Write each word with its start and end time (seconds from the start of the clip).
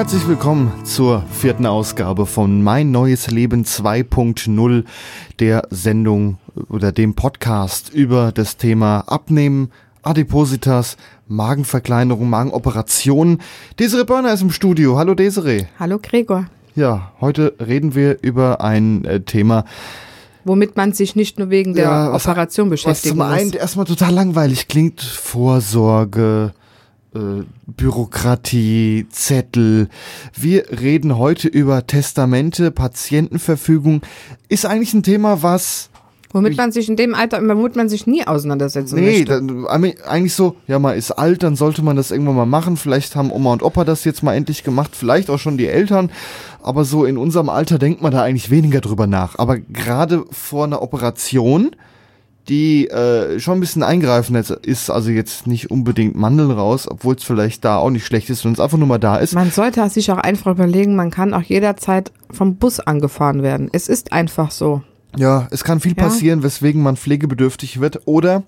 Herzlich 0.00 0.26
willkommen 0.26 0.72
zur 0.86 1.22
vierten 1.30 1.66
Ausgabe 1.66 2.24
von 2.24 2.62
Mein 2.62 2.90
neues 2.90 3.30
Leben 3.30 3.64
2.0, 3.64 4.84
der 5.40 5.68
Sendung 5.68 6.38
oder 6.70 6.90
dem 6.90 7.12
Podcast 7.14 7.92
über 7.92 8.32
das 8.32 8.56
Thema 8.56 9.00
Abnehmen, 9.00 9.70
Adipositas, 10.02 10.96
Magenverkleinerung, 11.28 12.30
Magenoperationen. 12.30 13.42
Desiree 13.78 14.04
Börner 14.04 14.32
ist 14.32 14.40
im 14.40 14.50
Studio. 14.50 14.96
Hallo 14.96 15.14
Desiree. 15.14 15.66
Hallo 15.78 15.98
Gregor. 16.02 16.46
Ja, 16.74 17.12
heute 17.20 17.52
reden 17.60 17.94
wir 17.94 18.22
über 18.22 18.62
ein 18.62 19.04
äh, 19.04 19.20
Thema, 19.20 19.66
Womit 20.46 20.78
man 20.78 20.94
sich 20.94 21.14
nicht 21.14 21.38
nur 21.38 21.50
wegen 21.50 21.74
der 21.74 21.84
Ja, 21.84 22.12
was- 22.14 22.24
Operation 22.26 22.68
was 22.68 22.70
beschäftigen 22.70 23.16
zum 23.18 23.20
einen 23.20 23.48
muss. 23.48 23.54
erstmal 23.56 23.84
total 23.84 24.14
langweilig 24.14 24.66
klingt. 24.66 25.02
Vorsorge, 25.02 26.54
äh, 27.14 27.44
Bürokratie, 27.66 29.06
Zettel. 29.10 29.88
Wir 30.38 30.64
reden 30.80 31.18
heute 31.18 31.48
über 31.48 31.86
Testamente, 31.86 32.70
Patientenverfügung. 32.70 34.02
Ist 34.48 34.66
eigentlich 34.66 34.94
ein 34.94 35.02
Thema, 35.02 35.42
was 35.42 35.90
Womit 36.32 36.56
man 36.56 36.70
sich 36.70 36.88
in 36.88 36.94
dem 36.94 37.14
Alter, 37.14 37.42
womit 37.42 37.74
man 37.74 37.88
sich 37.88 38.06
nie 38.06 38.24
auseinandersetzen 38.24 38.94
Nee, 39.00 39.24
möchte. 39.24 39.42
dann, 39.42 39.66
eigentlich 39.66 40.34
so, 40.34 40.54
ja, 40.68 40.78
man 40.78 40.96
ist 40.96 41.10
alt, 41.10 41.42
dann 41.42 41.56
sollte 41.56 41.82
man 41.82 41.96
das 41.96 42.12
irgendwann 42.12 42.36
mal 42.36 42.46
machen. 42.46 42.76
Vielleicht 42.76 43.16
haben 43.16 43.32
Oma 43.32 43.52
und 43.52 43.64
Opa 43.64 43.84
das 43.84 44.04
jetzt 44.04 44.22
mal 44.22 44.34
endlich 44.34 44.62
gemacht, 44.62 44.94
vielleicht 44.94 45.28
auch 45.28 45.38
schon 45.38 45.58
die 45.58 45.66
Eltern. 45.66 46.12
Aber 46.62 46.84
so 46.84 47.04
in 47.04 47.16
unserem 47.16 47.48
Alter 47.48 47.78
denkt 47.78 48.00
man 48.00 48.12
da 48.12 48.22
eigentlich 48.22 48.50
weniger 48.50 48.80
drüber 48.80 49.08
nach. 49.08 49.38
Aber 49.38 49.58
gerade 49.58 50.24
vor 50.30 50.64
einer 50.64 50.82
Operation, 50.82 51.72
die 52.48 52.88
äh, 52.88 53.38
schon 53.38 53.58
ein 53.58 53.60
bisschen 53.60 53.82
eingreifend 53.82 54.36
ist, 54.38 54.50
ist, 54.50 54.90
also 54.90 55.10
jetzt 55.10 55.46
nicht 55.46 55.70
unbedingt 55.70 56.16
Mandeln 56.16 56.50
raus, 56.50 56.88
obwohl 56.90 57.14
es 57.14 57.22
vielleicht 57.24 57.64
da 57.64 57.76
auch 57.76 57.90
nicht 57.90 58.04
schlecht 58.06 58.28
ist, 58.30 58.44
wenn 58.44 58.52
es 58.52 58.60
einfach 58.60 58.78
nur 58.78 58.88
mal 58.88 58.98
da 58.98 59.16
ist. 59.16 59.34
Man 59.34 59.50
sollte 59.50 59.88
sich 59.90 60.10
auch 60.10 60.18
einfach 60.18 60.50
überlegen, 60.52 60.96
man 60.96 61.10
kann 61.10 61.34
auch 61.34 61.42
jederzeit 61.42 62.10
vom 62.30 62.56
Bus 62.56 62.80
angefahren 62.80 63.42
werden. 63.42 63.68
Es 63.72 63.88
ist 63.88 64.12
einfach 64.12 64.50
so. 64.50 64.82
Ja, 65.16 65.48
es 65.50 65.64
kann 65.64 65.80
viel 65.80 65.94
Ja. 65.96 66.04
passieren, 66.04 66.42
weswegen 66.42 66.82
man 66.82 66.96
pflegebedürftig 66.96 67.80
wird 67.80 68.00
oder 68.06 68.42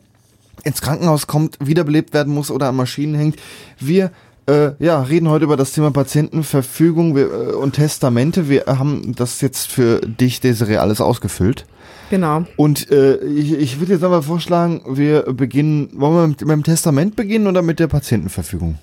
ins 0.64 0.80
Krankenhaus 0.80 1.26
kommt, 1.26 1.58
wiederbelebt 1.60 2.12
werden 2.14 2.32
muss 2.34 2.50
oder 2.50 2.68
an 2.68 2.76
Maschinen 2.76 3.14
hängt. 3.14 3.36
Wir 3.78 4.10
äh, 4.46 4.72
ja, 4.78 5.02
reden 5.02 5.28
heute 5.28 5.44
über 5.44 5.56
das 5.56 5.72
Thema 5.72 5.90
Patientenverfügung 5.90 7.14
wir, 7.14 7.26
äh, 7.26 7.52
und 7.52 7.74
Testamente. 7.74 8.48
Wir 8.48 8.64
haben 8.66 9.14
das 9.16 9.40
jetzt 9.40 9.70
für 9.70 10.00
dich, 10.00 10.40
Desiree, 10.40 10.76
alles 10.76 11.00
ausgefüllt. 11.00 11.66
Genau. 12.10 12.44
Und 12.56 12.90
äh, 12.90 13.16
ich, 13.24 13.52
ich 13.52 13.80
würde 13.80 13.94
jetzt 13.94 14.04
aber 14.04 14.22
vorschlagen, 14.22 14.82
wir 14.86 15.22
beginnen, 15.32 15.88
wollen 15.94 16.14
wir 16.14 16.26
mit, 16.26 16.40
mit 16.40 16.50
dem 16.50 16.62
Testament 16.62 17.16
beginnen 17.16 17.46
oder 17.46 17.62
mit 17.62 17.78
der 17.78 17.86
Patientenverfügung? 17.86 18.78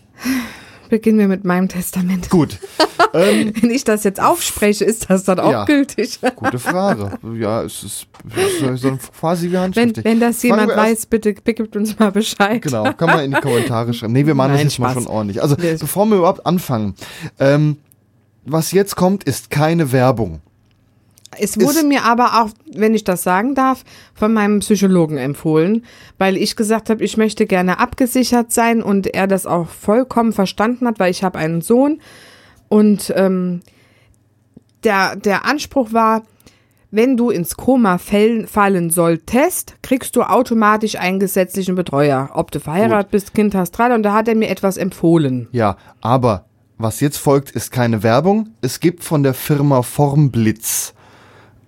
Beginnen 0.89 1.19
wir 1.19 1.27
mit 1.27 1.45
meinem 1.45 1.67
Testament. 1.69 2.29
Gut, 2.29 2.57
ähm, 3.13 3.53
Wenn 3.61 3.69
ich 3.71 3.83
das 3.83 4.03
jetzt 4.03 4.21
aufspreche, 4.21 4.83
ist 4.85 5.09
das 5.09 5.23
dann 5.23 5.39
auch 5.39 5.51
Ja. 5.51 5.65
gültig. 5.65 6.19
gute 6.35 6.59
Frage. 6.59 7.11
Ja, 7.39 7.61
es 7.63 7.83
ist, 7.83 8.07
es 8.35 8.61
ist 8.61 8.81
so 8.81 8.87
ein 8.89 8.99
quasi 8.99 9.47
wie 9.47 9.53
Wenn, 9.53 9.59
handschriftlich. 9.61 10.03
wenn 10.05 10.19
das 10.19 10.41
Fangen 10.41 10.53
jemand 10.59 10.71
erst- 10.71 10.79
weiß, 10.91 11.05
bitte 11.05 11.33
gibt 11.33 11.75
uns 11.75 11.97
mal 11.99 12.11
Bescheid. 12.11 12.61
Genau, 12.61 12.91
kann 12.93 13.07
man 13.09 13.23
in 13.25 13.31
die 13.31 13.39
Kommentare 13.39 13.93
schreiben. 13.93 14.13
Nee, 14.13 14.25
wir 14.25 14.35
machen 14.35 14.53
Nein, 14.53 14.65
das 14.65 14.73
jetzt 14.73 14.79
mal 14.79 14.91
Spaß. 14.91 15.03
schon 15.03 15.11
ordentlich. 15.11 15.41
Also, 15.41 15.55
bevor 15.55 16.05
wir 16.07 16.17
überhaupt 16.17 16.45
anfangen, 16.45 16.95
ähm, 17.39 17.77
was 18.45 18.71
jetzt 18.71 18.95
kommt, 18.95 19.23
ist 19.25 19.49
keine 19.51 19.91
Werbung. 19.91 20.41
Es 21.39 21.59
wurde 21.59 21.83
mir 21.83 22.03
aber 22.03 22.41
auch, 22.41 22.49
wenn 22.73 22.93
ich 22.93 23.03
das 23.03 23.23
sagen 23.23 23.55
darf, 23.55 23.83
von 24.13 24.33
meinem 24.33 24.59
Psychologen 24.59 25.17
empfohlen, 25.17 25.85
weil 26.17 26.37
ich 26.37 26.55
gesagt 26.55 26.89
habe, 26.89 27.03
ich 27.03 27.17
möchte 27.17 27.45
gerne 27.45 27.79
abgesichert 27.79 28.51
sein 28.51 28.81
und 28.81 29.07
er 29.07 29.27
das 29.27 29.45
auch 29.45 29.67
vollkommen 29.67 30.33
verstanden 30.33 30.87
hat, 30.87 30.99
weil 30.99 31.11
ich 31.11 31.23
habe 31.23 31.39
einen 31.39 31.61
Sohn 31.61 32.01
und 32.67 33.13
ähm, 33.15 33.61
der, 34.83 35.15
der 35.15 35.45
Anspruch 35.45 35.93
war, 35.93 36.23
wenn 36.91 37.17
du 37.17 37.29
ins 37.29 37.55
Koma 37.55 37.99
fallen 37.99 38.89
solltest, 38.89 39.75
kriegst 39.83 40.15
du 40.15 40.23
automatisch 40.23 40.95
einen 40.95 41.19
gesetzlichen 41.19 41.75
Betreuer, 41.75 42.31
ob 42.33 42.51
du 42.51 42.59
verheiratet 42.59 43.11
bist, 43.11 43.33
Kind 43.35 43.53
hast, 43.53 43.75
tralala, 43.75 43.95
und 43.95 44.03
da 44.03 44.13
hat 44.13 44.27
er 44.27 44.35
mir 44.35 44.49
etwas 44.49 44.77
empfohlen. 44.77 45.47
Ja, 45.51 45.77
aber 46.01 46.45
was 46.77 46.99
jetzt 46.99 47.17
folgt, 47.17 47.51
ist 47.51 47.71
keine 47.71 48.01
Werbung. 48.01 48.49
Es 48.61 48.79
gibt 48.79 49.03
von 49.03 49.21
der 49.21 49.33
Firma 49.33 49.83
Formblitz 49.83 50.93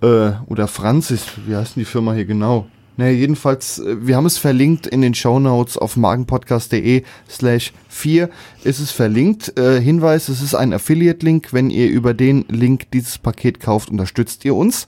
äh, 0.02 0.32
oder 0.48 0.68
Franzis, 0.68 1.26
wie 1.46 1.56
heißt 1.56 1.76
denn 1.76 1.82
die 1.82 1.90
Firma 1.90 2.14
hier 2.14 2.26
genau? 2.26 2.68
Naja, 2.98 3.14
jedenfalls, 3.14 3.80
äh, 3.80 4.06
wir 4.06 4.16
haben 4.16 4.26
es 4.26 4.38
verlinkt 4.38 4.86
in 4.86 5.02
den 5.02 5.14
Shownotes 5.14 5.78
auf 5.78 5.96
magenpodcast.de 5.96 7.04
slash 7.30 7.74
4 7.90 8.30
ist 8.64 8.80
es 8.80 8.92
verlinkt. 8.92 9.58
Äh, 9.58 9.80
Hinweis, 9.82 10.30
es 10.30 10.42
ist 10.42 10.56
ein 10.56 10.74
Affiliate-Link. 10.74 11.54
Wenn 11.54 11.70
ihr 11.70 11.90
über 11.90 12.14
den 12.14 12.46
Link 12.50 12.92
dieses 12.92 13.18
Paket 13.18 13.60
kauft, 13.60 13.90
unterstützt 13.90 14.46
ihr 14.46 14.56
uns. 14.56 14.88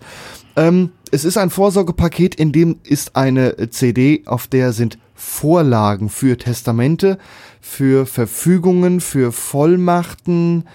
Ähm, 0.56 0.92
es 1.12 1.26
ist 1.26 1.38
ein 1.38 1.50
Vorsorgepaket, 1.50 2.36
in 2.36 2.52
dem 2.52 2.78
ist 2.84 3.16
eine 3.16 3.70
CD, 3.70 4.24
auf 4.26 4.48
der 4.48 4.74
sind 4.74 4.98
Vorlagen 5.16 6.10
für 6.10 6.38
Testamente, 6.38 7.18
für 7.62 8.06
Verfügungen, 8.06 9.00
für 9.00 9.32
Vollmachten, 9.32 10.66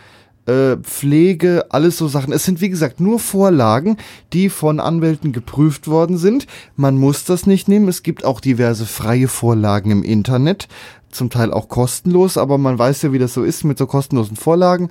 äh, 0.48 0.78
Pflege, 0.78 1.66
alles 1.68 1.98
so 1.98 2.08
Sachen. 2.08 2.32
Es 2.32 2.44
sind 2.44 2.60
wie 2.60 2.70
gesagt 2.70 3.00
nur 3.00 3.18
Vorlagen, 3.18 3.98
die 4.32 4.48
von 4.48 4.80
Anwälten 4.80 5.32
geprüft 5.32 5.88
worden 5.88 6.16
sind. 6.16 6.46
Man 6.74 6.96
muss 6.96 7.24
das 7.24 7.46
nicht 7.46 7.68
nehmen. 7.68 7.86
Es 7.88 8.02
gibt 8.02 8.24
auch 8.24 8.40
diverse 8.40 8.86
freie 8.86 9.28
Vorlagen 9.28 9.90
im 9.90 10.02
Internet, 10.02 10.68
zum 11.10 11.28
Teil 11.30 11.52
auch 11.52 11.68
kostenlos, 11.68 12.38
aber 12.38 12.56
man 12.56 12.78
weiß 12.78 13.02
ja, 13.02 13.12
wie 13.12 13.18
das 13.18 13.34
so 13.34 13.44
ist 13.44 13.64
mit 13.64 13.78
so 13.78 13.86
kostenlosen 13.86 14.36
Vorlagen. 14.36 14.90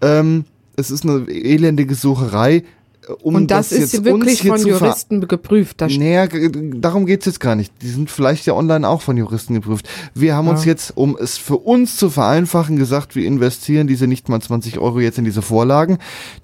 Ähm, 0.00 0.44
es 0.76 0.90
ist 0.90 1.04
eine 1.04 1.28
elendige 1.28 1.94
Sucherei. 1.94 2.62
Äh, 3.08 3.12
Um 3.22 3.34
und 3.34 3.50
das, 3.50 3.72
ist 3.72 3.92
jetzt 3.92 4.04
wirklich 4.04 4.48
uns 4.50 4.62
von 4.62 4.70
Juristen 4.70 5.26
geprüft. 5.26 5.80
Da 5.80 5.88
Naja, 5.88 6.26
darum 6.26 7.06
geht's 7.06 7.26
jetzt 7.26 7.40
gar 7.40 7.54
nicht. 7.54 7.72
Die 7.82 7.88
sind 7.88 8.10
vielleicht 8.10 8.46
ja 8.46 8.54
online 8.54 8.88
auch 8.88 9.02
von 9.02 9.16
Juristen 9.16 9.54
geprüft. 9.54 9.88
Wir 10.14 10.34
haben 10.34 10.48
uns 10.48 10.64
Ja. 10.64 10.72
jetzt, 10.72 10.96
um 10.96 11.16
es 11.18 11.38
für 11.38 11.56
uns 11.56 11.96
zu 11.96 12.10
vereinfachen, 12.10 12.76
gesagt, 12.76 13.14
wir 13.16 13.26
investieren 13.26 13.86
diese 13.86 14.06
nicht 14.06 14.28
mal 14.28 14.40
20 14.40 14.78
Euro 14.78 15.00
jetzt 15.00 15.18
in 15.18 15.24
diese 15.24 15.42
Vorlagen, 15.42 15.98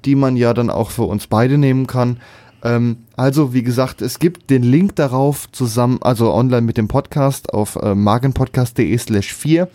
die 0.05 0.15
man 0.15 0.37
ja 0.37 0.55
dann 0.55 0.71
auch 0.71 0.91
für 0.91 1.05
uns 1.05 1.27
beide 1.27 1.59
nehmen 1.59 1.87
kann. 1.87 2.19
Ähm, 2.63 2.99
also, 3.17 3.55
wie 3.55 3.63
gesagt, 3.63 4.03
es 4.03 4.19
gibt 4.19 4.51
den 4.51 4.65
Link 4.65 4.97
darauf 4.97 5.51
zusammen, 5.53 5.99
also 6.01 6.33
online 6.33 6.63
mit 6.63 6.77
dem 6.77 6.89
Podcast 6.89 7.55
auf 7.55 7.77
äh, 7.77 7.95
magenpodcast.de 7.95 8.99
slash 8.99 9.33
4. 9.33 9.69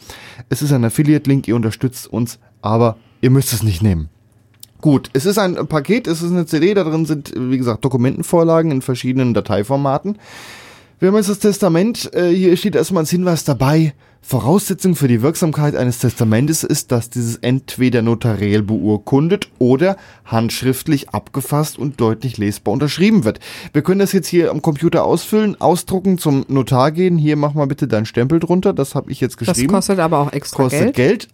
Es 0.50 0.62
ist 0.62 0.74
ein 0.74 0.84
Affiliate-Link, 0.84 1.48
ihr 1.48 1.56
unterstützt 1.56 2.12
uns, 2.12 2.40
aber 2.62 2.98
ihr 3.22 3.30
müsst 3.30 3.54
es 3.54 3.64
nicht 3.64 3.82
nehmen. 3.82 4.10
Gut, 4.84 5.10
es 5.14 5.26
ist 5.26 5.38
ein 5.38 5.56
Paket, 5.68 6.08
es 6.08 6.22
ist 6.22 6.32
eine 6.32 6.46
CD, 6.46 6.74
da 6.74 6.84
drin 6.84 7.06
sind, 7.06 7.32
wie 7.38 7.58
gesagt, 7.58 7.86
Dokumentenvorlagen 7.86 8.70
in 8.70 8.82
verschiedenen 8.82 9.34
Dateiformaten. 9.34 10.18
Wir 11.00 11.08
haben 11.08 11.16
jetzt 11.16 11.30
das 11.30 11.40
Testament, 11.40 12.14
äh, 12.14 12.32
hier 12.36 12.58
steht 12.58 12.76
erstmal 12.76 13.04
als 13.04 13.10
Hinweis 13.10 13.46
dabei, 13.46 13.94
Voraussetzung 14.22 14.98
für 14.98 15.08
die 15.08 15.22
Wirksamkeit 15.22 15.78
eines 15.78 16.00
Testamentes 16.00 16.66
ist, 16.66 16.92
dass 16.92 17.10
dieses 17.10 17.38
entweder 17.38 18.02
notariell 18.02 18.62
beurkundet 18.62 19.48
oder 19.58 19.96
handschriftlich 20.26 21.12
abgefasst 21.12 21.80
und 21.80 22.02
deutlich 22.02 22.38
lesbar 22.38 22.74
unterschrieben 22.74 23.24
wird. 23.24 23.40
Wir 23.72 23.84
können 23.84 24.00
das 24.00 24.12
jetzt 24.12 24.28
hier 24.28 24.52
am 24.52 24.62
Computer 24.62 25.06
ausfüllen, 25.06 25.62
ausdrucken, 25.62 26.18
zum 26.18 26.44
Notar 26.50 26.92
gehen. 26.92 27.18
Hier 27.18 27.38
mach 27.38 27.54
mal 27.54 27.68
bitte 27.68 27.88
deinen 27.88 28.06
Stempel 28.06 28.42
drunter, 28.42 28.74
das 28.74 28.96
habe 28.96 29.14
ich 29.14 29.22
jetzt 29.22 29.40
Das 29.40 29.48
geschrieben 29.48 29.74
kostet 29.74 30.00
aber 30.00 30.20
auch 30.20 30.34
extra 30.34 30.64
kostet 30.64 30.94
Geld. 30.94 30.96
Geld. 30.96 31.28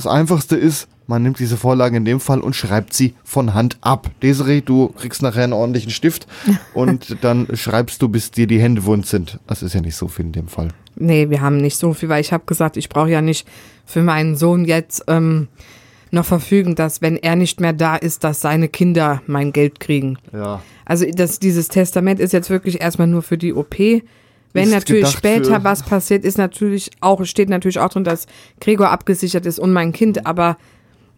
Das 0.00 0.06
einfachste 0.06 0.56
ist, 0.56 0.88
man 1.08 1.22
nimmt 1.22 1.40
diese 1.40 1.58
Vorlage 1.58 1.98
in 1.98 2.06
dem 2.06 2.20
Fall 2.20 2.40
und 2.40 2.56
schreibt 2.56 2.94
sie 2.94 3.12
von 3.22 3.52
Hand 3.52 3.76
ab. 3.82 4.10
Desiree, 4.22 4.62
du 4.62 4.88
kriegst 4.88 5.20
nachher 5.20 5.44
einen 5.44 5.52
ordentlichen 5.52 5.90
Stift 5.90 6.26
und 6.74 7.18
dann 7.20 7.48
schreibst 7.52 8.00
du, 8.00 8.08
bis 8.08 8.30
dir 8.30 8.46
die 8.46 8.58
Hände 8.58 8.86
wund 8.86 9.04
sind. 9.04 9.38
Das 9.46 9.62
ist 9.62 9.74
ja 9.74 9.82
nicht 9.82 9.96
so 9.96 10.08
viel 10.08 10.24
in 10.24 10.32
dem 10.32 10.48
Fall. 10.48 10.68
Nee, 10.96 11.28
wir 11.28 11.42
haben 11.42 11.58
nicht 11.58 11.76
so 11.76 11.92
viel, 11.92 12.08
weil 12.08 12.22
ich 12.22 12.32
habe 12.32 12.44
gesagt, 12.46 12.78
ich 12.78 12.88
brauche 12.88 13.10
ja 13.10 13.20
nicht 13.20 13.46
für 13.84 14.02
meinen 14.02 14.36
Sohn 14.36 14.64
jetzt 14.64 15.04
ähm, 15.06 15.48
noch 16.10 16.24
verfügen, 16.24 16.76
dass 16.76 17.02
wenn 17.02 17.18
er 17.18 17.36
nicht 17.36 17.60
mehr 17.60 17.74
da 17.74 17.94
ist, 17.94 18.24
dass 18.24 18.40
seine 18.40 18.70
Kinder 18.70 19.20
mein 19.26 19.52
Geld 19.52 19.80
kriegen. 19.80 20.16
Ja. 20.32 20.62
Also 20.86 21.04
das, 21.14 21.40
dieses 21.40 21.68
Testament 21.68 22.20
ist 22.20 22.32
jetzt 22.32 22.48
wirklich 22.48 22.80
erstmal 22.80 23.06
nur 23.06 23.20
für 23.20 23.36
die 23.36 23.52
OP. 23.52 23.76
Wenn 24.52 24.70
natürlich 24.70 25.08
später 25.08 25.64
was 25.64 25.82
passiert, 25.82 26.24
ist 26.24 26.38
natürlich 26.38 26.90
auch, 27.00 27.24
steht 27.24 27.48
natürlich 27.48 27.78
auch 27.78 27.88
drin, 27.88 28.04
dass 28.04 28.26
Gregor 28.60 28.90
abgesichert 28.90 29.46
ist 29.46 29.58
und 29.58 29.72
mein 29.72 29.92
Kind, 29.92 30.26
aber 30.26 30.56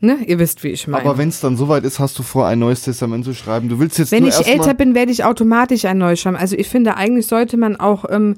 Ne? 0.04 0.18
Ihr 0.26 0.40
wisst, 0.40 0.64
wie 0.64 0.70
ich 0.70 0.88
meine. 0.88 1.04
Aber 1.04 1.16
wenn 1.16 1.28
es 1.28 1.38
dann 1.38 1.56
soweit 1.56 1.84
ist, 1.84 2.00
hast 2.00 2.18
du 2.18 2.24
vor, 2.24 2.48
ein 2.48 2.58
neues 2.58 2.82
Testament 2.82 3.24
zu 3.24 3.34
schreiben. 3.34 3.68
Du 3.68 3.78
willst 3.78 3.98
jetzt 3.98 4.10
Wenn 4.10 4.26
ich 4.26 4.48
älter 4.48 4.74
bin, 4.74 4.96
werde 4.96 5.12
ich 5.12 5.22
automatisch 5.22 5.84
ein 5.84 5.98
neues 5.98 6.18
schreiben. 6.18 6.36
Also 6.36 6.56
ich 6.56 6.68
finde, 6.68 6.96
eigentlich 6.96 7.28
sollte 7.28 7.56
man 7.56 7.76
auch, 7.76 8.04
ähm, 8.10 8.34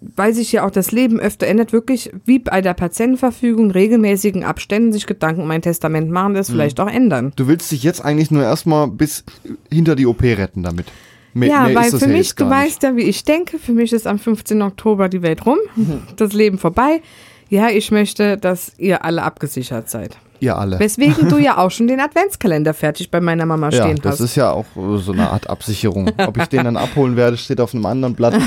weil 0.00 0.32
sich 0.32 0.52
ja 0.52 0.66
auch 0.66 0.70
das 0.70 0.90
Leben 0.90 1.20
öfter 1.20 1.46
ändert, 1.46 1.74
wirklich 1.74 2.12
wie 2.24 2.38
bei 2.38 2.62
der 2.62 2.72
Patientenverfügung 2.72 3.72
regelmäßigen 3.72 4.42
Abständen 4.42 4.94
sich 4.94 5.04
Gedanken 5.04 5.42
um 5.42 5.50
ein 5.50 5.60
Testament 5.60 6.10
machen, 6.10 6.32
das 6.32 6.48
Mhm. 6.48 6.54
vielleicht 6.54 6.80
auch 6.80 6.90
ändern. 6.90 7.34
Du 7.36 7.46
willst 7.46 7.70
dich 7.70 7.82
jetzt 7.82 8.02
eigentlich 8.02 8.30
nur 8.30 8.42
erstmal 8.42 8.88
bis 8.88 9.22
hinter 9.70 9.96
die 9.96 10.06
OP 10.06 10.22
retten 10.22 10.62
damit. 10.62 10.86
Mehr, 11.34 11.48
ja, 11.48 11.62
mehr 11.66 11.74
weil 11.76 11.90
das 11.90 12.00
für 12.00 12.06
ja 12.08 12.16
mich, 12.16 12.34
du 12.34 12.48
weißt 12.48 12.82
ja, 12.84 12.96
wie 12.96 13.02
ich 13.02 13.24
denke, 13.24 13.58
für 13.58 13.72
mich 13.72 13.92
ist 13.92 14.06
am 14.06 14.18
15. 14.18 14.62
Oktober 14.62 15.08
die 15.08 15.22
Welt 15.22 15.44
rum, 15.46 15.58
Mhm. 15.76 16.02
das 16.16 16.32
Leben 16.32 16.58
vorbei. 16.58 17.02
Ja, 17.50 17.68
ich 17.68 17.90
möchte, 17.90 18.38
dass 18.38 18.72
ihr 18.78 19.04
alle 19.04 19.22
abgesichert 19.22 19.90
seid. 19.90 20.16
Ihr 20.40 20.56
alle. 20.56 20.78
Weswegen 20.78 21.28
du 21.28 21.38
ja 21.38 21.58
auch 21.58 21.70
schon 21.70 21.86
den 21.86 22.00
Adventskalender 22.00 22.72
fertig 22.74 23.10
bei 23.10 23.20
meiner 23.20 23.46
Mama 23.46 23.70
ja, 23.70 23.82
stehen 23.84 23.98
das 24.02 24.14
hast. 24.14 24.20
ist 24.20 24.36
ja 24.36 24.50
auch 24.50 24.64
äh, 24.76 24.98
so 24.98 25.12
eine 25.12 25.30
Art 25.30 25.48
Absicherung. 25.50 26.10
Ob 26.18 26.36
ich 26.38 26.46
den 26.46 26.64
dann 26.64 26.76
abholen 26.76 27.16
werde, 27.16 27.36
steht 27.36 27.60
auf 27.60 27.74
einem 27.74 27.86
anderen 27.86 28.14
Blatt. 28.14 28.34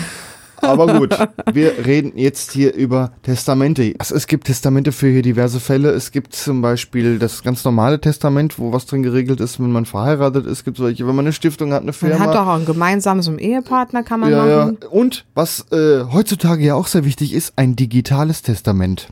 Aber 0.62 1.00
gut, 1.00 1.18
wir 1.54 1.86
reden 1.86 2.14
jetzt 2.16 2.52
hier 2.52 2.74
über 2.74 3.12
Testamente. 3.24 3.94
Also 4.00 4.16
es 4.16 4.28
gibt 4.28 4.48
Testamente 4.48 4.92
für 4.92 5.08
hier 5.08 5.22
diverse 5.22 5.60
Fälle. 5.60 5.90
Es 5.92 6.12
gibt 6.12 6.34
zum 6.34 6.62
Beispiel 6.62 7.20
das 7.20 7.44
ganz 7.44 7.64
normale 7.64 8.02
Testament, 8.02 8.58
wo 8.60 8.72
was 8.72 8.86
drin 8.86 9.04
geregelt 9.04 9.40
ist, 9.40 9.60
wenn 9.60 9.72
man 9.72 9.86
verheiratet 9.86 10.46
ist. 10.46 10.52
Es 10.60 10.64
gibt 10.64 10.78
solche, 10.78 11.08
wenn 11.08 11.16
man 11.16 11.26
eine 11.26 11.34
Stiftung 11.34 11.74
hat, 11.74 11.84
eine 11.84 11.94
Firma. 11.94 12.18
man 12.18 12.28
hat 12.28 12.36
doch 12.36 12.48
auch 12.48 12.60
ein 12.60 12.66
gemeinsames 12.66 13.28
Ehepartner, 13.28 14.04
kann 14.04 14.20
man 14.20 14.32
ja, 14.32 14.48
ja. 14.48 14.66
machen. 14.66 14.78
Und 14.90 15.26
was 15.34 15.66
äh, 15.72 16.04
heutzutage 16.12 16.64
ja 16.64 16.76
auch 16.76 16.88
sehr 16.88 17.06
wichtig 17.06 17.34
ist, 17.34 17.54
ein 17.56 17.76
digitales 17.76 18.42
Testament. 18.42 19.10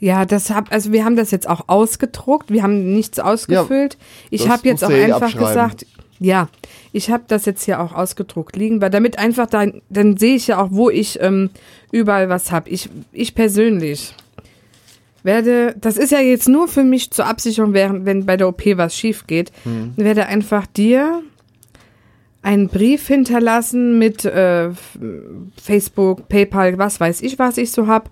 Ja, 0.00 0.24
das 0.24 0.50
hab, 0.50 0.72
also 0.72 0.92
wir 0.92 1.04
haben 1.04 1.16
das 1.16 1.30
jetzt 1.30 1.48
auch 1.48 1.64
ausgedruckt, 1.66 2.52
wir 2.52 2.62
haben 2.62 2.92
nichts 2.94 3.18
ausgefüllt. 3.18 3.98
ich 4.30 4.42
das 4.42 4.50
habe 4.50 4.68
jetzt 4.68 4.84
auch 4.84 4.90
eh 4.90 5.12
einfach 5.12 5.36
gesagt, 5.36 5.86
ja, 6.20 6.48
ich 6.98 7.10
habe 7.10 7.24
das 7.28 7.46
jetzt 7.46 7.64
hier 7.64 7.80
auch 7.80 7.94
ausgedruckt 7.94 8.56
liegen, 8.56 8.80
weil 8.80 8.90
damit 8.90 9.18
einfach 9.18 9.46
dann, 9.46 9.80
dann 9.88 10.16
sehe 10.16 10.34
ich 10.34 10.48
ja 10.48 10.60
auch, 10.60 10.68
wo 10.70 10.90
ich 10.90 11.18
ähm, 11.22 11.50
überall 11.92 12.28
was 12.28 12.50
habe. 12.50 12.68
Ich, 12.68 12.90
ich 13.12 13.34
persönlich 13.34 14.14
werde, 15.22 15.74
das 15.80 15.96
ist 15.96 16.10
ja 16.10 16.20
jetzt 16.20 16.48
nur 16.48 16.68
für 16.68 16.82
mich 16.84 17.10
zur 17.10 17.26
Absicherung, 17.26 17.72
während, 17.72 18.04
wenn 18.04 18.26
bei 18.26 18.36
der 18.36 18.48
OP 18.48 18.62
was 18.74 18.96
schief 18.96 19.26
geht, 19.26 19.52
Hm. 19.62 19.92
werde 19.96 20.26
einfach 20.26 20.66
dir 20.66 21.22
einen 22.42 22.68
Brief 22.68 23.06
hinterlassen 23.06 23.98
mit 23.98 24.24
äh, 24.24 24.70
Facebook, 25.62 26.28
PayPal, 26.28 26.78
was 26.78 27.00
weiß 27.00 27.22
ich, 27.22 27.38
was 27.38 27.58
ich 27.58 27.70
so 27.70 27.86
hab 27.86 28.10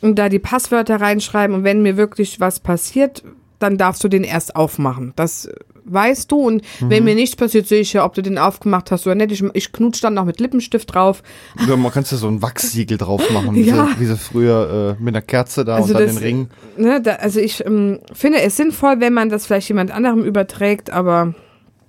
und 0.00 0.18
da 0.18 0.28
die 0.28 0.38
Passwörter 0.38 1.00
reinschreiben 1.00 1.54
und 1.54 1.64
wenn 1.64 1.82
mir 1.82 1.96
wirklich 1.96 2.40
was 2.40 2.60
passiert, 2.60 3.22
dann 3.58 3.78
darfst 3.78 4.02
du 4.04 4.08
den 4.08 4.24
erst 4.24 4.56
aufmachen. 4.56 5.12
Das 5.16 5.48
weißt 5.88 6.30
du 6.32 6.36
und 6.40 6.62
wenn 6.80 7.04
mir 7.04 7.14
nichts 7.14 7.36
passiert, 7.36 7.66
sehe 7.66 7.80
ich 7.80 7.92
ja, 7.92 8.04
ob 8.04 8.14
du 8.14 8.22
den 8.22 8.38
aufgemacht 8.38 8.90
hast 8.90 9.06
oder 9.06 9.14
nicht. 9.14 9.32
Ich, 9.32 9.42
ich 9.54 9.72
knutsch 9.72 10.02
dann 10.02 10.14
noch 10.14 10.24
mit 10.24 10.40
Lippenstift 10.40 10.94
drauf. 10.94 11.22
Ja, 11.68 11.76
man 11.76 11.92
kannst 11.92 12.12
ja 12.12 12.18
so 12.18 12.28
ein 12.28 12.42
Wachssiegel 12.42 12.98
drauf 12.98 13.22
machen, 13.30 13.54
wie, 13.54 13.62
Ja. 13.68 13.88
sie, 13.94 14.00
wie 14.00 14.06
sie 14.06 14.16
früher 14.16 14.96
äh, 14.98 15.02
mit 15.02 15.14
einer 15.14 15.22
Kerze 15.22 15.64
da 15.64 15.76
Also 15.76 15.88
und 15.88 15.94
dann 15.94 16.06
das- 16.06 16.14
den 16.16 16.22
Ring. 16.22 16.48
Ne, 16.76 17.00
da, 17.00 17.12
also 17.14 17.40
ich 17.40 17.64
ähm, 17.64 18.00
finde 18.12 18.40
es 18.42 18.56
sinnvoll, 18.56 18.96
wenn 19.00 19.12
man 19.14 19.28
das 19.28 19.46
vielleicht 19.46 19.68
jemand 19.68 19.90
anderem 19.90 20.24
überträgt, 20.24 20.90
aber 20.90 21.34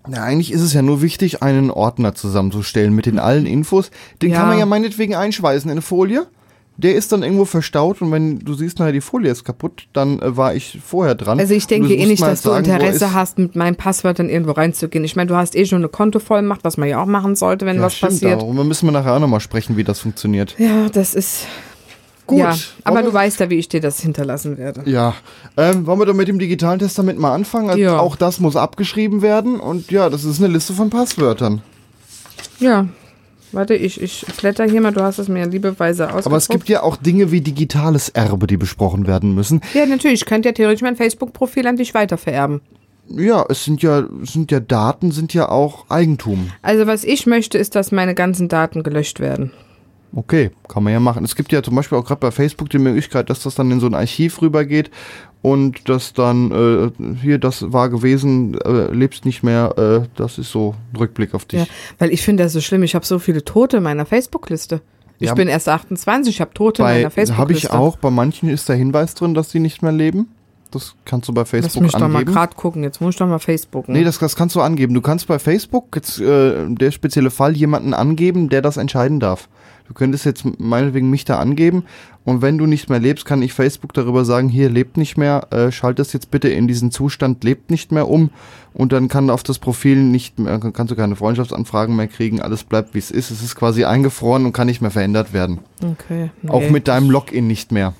Ja, 0.09 0.23
eigentlich 0.23 0.51
ist 0.53 0.61
es 0.61 0.73
ja 0.73 0.81
nur 0.81 1.01
wichtig, 1.01 1.43
einen 1.43 1.69
Ordner 1.71 2.15
zusammenzustellen 2.15 2.93
mit 2.93 3.05
den 3.05 3.19
allen 3.19 3.45
Infos. 3.45 3.91
Den 4.21 4.31
Ja. 4.31 4.37
kann 4.39 4.47
man 4.49 4.59
ja 4.59 4.65
meinetwegen 4.65 5.15
einschweißen 5.15 5.69
in 5.69 5.73
eine 5.73 5.81
Folie. 5.81 6.27
Der 6.79 6.93
ist 6.93 7.11
dann 7.11 7.23
irgendwo 7.23 7.45
verstaut 7.45 8.01
und 8.03 8.11
wenn 8.11 8.37
du 8.39 8.53
siehst, 8.53 8.77
naja, 8.77 8.91
die 8.91 9.01
Folie 9.01 9.31
ist 9.31 9.43
kaputt, 9.43 9.87
dann 9.93 10.19
äh, 10.19 10.37
war 10.37 10.53
ich 10.53 10.79
vorher 10.85 11.15
dran. 11.15 11.39
Also 11.39 11.55
ich 11.55 11.65
denke 11.65 11.93
eh 11.93 12.05
nicht, 12.05 12.21
dass 12.21 12.43
du 12.43 12.49
sagen, 12.49 12.67
wo 12.67 12.71
Interesse 12.71 13.13
hast, 13.13 13.39
mit 13.39 13.55
meinen 13.55 13.75
Passwörtern 13.75 14.29
irgendwo 14.29 14.51
reinzugehen. 14.51 15.03
Ich 15.03 15.15
meine, 15.15 15.27
du 15.27 15.35
hast 15.35 15.55
eh 15.55 15.65
schon 15.65 15.79
eine 15.79 15.89
Kontovollmacht, 15.89 16.63
was 16.63 16.77
man 16.77 16.87
ja 16.87 17.01
auch 17.01 17.07
machen 17.07 17.35
sollte, 17.35 17.65
wenn 17.65 17.77
Ja, 17.77 17.81
was 17.81 17.95
stimmt, 17.95 18.11
passiert. 18.13 18.41
Darüber 18.41 18.63
müssen 18.63 18.85
wir 18.87 18.91
nachher 18.91 19.15
auch 19.15 19.19
nochmal 19.19 19.39
sprechen, 19.39 19.75
wie 19.75 19.83
das 19.83 19.99
funktioniert. 19.99 20.55
Ja, 20.59 20.87
das 20.89 21.15
ist. 21.15 21.47
Gut. 22.27 22.39
Ja, 22.39 22.55
aber 22.83 23.03
du 23.03 23.13
weißt 23.13 23.39
ja, 23.39 23.49
wie 23.49 23.55
ich 23.55 23.69
dir 23.69 23.79
das 23.79 24.01
hinterlassen 24.01 24.57
werde. 24.57 24.81
Ja, 24.85 25.15
ähm, 25.55 25.87
wollen 25.87 25.99
wir 25.99 26.05
doch 26.05 26.13
mit 26.13 26.27
dem 26.27 26.37
digitalen 26.37 26.77
Testament 26.77 27.17
mal 27.19 27.33
anfangen? 27.33 27.69
Also 27.69 27.81
Ja. 27.81 27.99
Auch 27.99 28.17
das 28.17 28.41
muss 28.41 28.57
abgeschrieben 28.57 29.21
werden 29.21 29.59
und 29.61 29.89
ja, 29.91 30.09
das 30.09 30.25
ist 30.25 30.39
eine 30.39 30.51
Liste 30.53 30.73
von 30.73 30.89
Passwörtern. 30.89 31.61
Ja. 32.59 32.87
Warte, 33.51 33.75
ich, 33.75 34.01
ich 34.01 34.25
blätter 34.37 34.65
hier 34.65 34.81
mal, 34.81 34.91
du 34.91 35.01
hast 35.01 35.19
es 35.19 35.29
mir 35.29 35.47
liebeweise 35.47 36.05
ausgedruckt. 36.05 36.25
Aber 36.27 36.37
es 36.37 36.49
gibt 36.49 36.69
ja 36.69 36.83
auch 36.83 36.97
Dinge 36.97 37.31
wie 37.31 37.41
digitales 37.41 38.09
Erbe, 38.09 38.47
die 38.47 38.57
besprochen 38.57 39.07
werden 39.07 39.33
müssen. 39.33 39.61
Ja, 39.73 39.85
natürlich, 39.85 40.21
ich 40.21 40.25
könnte 40.25 40.49
ja 40.49 40.53
theoretisch 40.53 40.81
mein 40.81 40.95
Facebook-Profil 40.95 41.65
an 41.67 41.77
dich 41.77 41.93
weitervererben. 41.93 42.61
Ja, 43.09 43.45
es 43.47 43.63
sind 43.63 43.81
ja, 43.81 44.05
es 44.21 44.33
sind 44.33 44.51
ja 44.51 44.59
Daten, 44.59 45.11
sind 45.11 45.33
ja 45.33 45.47
auch 45.47 45.89
Eigentum. 45.89 46.51
Also 46.61 46.87
was 46.87 47.05
ich 47.05 47.25
möchte, 47.25 47.57
ist, 47.57 47.75
dass 47.75 47.93
meine 47.93 48.15
ganzen 48.15 48.49
Daten 48.49 48.83
gelöscht 48.83 49.21
werden. 49.21 49.51
Okay, 50.15 50.51
kann 50.67 50.83
man 50.83 50.93
ja 50.93 50.99
machen. 50.99 51.23
Es 51.25 51.35
gibt 51.35 51.51
ja 51.51 51.61
zum 51.61 51.75
Beispiel 51.75 51.97
auch 51.97 52.05
gerade 52.05 52.19
bei 52.21 52.31
Facebook 52.31 52.69
die 52.69 52.79
Möglichkeit, 52.79 53.29
dass 53.29 53.41
das 53.43 53.55
dann 53.55 53.69
in 53.71 53.79
so 53.79 53.87
ein 53.87 53.93
Archiv 53.93 54.41
rübergeht 54.41 54.89
und 55.41 55.87
das 55.89 56.13
dann, 56.13 56.51
äh, 56.51 56.91
hier, 57.21 57.37
das 57.37 57.71
war 57.71 57.89
gewesen, 57.89 58.57
äh, 58.61 58.91
lebst 58.91 59.25
nicht 59.25 59.43
mehr, 59.43 59.77
äh, 59.77 60.07
das 60.15 60.37
ist 60.37 60.51
so 60.51 60.75
ein 60.93 60.97
Rückblick 60.97 61.33
auf 61.33 61.45
dich. 61.45 61.59
Ja, 61.59 61.67
weil 61.99 62.11
ich 62.11 62.21
finde 62.21 62.43
das 62.43 62.53
so 62.53 62.61
schlimm. 62.61 62.83
Ich 62.83 62.95
habe 62.95 63.05
so 63.05 63.19
viele 63.19 63.43
Tote 63.45 63.77
in 63.77 63.83
meiner 63.83 64.05
Facebook-Liste. 64.05 64.81
Ich 65.19 65.27
Ja, 65.27 65.33
bin 65.33 65.47
erst 65.47 65.67
28, 65.67 66.35
ich 66.35 66.41
habe 66.41 66.53
Tote 66.53 66.81
in 66.83 66.87
bei, 66.87 66.93
meiner 66.97 67.11
Facebook-Liste. 67.11 67.37
habe 67.41 67.53
ich 67.53 67.71
auch, 67.71 67.97
bei 67.97 68.09
manchen 68.11 68.49
ist 68.49 68.69
der 68.69 68.75
Hinweis 68.75 69.13
drin, 69.13 69.33
dass 69.33 69.51
sie 69.51 69.59
nicht 69.59 69.81
mehr 69.81 69.91
leben. 69.91 70.27
Das 70.71 70.95
kannst 71.05 71.29
du 71.29 71.33
bei 71.33 71.41
Lass 71.41 71.49
Facebook 71.49 71.83
mich 71.83 71.91
doch 71.93 71.99
mal 72.01 72.07
angeben. 72.19 72.33
gerade 72.33 72.55
gucken. 72.55 72.83
Jetzt 72.83 72.99
muss 72.99 73.15
ich 73.15 73.19
doch 73.19 73.27
mal 73.27 73.39
Facebooken. 73.39 73.93
Nee, 73.93 74.03
das, 74.03 74.19
das 74.19 74.35
kannst 74.35 74.55
du 74.55 74.61
angeben. 74.61 74.93
Du 74.93 75.01
kannst 75.01 75.25
bei 75.27 75.39
Facebook, 75.39 75.95
jetzt 75.95 76.19
äh, 76.19 76.65
der 76.67 76.91
spezielle 76.91 77.31
Fall, 77.31 77.55
jemanden 77.55 77.93
angeben, 77.93 78.49
der 78.49 78.61
das 78.61 78.75
entscheiden 78.77 79.19
darf. 79.21 79.47
Du 79.87 79.93
könntest 79.93 80.25
jetzt 80.25 80.43
meinetwegen 80.59 81.09
mich 81.09 81.25
da 81.25 81.39
angeben 81.39 81.83
und 82.23 82.41
wenn 82.41 82.57
du 82.57 82.65
nicht 82.65 82.89
mehr 82.89 82.99
lebst, 82.99 83.25
kann 83.25 83.41
ich 83.41 83.53
Facebook 83.53 83.93
darüber 83.93 84.25
sagen, 84.25 84.49
hier 84.49 84.69
lebt 84.69 84.97
nicht 84.97 85.17
mehr, 85.17 85.47
äh, 85.51 85.71
schalt 85.71 85.97
das 85.99 86.11
jetzt 86.13 86.29
bitte 86.29 86.49
in 86.49 86.67
diesen 86.67 86.91
Zustand 86.91 87.43
lebt 87.43 87.71
nicht 87.71 87.91
mehr 87.91 88.09
um 88.09 88.31
und 88.73 88.91
dann 88.91 89.07
kann 89.07 89.29
auf 89.29 89.43
das 89.43 89.59
Profil 89.59 90.03
nicht 90.03 90.37
mehr, 90.39 90.59
kannst 90.59 90.91
du 90.91 90.95
keine 90.95 91.15
Freundschaftsanfragen 91.15 91.95
mehr 91.95 92.07
kriegen, 92.07 92.41
alles 92.41 92.63
bleibt 92.63 92.93
wie 92.93 92.99
es 92.99 93.11
ist. 93.11 93.31
Es 93.31 93.41
ist 93.41 93.55
quasi 93.55 93.85
eingefroren 93.85 94.45
und 94.45 94.53
kann 94.53 94.67
nicht 94.67 94.81
mehr 94.81 94.91
verändert 94.91 95.31
werden. 95.33 95.59
Okay. 95.81 96.31
nee. 96.41 96.49
Auch 96.49 96.69
mit 96.69 96.87
deinem 96.87 97.09
Login 97.09 97.47
nicht 97.47 97.71
mehr. 97.71 97.93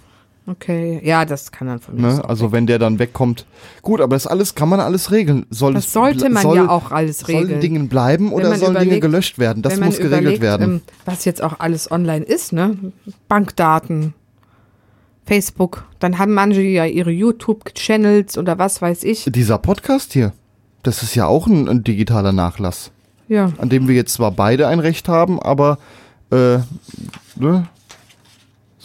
Okay. 0.50 1.02
Ja, 1.04 1.26
das 1.26 1.52
kann 1.52 1.68
dann 1.68 1.80
von 1.80 1.96
mir 1.96 2.02
Ne? 2.04 2.26
Also 2.28 2.54
wenn 2.54 2.68
der 2.68 2.80
dann 2.80 3.00
wegkommt. 3.00 3.46
Gut, 3.82 4.00
aber 4.00 4.16
das 4.16 4.26
alles 4.28 4.56
kann 4.56 4.70
man 4.70 4.80
alles 4.80 5.12
regeln. 5.12 5.46
Soll 5.50 5.74
Das 5.74 5.92
sollte 5.92 6.30
man 6.30 6.42
soll, 6.42 6.56
ja 6.56 6.70
auch 6.70 6.92
alles 6.92 7.20
Sollen 7.20 7.40
regeln. 7.40 7.60
Dinge 7.60 7.84
bleiben 7.84 8.32
oder 8.32 8.56
sollen 8.56 8.74
Dinge 8.76 8.86
überlegt- 8.86 9.02
gelöscht 9.02 9.40
werden? 9.40 9.62
Das 9.62 9.78
muss 9.80 9.98
geregelt 9.98 10.22
überlegt, 10.22 10.42
werden. 10.42 10.64
Ähm, 10.76 10.82
was 11.06 11.26
jetzt 11.26 11.44
auch 11.44 11.60
alles 11.60 11.92
online 11.92 12.24
ist, 12.24 12.54
ne? 12.54 12.78
Bankdaten, 13.28 14.14
Facebook, 15.26 15.84
dann 16.00 16.18
haben 16.18 16.34
manche 16.34 16.62
ja 16.62 16.86
ihre 16.86 17.12
YouTube-Channels 17.12 18.38
oder 18.38 18.58
was 18.58 18.82
weiß 18.82 19.04
ich. 19.04 19.26
Dieser 19.28 19.58
Podcast 19.58 20.14
hier, 20.14 20.32
das 20.84 21.04
ist 21.04 21.16
ja 21.16 21.26
auch 21.26 21.48
ein, 21.48 21.68
ein 21.68 21.84
digitaler 21.84 22.32
Nachlass, 22.32 22.92
Ja. 23.28 23.52
an 23.58 23.68
dem 23.68 23.90
wir 23.90 23.96
jetzt 23.96 24.14
zwar 24.14 24.32
beide 24.32 24.68
ein 24.68 24.80
Recht 24.80 25.10
haben, 25.10 25.42
aber 25.42 25.78
äh, 26.32 26.60
ne, 27.36 27.68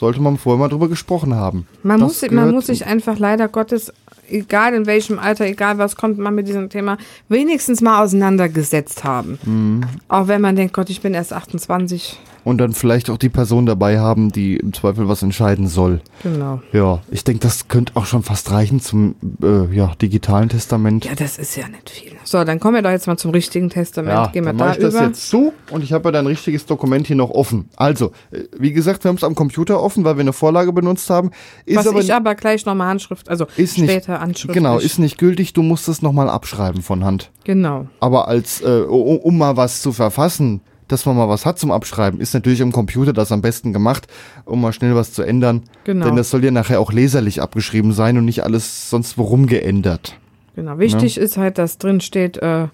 sollte 0.03 0.21
man 0.21 0.37
vorher 0.37 0.59
mal 0.59 0.69
drüber 0.69 0.89
gesprochen 0.89 1.37
haben. 1.37 1.65
Man 1.85 2.01
Das 2.01 2.21
muss, 2.21 2.31
man 2.33 2.51
muss 2.51 2.67
sich 2.67 2.87
einfach 2.87 3.21
leider 3.21 3.47
Gottes, 3.47 3.93
egal 4.29 4.75
in 4.75 4.87
welchem 4.87 5.21
Alter, 5.21 5.45
egal 5.47 5.79
was 5.79 5.95
kommt, 5.95 6.19
man 6.19 6.35
mit 6.35 6.49
diesem 6.49 6.71
Thema 6.71 6.99
wenigstens 7.29 7.81
mal 7.81 8.03
auseinandergesetzt 8.03 9.05
haben. 9.05 9.39
Mhm. 9.45 9.83
Auch 10.09 10.27
wenn 10.27 10.41
man 10.41 10.57
denkt, 10.57 10.75
Gott, 10.75 10.91
ich 10.91 11.03
bin 11.03 11.15
erst 11.15 11.33
28. 11.33 12.19
Und 12.43 12.59
dann 12.59 12.73
vielleicht 12.73 13.11
auch 13.11 13.17
die 13.17 13.29
Person 13.29 13.65
dabei 13.65 14.01
haben, 14.01 14.33
die 14.33 14.57
im 14.57 14.73
Zweifel 14.73 15.07
was 15.07 15.23
entscheiden 15.23 15.69
soll. 15.69 16.01
Genau. 16.25 16.61
Ja, 16.73 17.01
ich 17.13 17.23
denke, 17.23 17.39
das 17.39 17.69
könnte 17.69 17.93
auch 17.95 18.07
schon 18.07 18.25
fast 18.25 18.51
reichen 18.51 18.81
zum 18.81 19.15
äh, 19.41 19.73
ja, 19.73 19.93
digitalen 20.03 20.49
Testament. 20.49 21.05
Ja, 21.05 21.15
das 21.15 21.39
ist 21.39 21.55
ja 21.55 21.69
nicht 21.69 21.91
viel. 21.91 22.11
So, 22.25 22.45
dann 22.45 22.61
kommen 22.61 22.77
wir 22.77 22.83
doch 22.83 22.91
jetzt 22.91 23.07
mal 23.07 23.17
zum 23.17 23.31
richtigen 23.31 23.71
Testament. 23.71 24.33
Gehen 24.33 24.45
wir 24.45 24.53
dann 24.53 24.59
da 24.59 24.65
mache 24.67 24.79
ich 24.79 24.85
das 24.85 24.95
über. 24.95 25.05
jetzt 25.05 25.29
zu 25.29 25.53
und 25.71 25.83
ich 25.83 25.93
habe 25.93 26.09
ja 26.09 26.13
dein 26.13 26.27
richtiges 26.27 26.67
Dokument 26.67 27.07
hier 27.07 27.17
noch 27.17 27.31
offen. 27.31 27.69
Also, 27.77 28.13
äh, 28.31 28.45
wie 28.59 28.73
gesagt, 28.73 29.05
wir 29.05 29.09
haben 29.09 29.17
es 29.17 29.25
am 29.25 29.35
Computer 29.35 29.81
offen, 29.81 30.05
weil 30.05 30.17
wir 30.17 30.23
eine 30.23 30.33
Vorlage 30.33 30.73
benutzt 30.73 31.11
haben. 31.11 31.31
Ist 31.65 31.79
was 31.79 31.87
aber 31.87 32.01
ich 32.01 32.13
aber 32.13 32.35
gleich 32.35 32.67
nochmal 32.67 32.89
Handschrift, 32.89 33.29
also 33.29 33.47
ist 33.57 33.79
nicht, 33.79 33.91
später 33.91 34.21
anschriftlich. 34.21 34.55
Genau, 34.55 34.79
ist 34.79 34.99
nicht 34.99 35.19
gültig, 35.19 35.53
du 35.53 35.63
musst 35.63 35.89
es 35.89 36.03
nochmal 36.03 36.29
abschreiben 36.29 36.83
von 36.83 37.05
Hand. 37.05 37.31
Genau. 37.45 37.87
Aber 38.01 38.29
als, 38.29 38.61
äh, 38.63 38.83
um, 38.83 39.19
um 39.19 39.39
mal 39.39 39.57
was 39.57 39.83
zu 39.83 39.93
verfassen, 39.93 40.61
dass 40.93 41.07
man 41.07 41.17
mal 41.17 41.29
was 41.29 41.47
hat 41.47 41.59
zum 41.59 41.73
Abschreiben, 41.73 42.21
ist 42.21 42.35
natürlich 42.35 42.63
am 42.63 42.71
Computer 42.71 43.13
das 43.13 43.33
am 43.33 43.41
besten 43.41 43.73
gemacht, 43.73 44.07
um 44.45 44.61
mal 44.61 44.73
schnell 44.73 44.95
was 44.95 45.13
zu 45.13 45.23
ändern. 45.23 45.63
Genau. 45.85 46.05
Denn 46.05 46.17
das 46.17 46.31
soll 46.31 46.45
ja 46.45 46.51
nachher 46.51 46.81
auch 46.81 46.93
leserlich 46.93 47.41
abgeschrieben 47.41 47.93
sein 47.93 48.19
und 48.19 48.27
nicht 48.27 48.45
alles 48.45 48.91
sonst 48.91 49.17
worum 49.17 49.47
geändert. 49.47 50.19
Genau. 50.55 50.79
Wichtig 50.79 51.17
ist 51.19 51.37
halt, 51.37 51.59
dass 51.59 51.79
drin 51.79 52.01
steht, 52.01 52.37
äh, 52.39 52.69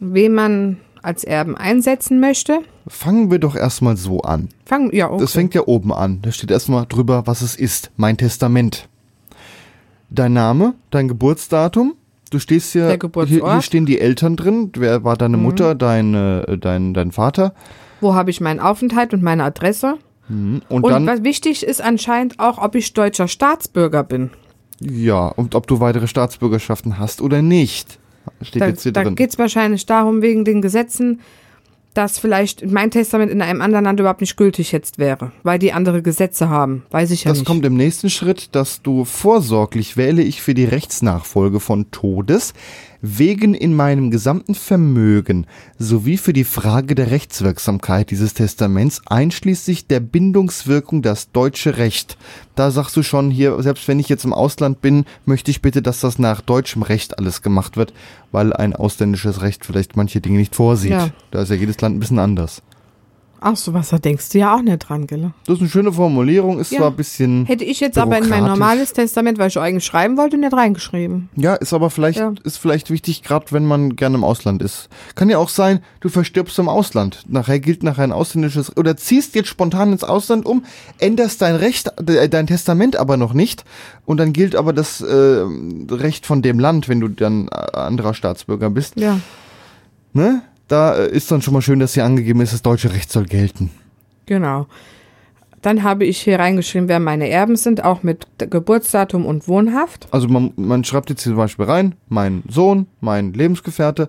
wen 0.00 0.34
man 0.34 0.78
als 1.02 1.24
Erben 1.24 1.56
einsetzen 1.56 2.20
möchte. 2.20 2.60
Fangen 2.88 3.30
wir 3.30 3.38
doch 3.38 3.54
erstmal 3.54 3.96
so 3.96 4.22
an. 4.22 4.48
Fangen, 4.64 4.94
ja, 4.94 5.10
okay. 5.10 5.20
Das 5.20 5.32
fängt 5.32 5.54
ja 5.54 5.62
oben 5.66 5.92
an. 5.92 6.20
Da 6.22 6.32
steht 6.32 6.50
erstmal 6.50 6.86
drüber, 6.86 7.26
was 7.26 7.42
es 7.42 7.54
ist. 7.56 7.90
Mein 7.96 8.16
Testament. 8.16 8.88
dein 10.10 10.32
Name, 10.32 10.74
dein 10.90 11.08
Geburtsdatum. 11.08 11.94
Du 12.30 12.38
stehst 12.40 12.72
hier, 12.72 12.96
Der 12.96 13.26
hier, 13.26 13.52
hier 13.52 13.62
stehen 13.62 13.86
die 13.86 14.00
Eltern 14.00 14.36
drin. 14.36 14.72
Wer 14.76 15.04
war 15.04 15.16
deine 15.16 15.36
Mutter, 15.36 15.74
deine, 15.74 16.44
äh, 16.48 16.58
dein, 16.58 16.92
dein 16.92 17.12
Vater? 17.12 17.54
Wo 18.00 18.14
habe 18.14 18.30
ich 18.30 18.40
meinen 18.40 18.60
Aufenthalt 18.60 19.14
und 19.14 19.22
meine 19.22 19.44
Adresse? 19.44 19.98
Und, 20.28 20.62
Und 20.68 20.88
dann, 20.88 21.06
was 21.06 21.22
wichtig 21.22 21.64
ist 21.64 21.80
anscheinend 21.80 22.40
auch, 22.40 22.58
ob 22.58 22.74
ich 22.74 22.92
deutscher 22.92 23.28
Staatsbürger 23.28 24.02
bin. 24.02 24.30
Ja, 24.80 25.28
und 25.28 25.54
ob 25.54 25.66
du 25.66 25.80
weitere 25.80 26.06
Staatsbürgerschaften 26.06 26.98
hast 26.98 27.20
oder 27.22 27.42
nicht. 27.42 27.98
Steht 28.42 28.62
Da, 28.62 28.66
jetzt 28.68 28.82
hier 28.82 28.92
da 28.92 29.04
drin. 29.04 29.14
geht 29.14 29.30
es 29.30 29.38
wahrscheinlich 29.38 29.86
darum, 29.86 30.20
wegen 30.22 30.44
den 30.44 30.60
Gesetzen, 30.60 31.20
dass 31.94 32.18
vielleicht 32.18 32.70
mein 32.70 32.90
Testament 32.90 33.32
in 33.32 33.40
einem 33.40 33.62
anderen 33.62 33.84
Land 33.86 34.00
überhaupt 34.00 34.20
nicht 34.20 34.36
gültig 34.36 34.70
jetzt 34.72 34.98
wäre, 34.98 35.32
weil 35.44 35.58
die 35.58 35.72
andere 35.72 36.02
Gesetze 36.02 36.50
haben. 36.50 36.82
Weiß 36.90 37.10
ich 37.10 37.24
ja 37.24 37.30
Das 37.30 37.38
nicht. 37.38 37.46
kommt 37.46 37.64
im 37.64 37.74
nächsten 37.74 38.10
Schritt, 38.10 38.54
dass 38.54 38.82
du 38.82 39.04
vorsorglich 39.06 39.96
wähle 39.96 40.22
ich 40.22 40.42
für 40.42 40.52
die 40.52 40.66
Rechtsnachfolge 40.66 41.58
von 41.58 41.90
Todes 41.92 42.52
wegen 43.06 43.54
in 43.54 43.74
meinem 43.74 44.10
gesamten 44.10 44.54
Vermögen 44.54 45.46
sowie 45.78 46.16
für 46.16 46.32
die 46.32 46.44
Frage 46.44 46.94
der 46.94 47.10
Rechtswirksamkeit 47.10 48.10
dieses 48.10 48.34
Testaments 48.34 49.02
einschließlich 49.06 49.86
der 49.86 50.00
Bindungswirkung 50.00 51.02
das 51.02 51.30
deutsche 51.30 51.76
Recht. 51.76 52.18
Da 52.54 52.70
sagst 52.70 52.96
du 52.96 53.02
schon 53.02 53.30
hier, 53.30 53.62
selbst 53.62 53.86
wenn 53.86 54.00
ich 54.00 54.08
jetzt 54.08 54.24
im 54.24 54.32
Ausland 54.32 54.80
bin, 54.80 55.04
möchte 55.24 55.50
ich 55.50 55.62
bitte, 55.62 55.82
dass 55.82 56.00
das 56.00 56.18
nach 56.18 56.40
deutschem 56.40 56.82
Recht 56.82 57.18
alles 57.18 57.42
gemacht 57.42 57.76
wird, 57.76 57.92
weil 58.32 58.52
ein 58.52 58.74
ausländisches 58.74 59.42
Recht 59.42 59.64
vielleicht 59.64 59.96
manche 59.96 60.20
Dinge 60.20 60.38
nicht 60.38 60.56
vorsieht. 60.56 60.90
Ja. 60.90 61.10
Da 61.30 61.42
ist 61.42 61.50
ja 61.50 61.56
jedes 61.56 61.80
Land 61.80 61.96
ein 61.96 62.00
bisschen 62.00 62.18
anders. 62.18 62.62
Ach 63.40 63.56
so, 63.56 63.74
was, 63.74 63.90
da 63.90 63.98
denkst 63.98 64.30
du 64.30 64.38
ja 64.38 64.54
auch 64.56 64.62
nicht 64.62 64.78
dran, 64.88 65.06
gell? 65.06 65.30
Das 65.46 65.56
ist 65.56 65.60
eine 65.60 65.70
schöne 65.70 65.92
Formulierung, 65.92 66.58
ist 66.58 66.72
Ja. 66.72 66.78
zwar 66.80 66.90
ein 66.90 66.96
bisschen... 66.96 67.44
Hätte 67.46 67.64
ich 67.64 67.80
jetzt 67.80 67.98
aber 67.98 68.18
in 68.18 68.28
mein 68.28 68.44
normales 68.44 68.92
Testament, 68.92 69.38
weil 69.38 69.48
ich 69.48 69.58
eigentlich 69.58 69.84
schreiben 69.84 70.16
wollte, 70.16 70.38
nicht 70.38 70.52
reingeschrieben. 70.52 71.28
Ja, 71.36 71.54
ist 71.54 71.72
aber 71.72 71.90
vielleicht, 71.90 72.18
Ja. 72.18 72.32
ist 72.44 72.56
vielleicht 72.56 72.90
wichtig, 72.90 73.22
gerade 73.22 73.46
wenn 73.50 73.64
man 73.66 73.94
gerne 73.96 74.16
im 74.16 74.24
Ausland 74.24 74.62
ist. 74.62 74.88
Kann 75.14 75.28
ja 75.28 75.38
auch 75.38 75.48
sein, 75.50 75.80
du 76.00 76.08
verstirbst 76.08 76.58
im 76.58 76.68
Ausland. 76.68 77.24
Nachher 77.28 77.60
gilt 77.60 77.82
nachher 77.82 78.04
ein 78.04 78.12
ausländisches, 78.12 78.76
oder 78.76 78.96
ziehst 78.96 79.34
jetzt 79.34 79.48
spontan 79.48 79.92
ins 79.92 80.04
Ausland 80.04 80.46
um, 80.46 80.64
änderst 80.98 81.42
dein 81.42 81.56
Recht, 81.56 81.90
äh, 82.08 82.28
dein 82.28 82.46
Testament 82.46 82.96
aber 82.96 83.16
noch 83.16 83.34
nicht, 83.34 83.64
und 84.06 84.16
dann 84.18 84.32
gilt 84.32 84.56
aber 84.56 84.72
das 84.72 85.00
äh, 85.02 85.44
Recht 85.90 86.26
von 86.26 86.42
dem 86.42 86.58
Land, 86.58 86.88
wenn 86.88 87.00
du 87.00 87.08
dann 87.08 87.48
äh, 87.48 87.76
anderer 87.76 88.14
Staatsbürger 88.14 88.70
bist. 88.70 88.98
Ja. 88.98 89.20
Ne? 90.12 90.42
Da 90.68 90.96
äh, 90.96 91.10
ist 91.10 91.30
dann 91.30 91.42
schon 91.42 91.54
mal 91.54 91.62
schön, 91.62 91.78
dass 91.78 91.94
hier 91.94 92.04
angegeben 92.04 92.40
ist, 92.40 92.52
das 92.52 92.62
deutsche 92.62 92.92
Recht 92.92 93.10
soll 93.10 93.24
gelten. 93.24 93.70
Genau. 94.26 94.66
Dann 95.62 95.82
habe 95.82 96.04
ich 96.04 96.20
hier 96.20 96.38
reingeschrieben, 96.38 96.88
wer 96.88 97.00
meine 97.00 97.28
Erben 97.28 97.56
sind, 97.56 97.82
auch 97.82 98.02
mit 98.02 98.26
Geburtsdatum 98.38 99.26
und 99.26 99.48
Wohnhaft. 99.48 100.06
Also 100.12 100.28
man, 100.28 100.52
man 100.56 100.84
schreibt 100.84 101.10
jetzt 101.10 101.24
hier 101.24 101.32
zum 101.32 101.38
Beispiel 101.38 101.64
rein, 101.64 101.94
mein 102.08 102.42
Sohn, 102.48 102.86
mein 103.00 103.32
Lebensgefährte, 103.32 104.08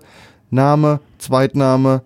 Name, 0.50 1.00
Zweitname, 1.18 2.02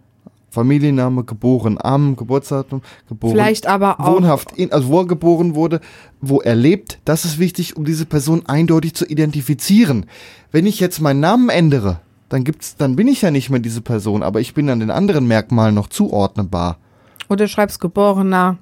Familienname, 0.49 1.25
geboren 1.25 1.79
am 1.81 2.15
Geburtsdatum, 2.15 2.83
geboren 3.09 3.33
Vielleicht 3.33 3.67
aber 3.67 4.01
auch. 4.01 4.17
wohnhaft, 4.17 4.53
in, 4.53 4.73
also 4.73 4.89
wo 4.89 5.01
er 5.01 5.07
geboren 5.07 5.55
wurde, 5.55 5.81
wo 6.21 6.41
er 6.41 6.55
lebt. 6.55 6.99
Das 7.05 7.25
ist 7.25 7.39
wichtig, 7.39 7.77
um 7.77 7.85
diese 7.85 8.07
Person 8.07 8.47
eindeutig 8.47 8.95
zu 8.95 9.07
identifizieren. 9.07 10.07
Wenn 10.51 10.67
ich 10.67 10.79
jetzt 10.79 11.01
meinen 11.01 11.21
Namen 11.21 11.49
ändere, 11.49 12.01
dann 12.33 12.45
gibt's, 12.45 12.77
dann 12.77 12.97
bin 12.97 13.09
ich 13.09 13.21
ja 13.21 13.31
nicht 13.31 13.51
mehr 13.51 13.61
diese 13.61 13.83
Person, 13.83 14.23
aber 14.23 14.41
ich 14.41 14.55
bin 14.55 14.71
an 14.71 14.81
den 14.81 14.91
anderen 14.91 15.27
Merkmalen 15.27 15.75
noch 15.75 15.89
zuordnenbar. 15.89 16.79
Oder 17.29 17.47
schreibst 17.47 17.79
geborener. 17.79 18.57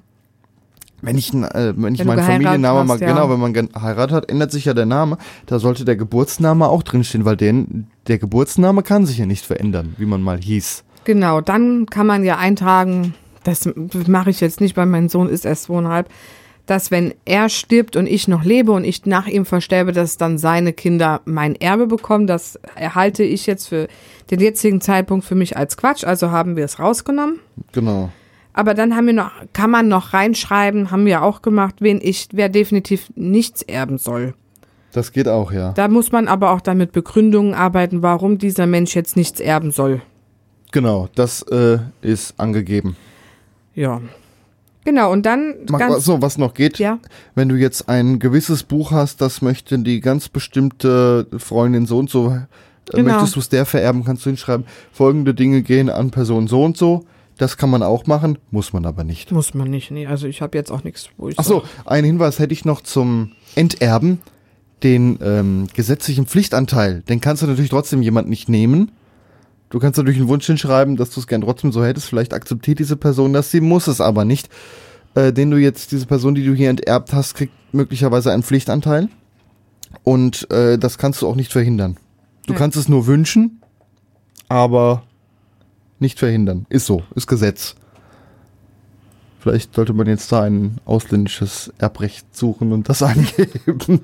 Wenn 1.01 1.17
ich, 1.17 1.33
äh, 1.33 1.73
wenn 1.77 1.93
ich 1.93 2.01
Wenn 2.01 2.07
meinen 2.07 2.25
Familiennamen 2.25 2.85
mal, 2.85 2.99
ja. 2.99 3.07
genau, 3.07 3.29
wenn 3.29 3.39
man 3.39 3.53
geheiratet 3.53 4.11
hat, 4.13 4.29
ändert 4.29 4.51
sich 4.51 4.65
ja 4.65 4.73
der 4.73 4.85
Name. 4.85 5.17
Da 5.45 5.57
sollte 5.57 5.85
der 5.85 5.95
Geburtsname 5.95 6.67
auch 6.67 6.83
drinstehen, 6.83 7.23
weil 7.23 7.37
den, 7.37 7.87
der 8.07 8.19
Geburtsname 8.19 8.83
kann 8.83 9.05
sich 9.05 9.17
ja 9.17 9.25
nicht 9.25 9.45
verändern, 9.45 9.95
wie 9.97 10.05
man 10.05 10.21
mal 10.21 10.37
hieß. 10.37 10.83
Genau, 11.05 11.39
dann 11.39 11.85
kann 11.85 12.05
man 12.05 12.25
ja 12.25 12.37
eintragen, 12.37 13.15
das 13.45 13.69
mache 14.07 14.31
ich 14.31 14.41
jetzt 14.41 14.59
nicht, 14.59 14.75
weil 14.75 14.85
mein 14.85 15.07
Sohn 15.07 15.29
ist 15.29 15.45
erst 15.45 15.63
zweieinhalb, 15.63 16.09
dass 16.71 16.89
wenn 16.89 17.13
er 17.25 17.49
stirbt 17.49 17.97
und 17.97 18.07
ich 18.07 18.29
noch 18.29 18.45
lebe 18.45 18.71
und 18.71 18.85
ich 18.85 19.05
nach 19.05 19.27
ihm 19.27 19.45
versterbe, 19.45 19.91
dass 19.91 20.15
dann 20.15 20.37
seine 20.37 20.71
Kinder 20.71 21.19
mein 21.25 21.55
Erbe 21.55 21.85
bekommen. 21.85 22.27
Das 22.27 22.57
erhalte 22.75 23.23
ich 23.23 23.45
jetzt 23.45 23.67
für 23.67 23.89
den 24.29 24.39
jetzigen 24.39 24.79
Zeitpunkt 24.79 25.25
für 25.25 25.35
mich 25.35 25.57
als 25.57 25.75
Quatsch, 25.75 26.05
also 26.05 26.31
haben 26.31 26.55
wir 26.55 26.63
es 26.63 26.79
rausgenommen. 26.79 27.41
Genau. 27.73 28.09
Aber 28.53 28.73
dann 28.73 28.95
haben 28.95 29.07
wir 29.07 29.13
noch, 29.13 29.31
kann 29.51 29.69
man 29.69 29.89
noch 29.89 30.13
reinschreiben, 30.13 30.91
haben 30.91 31.05
wir 31.05 31.23
auch 31.23 31.41
gemacht, 31.41 31.75
wen 31.79 31.99
ich, 32.01 32.29
wer 32.31 32.47
definitiv 32.47 33.11
nichts 33.15 33.61
erben 33.63 33.97
soll. 33.97 34.33
Das 34.93 35.11
geht 35.11 35.27
auch, 35.27 35.51
ja. 35.51 35.73
Da 35.73 35.89
muss 35.89 36.13
man 36.13 36.29
aber 36.29 36.51
auch 36.51 36.61
dann 36.61 36.77
mit 36.77 36.93
Begründungen 36.93 37.53
arbeiten, 37.53 38.01
warum 38.01 38.37
dieser 38.37 38.65
Mensch 38.65 38.95
jetzt 38.95 39.17
nichts 39.17 39.41
erben 39.41 39.71
soll. 39.71 40.01
Genau, 40.71 41.09
das 41.15 41.41
äh, 41.51 41.79
ist 42.01 42.39
angegeben. 42.39 42.95
Ja. 43.75 43.99
Genau, 44.83 45.11
und 45.11 45.25
dann 45.25 45.55
Mach, 45.69 45.99
so, 45.99 46.21
was 46.21 46.37
noch 46.37 46.53
geht, 46.53 46.79
ja, 46.79 46.97
wenn 47.35 47.49
du 47.49 47.55
jetzt 47.55 47.87
ein 47.87 48.17
gewisses 48.19 48.63
Buch 48.63 48.91
hast, 48.91 49.21
das 49.21 49.41
möchte 49.41 49.77
die 49.79 49.99
ganz 49.99 50.27
bestimmte 50.29 51.27
Freundin 51.37 51.85
so 51.85 51.99
und 51.99 52.09
so, 52.09 52.29
äh, 52.29 52.39
Genau. 52.93 53.13
möchtest 53.13 53.35
du 53.35 53.39
es 53.39 53.47
der 53.49 53.65
vererben, 53.65 54.03
kannst 54.03 54.25
du 54.25 54.31
hinschreiben, 54.31 54.65
folgende 54.91 55.33
Dinge 55.33 55.61
gehen 55.61 55.89
an 55.89 56.09
Person 56.11 56.47
so 56.47 56.63
und 56.63 56.77
so. 56.77 57.05
Das 57.37 57.57
kann 57.57 57.69
man 57.69 57.81
auch 57.83 58.05
machen, 58.07 58.37
muss 58.51 58.73
man 58.73 58.85
aber 58.85 59.03
nicht. 59.03 59.31
muss 59.31 59.53
man 59.53 59.69
nicht. 59.69 59.91
Nee, 59.91 60.07
also 60.07 60.27
ich 60.27 60.41
habe 60.41 60.57
jetzt 60.57 60.71
auch 60.71 60.83
nichts, 60.83 61.09
wo 61.17 61.29
ich 61.29 61.39
Ach 61.39 61.43
so, 61.43 61.61
sag- 61.61 61.91
einen 61.91 62.05
Hinweis 62.05 62.39
hätte 62.39 62.53
ich 62.53 62.65
noch 62.65 62.81
zum 62.81 63.31
Enterben. 63.55 64.19
Den 64.83 65.19
ähm, 65.21 65.67
gesetzlichen 65.75 66.25
Pflichtanteil, 66.25 67.01
den 67.07 67.21
kannst 67.21 67.43
du 67.43 67.47
natürlich 67.47 67.69
trotzdem 67.69 68.01
jemand 68.01 68.27
nicht 68.29 68.49
nehmen. 68.49 68.91
Du 69.71 69.79
kannst 69.79 69.97
natürlich 69.97 70.19
einen 70.19 70.27
Wunsch 70.29 70.45
hinschreiben, 70.45 70.97
dass 70.97 71.09
du 71.11 71.19
es 71.21 71.27
gern 71.27 71.41
trotzdem 71.41 71.71
so 71.71 71.83
hättest. 71.83 72.07
Vielleicht 72.07 72.33
akzeptiert 72.33 72.77
diese 72.79 72.97
Person 72.97 73.33
das, 73.33 73.51
sie 73.51 73.61
muss 73.61 73.87
es 73.87 74.01
aber 74.01 74.25
nicht. 74.25 74.49
Äh, 75.15 75.33
den 75.33 75.49
du 75.49 75.57
jetzt, 75.57 75.91
diese 75.91 76.05
Person, 76.05 76.35
die 76.35 76.45
du 76.45 76.53
hier 76.53 76.69
enterbt 76.69 77.13
hast, 77.13 77.35
kriegt 77.35 77.53
möglicherweise 77.73 78.31
einen 78.31 78.43
Pflichtanteil. 78.43 79.07
Und 80.03 80.49
äh, 80.51 80.77
das 80.77 80.97
kannst 80.97 81.21
du 81.21 81.27
auch 81.27 81.35
nicht 81.35 81.51
verhindern. 81.51 81.97
Du 82.47 82.53
Ja. 82.53 82.59
kannst 82.59 82.77
es 82.77 82.87
nur 82.89 83.07
wünschen, 83.07 83.61
aber 84.49 85.03
nicht 85.99 86.19
verhindern. 86.19 86.65
Ist 86.69 86.85
so, 86.85 87.03
ist 87.15 87.27
Gesetz. 87.27 87.75
Vielleicht 89.39 89.73
sollte 89.75 89.93
man 89.93 90.07
jetzt 90.07 90.31
da 90.31 90.43
ein 90.43 90.77
ausländisches 90.85 91.71
Erbrecht 91.77 92.35
suchen 92.35 92.71
und 92.73 92.89
das 92.89 93.01
angeben. 93.03 94.01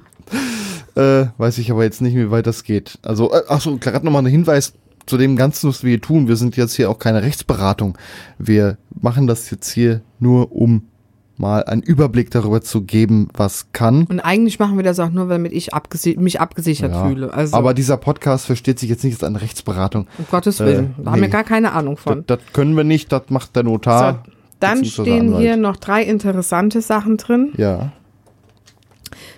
äh, 0.95 1.25
weiß 1.37 1.57
ich 1.57 1.71
aber 1.71 1.83
jetzt 1.83 2.01
nicht, 2.01 2.15
wie 2.15 2.31
weit 2.31 2.47
das 2.47 2.63
geht. 2.63 2.99
Also, 3.03 3.33
äh, 3.33 3.43
ach 3.49 3.61
so, 3.61 3.77
gerade 3.77 4.05
nochmal 4.05 4.23
ein 4.23 4.31
Hinweis 4.31 4.73
zu 5.07 5.17
dem 5.17 5.35
Ganzen, 5.35 5.69
was 5.69 5.83
wir 5.83 5.89
hier 5.89 6.01
tun. 6.01 6.27
Wir 6.27 6.35
sind 6.35 6.55
jetzt 6.57 6.75
hier 6.75 6.89
auch 6.91 6.99
keine 6.99 7.23
Rechtsberatung. 7.23 7.97
Wir 8.37 8.77
machen 9.01 9.25
das 9.25 9.49
jetzt 9.49 9.71
hier 9.71 10.01
nur, 10.19 10.51
um 10.51 10.83
mal 11.39 11.63
einen 11.65 11.83
Überblick 11.83 12.31
darüber 12.31 12.61
zu 12.61 12.81
geben, 12.81 13.27
was 13.35 13.67
kann. 13.71 14.05
Und 14.05 14.19
eigentlich 14.19 14.57
machen 14.57 14.75
wir 14.75 14.83
das 14.83 14.99
auch 14.99 15.11
nur, 15.11 15.27
damit 15.27 15.53
ich 15.53 15.71
abgesi 15.73 16.17
mich 16.19 16.41
abgesichert 16.41 16.91
Ja. 16.91 17.07
fühle. 17.07 17.31
Also 17.33 17.55
Aber 17.55 17.73
dieser 17.75 17.97
Podcast 17.97 18.47
versteht 18.47 18.79
sich 18.79 18.89
jetzt 18.89 19.03
nicht 19.03 19.13
als 19.13 19.23
eine 19.23 19.39
Rechtsberatung. 19.41 20.07
um 20.17 20.25
Gottes 20.31 20.59
äh, 20.59 20.65
Willen. 20.65 20.95
da 21.03 21.11
haben 21.11 21.21
wir 21.21 21.27
gar 21.29 21.43
keine 21.43 21.73
Ahnung 21.73 21.93
Das, 21.95 22.03
von. 22.03 22.23
das 22.25 22.39
können 22.53 22.75
wir 22.75 22.83
nicht, 22.83 23.11
das 23.11 23.23
macht 23.29 23.55
der 23.55 23.63
Notar. 23.63 24.23
so, 24.25 24.31
dann 24.59 24.83
stehen 24.83 25.37
hier 25.37 25.57
noch 25.57 25.77
drei 25.77 26.01
interessante 26.03 26.81
Sachen 26.81 27.17
drin. 27.17 27.53
Ja. 27.57 27.91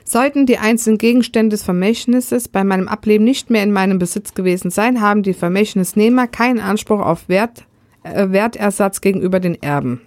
Sollten 0.09 0.47
die 0.47 0.57
einzelnen 0.57 0.97
Gegenstände 0.97 1.49
des 1.49 1.61
Vermächtnisses 1.61 2.47
bei 2.47 2.63
meinem 2.63 2.87
Ableben 2.87 3.23
nicht 3.23 3.51
mehr 3.51 3.61
in 3.61 3.71
meinem 3.71 3.99
Besitz 3.99 4.33
gewesen 4.33 4.71
sein, 4.71 5.01
haben 5.01 5.21
die 5.21 5.35
Vermächtnisnehmer 5.35 6.25
keinen 6.25 6.59
Anspruch 6.59 6.99
auf 6.99 7.29
Wert, 7.29 7.67
äh, 8.01 8.31
Wertersatz 8.31 9.01
gegenüber 9.01 9.39
den 9.39 9.61
Erben. 9.61 10.01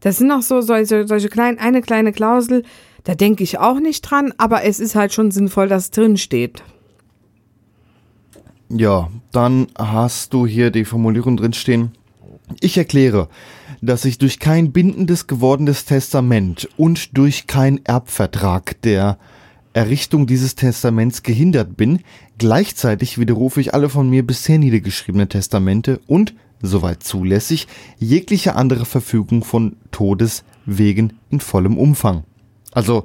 Das 0.00 0.18
sind 0.18 0.28
noch 0.28 0.42
so 0.42 0.60
solche, 0.60 1.08
solche 1.08 1.30
kleinen, 1.30 1.58
eine 1.58 1.80
kleine 1.80 2.12
Klausel, 2.12 2.64
da 3.04 3.14
denke 3.14 3.42
ich 3.42 3.58
auch 3.58 3.80
nicht 3.80 4.02
dran, 4.02 4.34
aber 4.36 4.62
es 4.64 4.78
ist 4.78 4.94
halt 4.94 5.14
schon 5.14 5.30
sinnvoll, 5.30 5.68
dass 5.68 5.84
es 5.84 5.90
drin 5.90 6.18
steht. 6.18 6.62
Ja, 8.68 9.08
dann 9.30 9.68
hast 9.78 10.34
du 10.34 10.46
hier 10.46 10.70
die 10.70 10.84
Formulierung 10.84 11.38
drinstehen. 11.38 11.92
Ich 12.60 12.76
erkläre, 12.76 13.30
dass 13.82 14.04
ich 14.04 14.16
durch 14.16 14.38
kein 14.38 14.72
bindendes 14.72 15.26
gewordenes 15.26 15.84
Testament 15.84 16.68
und 16.76 17.18
durch 17.18 17.46
keinen 17.46 17.84
Erbvertrag 17.84 18.80
der 18.82 19.18
Errichtung 19.72 20.26
dieses 20.26 20.54
Testaments 20.54 21.22
gehindert 21.22 21.76
bin. 21.76 22.00
Gleichzeitig 22.38 23.18
widerrufe 23.18 23.60
ich 23.60 23.74
alle 23.74 23.88
von 23.88 24.08
mir 24.08 24.24
bisher 24.24 24.58
niedergeschriebenen 24.58 25.28
Testamente 25.28 26.00
und, 26.06 26.34
soweit 26.62 27.02
zulässig, 27.02 27.66
jegliche 27.98 28.54
andere 28.54 28.84
Verfügung 28.84 29.42
von 29.42 29.76
Todes 29.90 30.44
wegen 30.64 31.14
in 31.30 31.40
vollem 31.40 31.76
Umfang. 31.76 32.22
Also, 32.70 33.04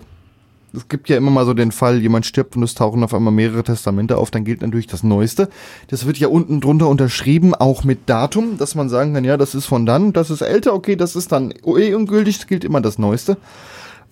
es 0.74 0.88
gibt 0.88 1.10
ja 1.10 1.18
immer 1.18 1.32
mal 1.32 1.46
so 1.46 1.54
den 1.54 1.72
Fall, 1.72 2.02
jemand 2.02 2.26
stirbt 2.26 2.56
und 2.56 2.64
es 2.64 2.76
tauchen 2.76 3.04
auf 3.04 3.14
einmal 3.14 3.34
mehrere 3.34 3.64
Testamente 3.64 4.18
auf, 4.18 4.32
dann 4.32 4.44
gilt 4.44 4.62
natürlich 4.62 4.88
das 4.88 5.04
Neueste. 5.04 5.50
Das 5.88 6.06
wird 6.06 6.18
ja 6.18 6.28
unten 6.28 6.62
drunter 6.62 6.88
unterschrieben, 6.88 7.56
auch 7.56 7.84
mit 7.84 8.10
Datum, 8.10 8.58
dass 8.58 8.76
man 8.76 8.90
sagen 8.90 9.14
kann, 9.14 9.24
ja, 9.24 9.38
das 9.38 9.56
ist 9.56 9.66
von 9.66 9.86
dann, 9.86 10.14
das 10.14 10.30
ist 10.30 10.42
älter, 10.42 10.74
okay, 10.74 10.96
das 10.96 11.16
ist 11.16 11.32
dann 11.32 11.52
eh 11.52 11.94
ungültig, 11.94 12.38
es 12.40 12.48
gilt 12.48 12.64
immer 12.64 12.82
das 12.82 12.98
Neueste. 12.98 13.38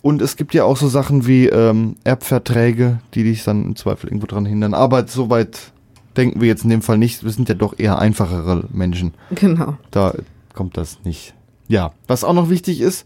Und 0.01 0.21
es 0.21 0.35
gibt 0.35 0.53
ja 0.53 0.63
auch 0.65 0.77
so 0.77 0.87
Sachen 0.87 1.25
wie 1.25 1.47
ähm, 1.47 1.95
Erbverträge, 2.03 2.99
die 3.15 3.23
dich 3.23 3.43
dann 3.43 3.65
im 3.65 3.75
Zweifel 3.75 4.07
irgendwo 4.07 4.27
dran 4.27 4.45
hindern. 4.45 4.75
Aber 4.75 5.07
soweit 5.07 5.71
denken 6.15 6.41
wir 6.41 6.47
jetzt 6.47 6.63
in 6.63 6.69
dem 6.69 6.83
Fall 6.83 6.99
nicht. 6.99 7.23
Wir 7.23 7.31
sind 7.31 7.49
ja 7.49 7.55
doch 7.55 7.79
eher 7.79 7.97
einfachere 7.97 8.65
Menschen. 8.71 9.15
Genau. 9.31 9.77
Da 9.89 10.13
kommt 10.53 10.77
das 10.77 10.99
nicht. 11.03 11.33
Ja, 11.67 11.91
was 12.05 12.23
auch 12.23 12.33
noch 12.33 12.51
wichtig 12.51 12.81
ist, 12.81 13.05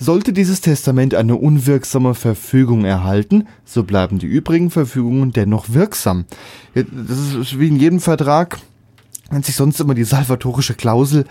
sollte 0.00 0.32
dieses 0.32 0.62
Testament 0.62 1.14
eine 1.14 1.36
unwirksame 1.36 2.14
Verfügung 2.14 2.84
erhalten, 2.84 3.46
so 3.64 3.84
bleiben 3.84 4.18
die 4.18 4.26
übrigen 4.26 4.70
Verfügungen 4.70 5.30
dennoch 5.32 5.66
wirksam. 5.68 6.24
Das 6.74 7.18
ist 7.36 7.60
wie 7.60 7.68
in 7.68 7.76
jedem 7.76 8.00
Vertrag, 8.00 8.58
nennt 9.30 9.44
sich 9.44 9.54
sonst 9.54 9.78
immer 9.78 9.94
die 9.94 10.04
salvatorische 10.04 10.74
Klausel, 10.74 11.26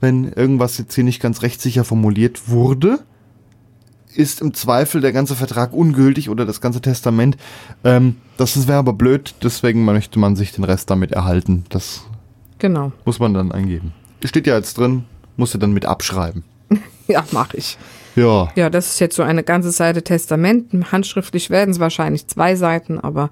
wenn 0.00 0.24
irgendwas 0.32 0.78
jetzt 0.78 0.94
hier 0.94 1.04
nicht 1.04 1.22
ganz 1.22 1.42
rechtssicher 1.42 1.84
formuliert 1.84 2.48
wurde, 2.48 2.98
ist 4.14 4.40
im 4.40 4.52
Zweifel 4.52 5.00
der 5.00 5.12
ganze 5.12 5.36
Vertrag 5.36 5.72
ungültig 5.72 6.28
oder 6.28 6.44
das 6.44 6.60
ganze 6.60 6.80
Testament. 6.82 7.36
Ähm, 7.84 8.16
das 8.36 8.66
wäre 8.66 8.78
aber 8.78 8.92
blöd, 8.92 9.36
deswegen 9.42 9.84
möchte 9.84 10.18
man 10.18 10.34
sich 10.36 10.52
den 10.52 10.64
Rest 10.64 10.90
damit 10.90 11.12
erhalten. 11.12 11.64
Das 11.68 12.04
Genau. 12.58 12.92
muss 13.04 13.20
man 13.20 13.32
dann 13.32 13.52
eingeben. 13.52 13.92
Steht 14.24 14.46
ja 14.46 14.56
jetzt 14.56 14.76
drin, 14.76 15.04
musst 15.36 15.54
du 15.54 15.58
dann 15.58 15.72
mit 15.72 15.86
abschreiben. 15.86 16.44
Ja, 17.08 17.24
mache 17.32 17.56
ich. 17.56 17.78
Ja, 18.14 18.50
Ja, 18.56 18.70
das 18.70 18.88
ist 18.88 19.00
jetzt 19.00 19.16
so 19.16 19.22
eine 19.22 19.42
ganze 19.42 19.70
Seite 19.70 20.02
Testament. 20.02 20.92
Handschriftlich 20.92 21.50
werden 21.50 21.70
es 21.70 21.80
wahrscheinlich 21.80 22.26
zwei 22.26 22.56
Seiten, 22.56 22.98
aber 23.00 23.30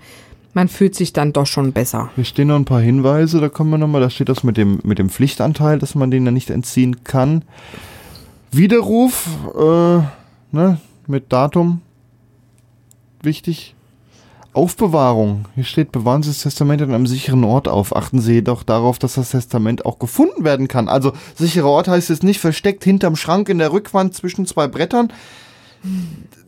man 0.54 0.68
fühlt 0.68 0.94
sich 0.94 1.12
dann 1.12 1.32
doch 1.32 1.46
schon 1.46 1.72
besser. 1.72 2.10
hier 2.16 2.24
stehen 2.24 2.48
noch 2.48 2.56
ein 2.56 2.64
paar 2.64 2.80
Hinweise, 2.80 3.40
da 3.40 3.48
kommen 3.48 3.70
wir 3.70 3.78
nochmal, 3.78 4.00
da 4.00 4.10
steht 4.10 4.28
das 4.28 4.42
mit 4.42 4.56
dem, 4.56 4.80
mit 4.82 4.98
dem 4.98 5.10
Pflichtanteil, 5.10 5.78
dass 5.78 5.94
man 5.94 6.10
den 6.10 6.24
dann 6.24 6.34
nicht 6.34 6.50
entziehen 6.50 7.04
kann. 7.04 7.44
Widerruf, 8.50 9.28
äh, 9.56 10.02
ne, 10.56 10.80
mit 11.06 11.32
Datum, 11.32 11.82
wichtig. 13.22 13.74
Aufbewahrung. 14.52 15.44
Hier 15.54 15.64
steht, 15.64 15.92
bewahren 15.92 16.22
Sie 16.22 16.30
das 16.30 16.42
Testament 16.42 16.82
an 16.82 16.92
einem 16.92 17.06
sicheren 17.06 17.44
Ort 17.44 17.68
auf. 17.68 17.94
Achten 17.94 18.20
Sie 18.20 18.34
jedoch 18.34 18.62
darauf, 18.62 18.98
dass 18.98 19.14
das 19.14 19.30
Testament 19.30 19.86
auch 19.86 19.98
gefunden 19.98 20.44
werden 20.44 20.66
kann. 20.68 20.88
Also, 20.88 21.12
sicherer 21.36 21.68
Ort 21.68 21.88
heißt 21.88 22.10
jetzt 22.10 22.24
nicht 22.24 22.40
versteckt 22.40 22.82
hinterm 22.84 23.16
Schrank 23.16 23.48
in 23.48 23.58
der 23.58 23.72
Rückwand 23.72 24.14
zwischen 24.14 24.46
zwei 24.46 24.66
Brettern. 24.66 25.12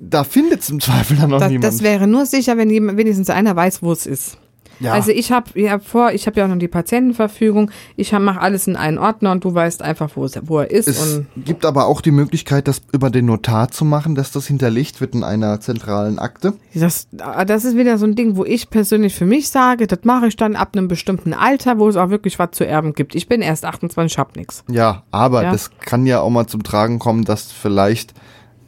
Da 0.00 0.25
findet 0.25 0.61
es 0.61 0.71
im 0.71 0.80
Zweifel 0.80 1.16
dann 1.16 1.30
noch 1.30 1.38
Das, 1.38 1.49
niemand. 1.49 1.64
das 1.64 1.82
wäre 1.82 2.06
nur 2.06 2.26
sicher, 2.26 2.56
wenn 2.59 2.68
jemand, 2.71 2.99
wenigstens 2.99 3.30
einer 3.30 3.54
weiß, 3.56 3.82
wo 3.82 3.92
es 3.92 4.06
ist. 4.06 4.37
Ja. 4.83 4.93
Also 4.93 5.11
ich 5.11 5.33
habe 5.33 5.59
ja 5.59 5.79
vor, 5.79 6.12
ich 6.12 6.27
habe 6.27 6.39
ja 6.39 6.45
auch 6.45 6.51
noch 6.51 6.59
die 6.59 6.69
Patientenverfügung. 6.69 7.71
Ich 7.97 8.12
mache 8.12 8.41
alles 8.41 8.67
in 8.67 8.77
einen 8.77 8.99
Ordner 8.99 9.33
und 9.33 9.45
du 9.45 9.55
weißt 9.55 9.83
einfach, 9.83 10.11
wo, 10.15 10.27
wo 10.43 10.59
er 10.59 10.71
ist. 10.71 10.89
Es 10.89 11.17
und 11.17 11.27
gibt 11.37 11.65
aber 11.65 11.87
auch 11.87 12.01
die 12.01 12.11
Möglichkeit, 12.11 12.69
das 12.69 12.83
über 12.93 13.11
den 13.11 13.27
Notar 13.27 13.71
zu 13.71 13.85
machen, 13.85 14.15
dass 14.15 14.33
das 14.33 14.47
hinterlegt 14.47 15.01
wird 15.01 15.15
in 15.15 15.25
einer 15.25 15.61
zentralen 15.61 16.19
Akte. 16.19 16.55
das, 16.75 17.09
das 17.11 17.65
ist 17.65 17.77
wieder 17.77 17.99
so 17.99 18.07
ein 18.07 18.15
Ding, 18.15 18.37
wo 18.37 18.45
ich 18.45 18.71
persönlich 18.71 19.15
für 19.15 19.27
mich 19.27 19.49
sage, 19.49 19.87
das 19.87 20.01
mache 20.05 20.27
ich 20.27 20.37
dann 20.37 20.57
ab 20.57 20.71
einem 20.77 20.89
bestimmten 20.89 21.33
Alter, 21.33 21.79
wo 21.79 21.89
es 21.89 21.97
auch 21.97 22.11
wirklich 22.11 22.39
was 22.39 22.51
zu 22.53 22.67
erben 22.67 22.93
gibt. 22.95 23.15
Ich 23.15 23.29
bin 23.29 23.41
erst 23.41 23.65
28, 23.65 24.19
hab 24.19 24.37
nix. 24.37 24.65
Ja, 24.69 25.05
aber 25.11 25.45
Ja. 25.45 25.53
das 25.53 25.71
kann 25.79 26.07
ja 26.07 26.21
auch 26.21 26.31
mal 26.31 26.47
zum 26.47 26.62
Tragen 26.62 26.99
kommen, 26.99 27.25
dass 27.25 27.53
vielleicht 27.53 28.15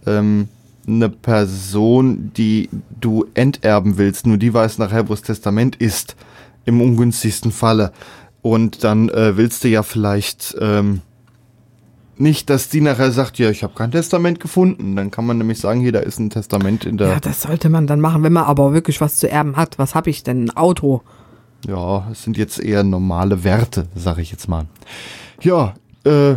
ähm, 0.06 0.48
eine 0.86 1.08
Person, 1.08 2.32
die 2.36 2.68
du 3.00 3.26
enterben 3.34 3.98
willst, 3.98 4.26
nur 4.26 4.36
die 4.36 4.52
weiß 4.52 4.78
nachher, 4.78 5.08
wo 5.08 5.12
das 5.12 5.22
Testament 5.22 5.76
ist, 5.76 6.16
im 6.64 6.80
ungünstigsten 6.80 7.52
Falle. 7.52 7.92
Und 8.42 8.84
dann 8.84 9.08
äh, 9.08 9.36
willst 9.36 9.64
du 9.64 9.68
ja 9.68 9.82
vielleicht 9.82 10.54
ähm, 10.60 11.00
nicht, 12.16 12.50
dass 12.50 12.68
die 12.68 12.80
nachher 12.80 13.10
sagt, 13.10 13.38
ja, 13.38 13.50
ich 13.50 13.62
habe 13.62 13.74
kein 13.74 13.90
Testament 13.90 14.40
gefunden. 14.40 14.96
Dann 14.96 15.10
kann 15.10 15.26
man 15.26 15.38
nämlich 15.38 15.58
sagen, 15.58 15.80
hier, 15.80 15.92
da 15.92 16.00
ist 16.00 16.18
ein 16.18 16.30
Testament 16.30 16.84
in 16.84 16.96
der 16.96 17.08
Ja, 17.08 17.20
das 17.20 17.42
sollte 17.42 17.68
man 17.68 17.86
dann 17.86 18.00
machen, 18.00 18.22
wenn 18.22 18.32
man 18.32 18.44
aber 18.44 18.72
wirklich 18.72 19.00
was 19.00 19.16
zu 19.16 19.30
erben 19.30 19.56
hat. 19.56 19.78
Was 19.78 19.94
habe 19.94 20.10
ich 20.10 20.22
denn? 20.22 20.44
Ein 20.44 20.56
Auto. 20.56 21.02
Ja, 21.66 22.06
es 22.12 22.22
sind 22.22 22.36
jetzt 22.36 22.60
eher 22.60 22.84
normale 22.84 23.42
Werte, 23.42 23.86
sag 23.94 24.18
ich 24.18 24.30
jetzt 24.30 24.48
mal. 24.48 24.66
Ja, 25.40 25.74
äh, 26.04 26.36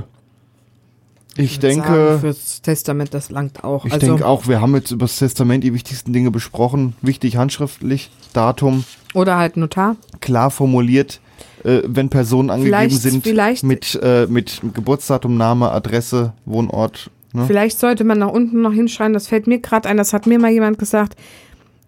ich 1.38 1.58
würde 1.58 1.68
denke, 1.68 1.88
sagen, 1.88 2.20
fürs 2.20 2.62
Testament, 2.62 3.14
das 3.14 3.30
langt 3.30 3.64
auch. 3.64 3.86
ich 3.86 3.94
also, 3.94 4.06
denke 4.08 4.26
auch, 4.26 4.48
wir 4.48 4.62
haben 4.62 4.76
jetzt 4.76 4.92
über 4.92 5.06
das 5.06 5.18
Testament 5.18 5.64
die 5.64 5.74
wichtigsten 5.74 6.14
Dinge 6.14 6.32
besprochen. 6.32 6.96
Wichtig 7.02 7.38
handschriftlich, 7.38 8.10
Datum, 8.34 8.84
Oder 9.14 9.38
halt 9.38 9.58
Notar. 9.58 9.96
klar 10.22 10.52
formuliert, 10.52 11.20
äh, 11.64 11.82
wenn 11.86 12.10
Personen 12.10 12.50
angegeben 12.50 12.76
Vielleicht- 12.76 13.02
sind 13.02 13.24
vielleicht- 13.24 13.64
mit, 13.64 14.00
äh, 14.02 14.28
mit 14.28 14.62
Geburtsdatum, 14.74 15.38
Name, 15.38 15.72
Adresse, 15.72 16.34
Wohnort. 16.46 17.10
Ne? 17.34 17.46
Vielleicht 17.46 17.80
sollte 17.80 18.04
man 18.04 18.20
nach 18.20 18.32
unten 18.32 18.62
noch 18.62 18.74
hinschreiben, 18.74 19.14
das 19.14 19.28
fällt 19.28 19.48
mir 19.48 19.60
gerade 19.60 19.88
ein, 19.90 19.98
das 19.98 20.14
hat 20.14 20.28
mir 20.28 20.40
mal 20.40 20.52
jemand 20.52 20.80
gesagt. 20.80 21.16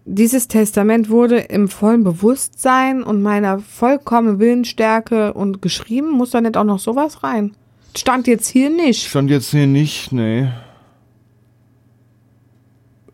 Dieses 0.06 0.48
Testament 0.48 1.08
wurde 1.10 1.36
im 1.38 1.68
vollen 1.68 2.02
Bewusstsein 2.04 3.02
und 3.02 3.22
meiner 3.22 3.58
vollkommenen 3.60 4.38
Willensstärke 4.38 5.34
und 5.34 5.62
geschrieben. 5.62 6.10
Muss 6.10 6.30
da 6.30 6.40
nicht 6.40 6.56
auch 6.56 6.64
noch 6.64 6.78
sowas 6.78 7.22
rein? 7.22 7.52
Stand 7.96 8.26
jetzt 8.26 8.48
hier 8.48 8.70
nicht. 8.70 9.08
Stand 9.08 9.30
jetzt 9.30 9.50
hier 9.50 9.66
nicht, 9.66 10.12
nee. 10.12 10.48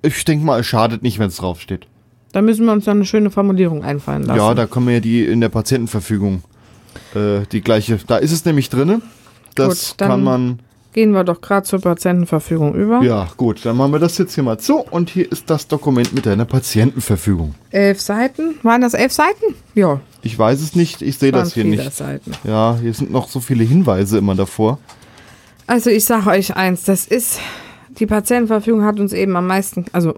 Ich 0.03 0.25
denke 0.25 0.45
mal, 0.45 0.61
es 0.61 0.67
schadet 0.67 1.03
nicht, 1.03 1.19
wenn 1.19 1.29
es 1.29 1.37
draufsteht. 1.37 1.87
Da 2.33 2.43
müssen 2.43 2.67
wir 2.67 2.73
uns 2.73 2.85
dann 2.85 2.99
eine 2.99 3.07
schöne 3.07 3.31
Formulierung 3.31 3.83
einfallen 3.83 4.25
lassen. 4.25 4.39
Ja, 4.39 4.55
da 4.55 4.67
wir 4.87 4.95
ja 4.95 5.01
die 5.01 5.25
in 5.25 5.41
der 5.41 5.49
Patientenverfügung 5.49 6.43
äh, 7.15 7.41
die 7.51 7.63
gleiche. 7.63 7.99
Da 8.07 8.19
ist 8.19 8.33
es 8.33 8.45
nämlich 8.45 8.69
drinne. 8.69 9.01
Das 9.55 9.91
Gut, 9.91 9.99
kann 9.99 10.23
man. 10.23 10.61
Gehen 10.97 11.11
wir 11.11 11.25
doch 11.25 11.43
gerade 11.43 11.67
zur 11.67 11.79
Patientenverfügung 11.83 12.75
über. 12.75 13.03
Ja, 13.03 13.29
gut, 13.37 13.67
dann 13.67 13.77
machen 13.77 13.93
wir 13.93 13.99
das 13.99 14.17
jetzt 14.17 14.35
hier 14.35 14.43
mal 14.43 14.57
zu. 14.59 14.79
Und 14.79 15.11
hier 15.11 15.31
ist 15.31 15.51
das 15.51 15.69
Dokument 15.69 16.15
mit 16.15 16.25
deiner 16.25 16.47
Patientenverfügung. 16.47 17.55
Elf 17.71 18.01
Seiten. 18.01 18.55
Waren 18.63 18.81
das 18.81 18.95
elf 18.95 19.13
Seiten? 19.13 19.55
Ja, 19.75 20.01
Ich 20.23 20.39
weiß 20.39 20.59
es 20.63 20.75
nicht, 20.75 21.03
ich 21.03 21.19
sehe 21.19 21.33
das 21.33 21.53
hier 21.53 21.65
nicht. 21.65 21.93
Seiten. 21.93 22.33
Ja, 22.45 22.79
hier 22.81 22.95
sind 22.95 23.11
noch 23.11 23.29
so 23.29 23.41
viele 23.41 23.63
Hinweise 23.63 24.17
immer 24.17 24.35
davor. 24.35 24.79
Also 25.67 25.91
ich 25.91 26.07
sage 26.07 26.31
euch 26.31 26.57
eins, 26.57 26.85
das 26.85 27.07
ist, 27.07 27.41
die 27.99 28.07
Patientenverfügung 28.07 28.83
hat 28.83 28.99
uns 28.99 29.13
eben 29.13 29.37
am 29.37 29.47
meisten, 29.49 29.85
also 29.93 30.15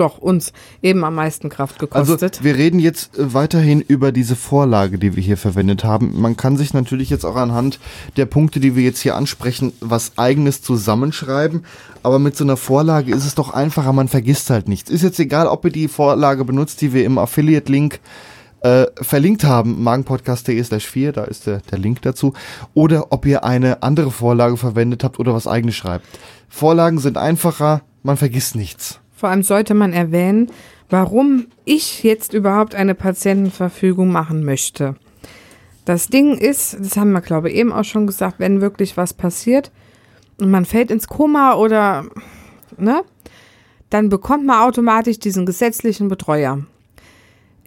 doch 0.00 0.18
uns 0.18 0.52
eben 0.82 1.04
am 1.04 1.14
meisten 1.14 1.48
Kraft 1.48 1.80
Also 1.90 2.14
gekostet. 2.14 2.42
wir 2.42 2.56
reden 2.56 2.80
jetzt 2.80 3.18
äh, 3.18 3.34
weiterhin 3.34 3.80
über 3.80 4.12
diese 4.12 4.36
Vorlage, 4.36 4.98
die 4.98 5.14
wir 5.16 5.22
hier 5.22 5.36
verwendet 5.36 5.84
haben. 5.84 6.20
Man 6.20 6.36
kann 6.36 6.56
sich 6.56 6.74
natürlich 6.74 7.10
jetzt 7.10 7.24
auch 7.24 7.36
anhand 7.36 7.78
der 8.16 8.26
Punkte, 8.26 8.60
die 8.60 8.74
wir 8.74 8.82
jetzt 8.82 9.00
hier 9.00 9.16
ansprechen, 9.16 9.72
was 9.80 10.12
eigenes 10.16 10.62
zusammenschreiben. 10.62 11.64
Aber 12.02 12.18
mit 12.18 12.36
so 12.36 12.44
einer 12.44 12.56
Vorlage 12.56 13.14
ist 13.14 13.26
es 13.26 13.34
doch 13.34 13.52
einfacher, 13.52 13.92
man 13.92 14.08
vergisst 14.08 14.50
halt 14.50 14.68
nichts. 14.68 14.90
Ist 14.90 15.02
jetzt 15.02 15.20
egal, 15.20 15.46
ob 15.46 15.64
ihr 15.64 15.70
die 15.72 15.88
Vorlage 15.88 16.44
benutzt, 16.44 16.80
die 16.80 16.92
wir 16.92 17.04
im 17.04 17.18
Affiliate-Link 17.18 18.00
äh, 18.62 18.86
verlinkt 19.00 19.44
haben, 19.44 19.82
magenpodcast.de 19.82 20.62
slash 20.62 20.86
4, 20.86 21.12
da 21.12 21.24
ist 21.24 21.46
der, 21.46 21.60
der 21.70 21.78
Link 21.78 22.02
dazu, 22.02 22.34
oder 22.74 23.12
ob 23.12 23.26
ihr 23.26 23.44
eine 23.44 23.82
andere 23.82 24.10
Vorlage 24.10 24.56
verwendet 24.56 25.04
habt 25.04 25.18
oder 25.18 25.34
was 25.34 25.46
eigenes 25.46 25.76
schreibt. 25.76 26.06
Vorlagen 26.48 26.98
sind 26.98 27.16
einfacher, 27.16 27.82
man 28.02 28.16
vergisst 28.16 28.54
nichts. 28.54 28.99
Vor 29.20 29.28
allem 29.28 29.42
sollte 29.42 29.74
man 29.74 29.92
erwähnen, 29.92 30.50
warum 30.88 31.48
ich 31.66 32.02
jetzt 32.02 32.32
überhaupt 32.32 32.74
eine 32.74 32.94
Patientenverfügung 32.94 34.10
machen 34.10 34.46
möchte. 34.46 34.96
Das 35.84 36.08
Ding 36.08 36.38
ist, 36.38 36.78
das 36.80 36.96
haben 36.96 37.12
wir 37.12 37.20
glaube 37.20 37.50
ich 37.50 37.56
eben 37.56 37.70
auch 37.70 37.84
schon 37.84 38.06
gesagt, 38.06 38.36
wenn 38.38 38.62
wirklich 38.62 38.96
was 38.96 39.12
passiert 39.12 39.72
und 40.38 40.50
man 40.50 40.64
fällt 40.64 40.90
ins 40.90 41.06
Koma 41.06 41.56
oder, 41.56 42.06
ne, 42.78 43.02
dann 43.90 44.08
bekommt 44.08 44.46
man 44.46 44.62
automatisch 44.62 45.18
diesen 45.18 45.44
gesetzlichen 45.44 46.08
Betreuer. 46.08 46.60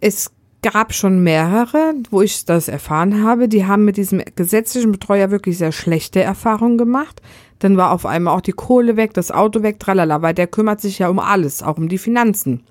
Es 0.01 0.31
gab 0.63 0.91
schon 0.91 1.21
mehrere, 1.21 1.93
wo 2.09 2.23
ich 2.23 2.45
das 2.45 2.67
erfahren 2.67 3.23
habe, 3.23 3.47
die 3.47 3.67
haben 3.67 3.85
mit 3.85 3.97
diesem 3.97 4.23
gesetzlichen 4.35 4.91
Betreuer 4.91 5.29
wirklich 5.29 5.59
sehr 5.59 5.71
schlechte 5.71 6.23
Erfahrungen 6.23 6.79
gemacht. 6.79 7.21
Dann 7.63 7.78
war 7.78 7.91
auf 7.91 8.06
einmal 8.06 8.36
auch 8.36 8.41
die 8.41 8.52
Kohle 8.52 8.97
weg, 8.97 9.13
das 9.13 9.32
Auto 9.32 9.63
weg, 9.63 9.80
tralala, 9.80 10.21
weil 10.21 10.34
der 10.34 10.47
kümmert 10.47 10.82
sich 10.82 10.99
ja 10.99 11.08
um 11.08 11.19
alles, 11.19 11.63
auch 11.63 11.78
um 11.78 11.88
die 11.88 11.97
Finanzen. 11.97 12.63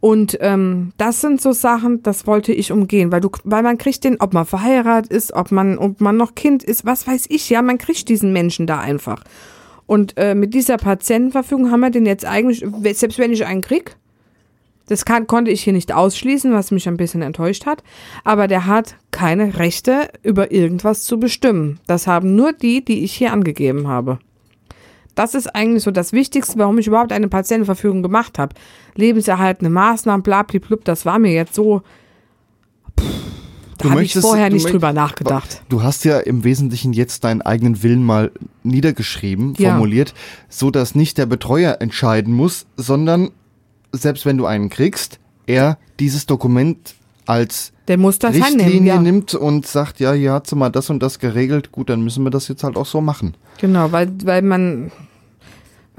Und 0.00 0.38
ähm, 0.40 0.92
das 0.96 1.20
sind 1.20 1.40
so 1.40 1.52
Sachen, 1.52 2.02
das 2.02 2.26
wollte 2.26 2.52
ich 2.52 2.72
umgehen, 2.72 3.12
weil 3.12 3.20
du, 3.20 3.30
weil 3.44 3.62
man 3.62 3.78
kriegt 3.78 4.02
den, 4.02 4.20
ob 4.20 4.32
man 4.32 4.46
verheiratet 4.46 5.12
ist, 5.12 5.34
ob 5.34 5.52
man, 5.52 5.78
ob 5.78 6.00
man 6.00 6.16
noch 6.16 6.34
Kind 6.34 6.64
ist, 6.64 6.86
was 6.86 7.06
weiß 7.06 7.26
ich, 7.28 7.50
ja, 7.50 7.60
man 7.60 7.78
kriegt 7.78 8.08
diesen 8.08 8.32
Menschen 8.32 8.66
da 8.66 8.80
einfach. 8.80 9.22
Und 9.86 10.14
äh, 10.16 10.34
mit 10.34 10.54
dieser 10.54 10.78
Patientenverfügung 10.78 11.70
haben 11.70 11.80
wir 11.80 11.90
den 11.90 12.06
jetzt 12.06 12.24
eigentlich, 12.24 12.64
selbst 12.96 13.18
wenn 13.18 13.32
ich 13.32 13.44
einen 13.44 13.60
krieg, 13.60 13.96
das 14.90 15.04
kann, 15.04 15.28
konnte 15.28 15.52
ich 15.52 15.62
hier 15.62 15.72
nicht 15.72 15.92
ausschließen, 15.94 16.52
was 16.52 16.72
mich 16.72 16.88
ein 16.88 16.96
bisschen 16.96 17.22
enttäuscht 17.22 17.64
hat. 17.64 17.84
Aber 18.24 18.48
der 18.48 18.66
hat 18.66 18.96
keine 19.12 19.56
Rechte, 19.58 20.10
über 20.24 20.50
irgendwas 20.50 21.04
zu 21.04 21.20
bestimmen. 21.20 21.78
Das 21.86 22.08
haben 22.08 22.34
nur 22.34 22.52
die, 22.52 22.84
die 22.84 23.04
ich 23.04 23.12
hier 23.12 23.32
angegeben 23.32 23.86
habe. 23.86 24.18
Das 25.14 25.34
ist 25.36 25.54
eigentlich 25.54 25.84
so 25.84 25.92
das 25.92 26.12
Wichtigste, 26.12 26.58
warum 26.58 26.76
ich 26.78 26.88
überhaupt 26.88 27.12
eine 27.12 27.28
Patientenverfügung 27.28 28.02
gemacht 28.02 28.36
habe. 28.38 28.56
Lebenserhaltende 28.96 29.70
Maßnahmen, 29.70 30.22
blablablub, 30.24 30.84
das 30.84 31.06
war 31.06 31.20
mir 31.20 31.32
jetzt 31.32 31.54
so. 31.54 31.82
Pff, 32.98 33.06
Da 33.78 33.90
habe 33.90 34.02
ich 34.02 34.14
vorher 34.14 34.50
nicht 34.50 34.68
drüber 34.72 34.92
nachgedacht. 34.92 35.62
Du 35.68 35.82
hast 35.84 36.04
ja 36.04 36.18
im 36.18 36.42
Wesentlichen 36.42 36.92
jetzt 36.92 37.22
deinen 37.22 37.42
eigenen 37.42 37.82
Willen 37.84 38.02
mal 38.04 38.32
niedergeschrieben, 38.64 39.54
Ja. 39.56 39.70
formuliert, 39.70 40.14
so 40.48 40.72
dass 40.72 40.96
nicht 40.96 41.16
der 41.16 41.26
Betreuer 41.26 41.76
entscheiden 41.80 42.34
muss, 42.34 42.66
sondern 42.76 43.30
selbst 43.92 44.26
wenn 44.26 44.36
du 44.36 44.46
einen 44.46 44.68
kriegst, 44.68 45.18
er 45.46 45.78
dieses 45.98 46.26
Dokument 46.26 46.94
als 47.26 47.72
Der 47.88 47.98
muss 47.98 48.18
das 48.18 48.34
Richtlinie 48.34 48.64
annehmen. 48.64 48.86
Ja. 48.86 49.00
nimmt 49.00 49.34
und 49.34 49.66
sagt, 49.66 50.00
ja, 50.00 50.12
hier 50.12 50.32
hat 50.32 50.46
sie 50.46 50.56
mal 50.56 50.70
das 50.70 50.90
und 50.90 51.02
das 51.02 51.18
geregelt, 51.18 51.72
gut, 51.72 51.88
dann 51.90 52.02
müssen 52.02 52.24
wir 52.24 52.30
das 52.30 52.48
jetzt 52.48 52.64
halt 52.64 52.76
auch 52.76 52.86
so 52.86 53.00
machen. 53.00 53.34
Genau, 53.58 53.92
weil, 53.92 54.10
weil 54.24 54.42
man, 54.42 54.90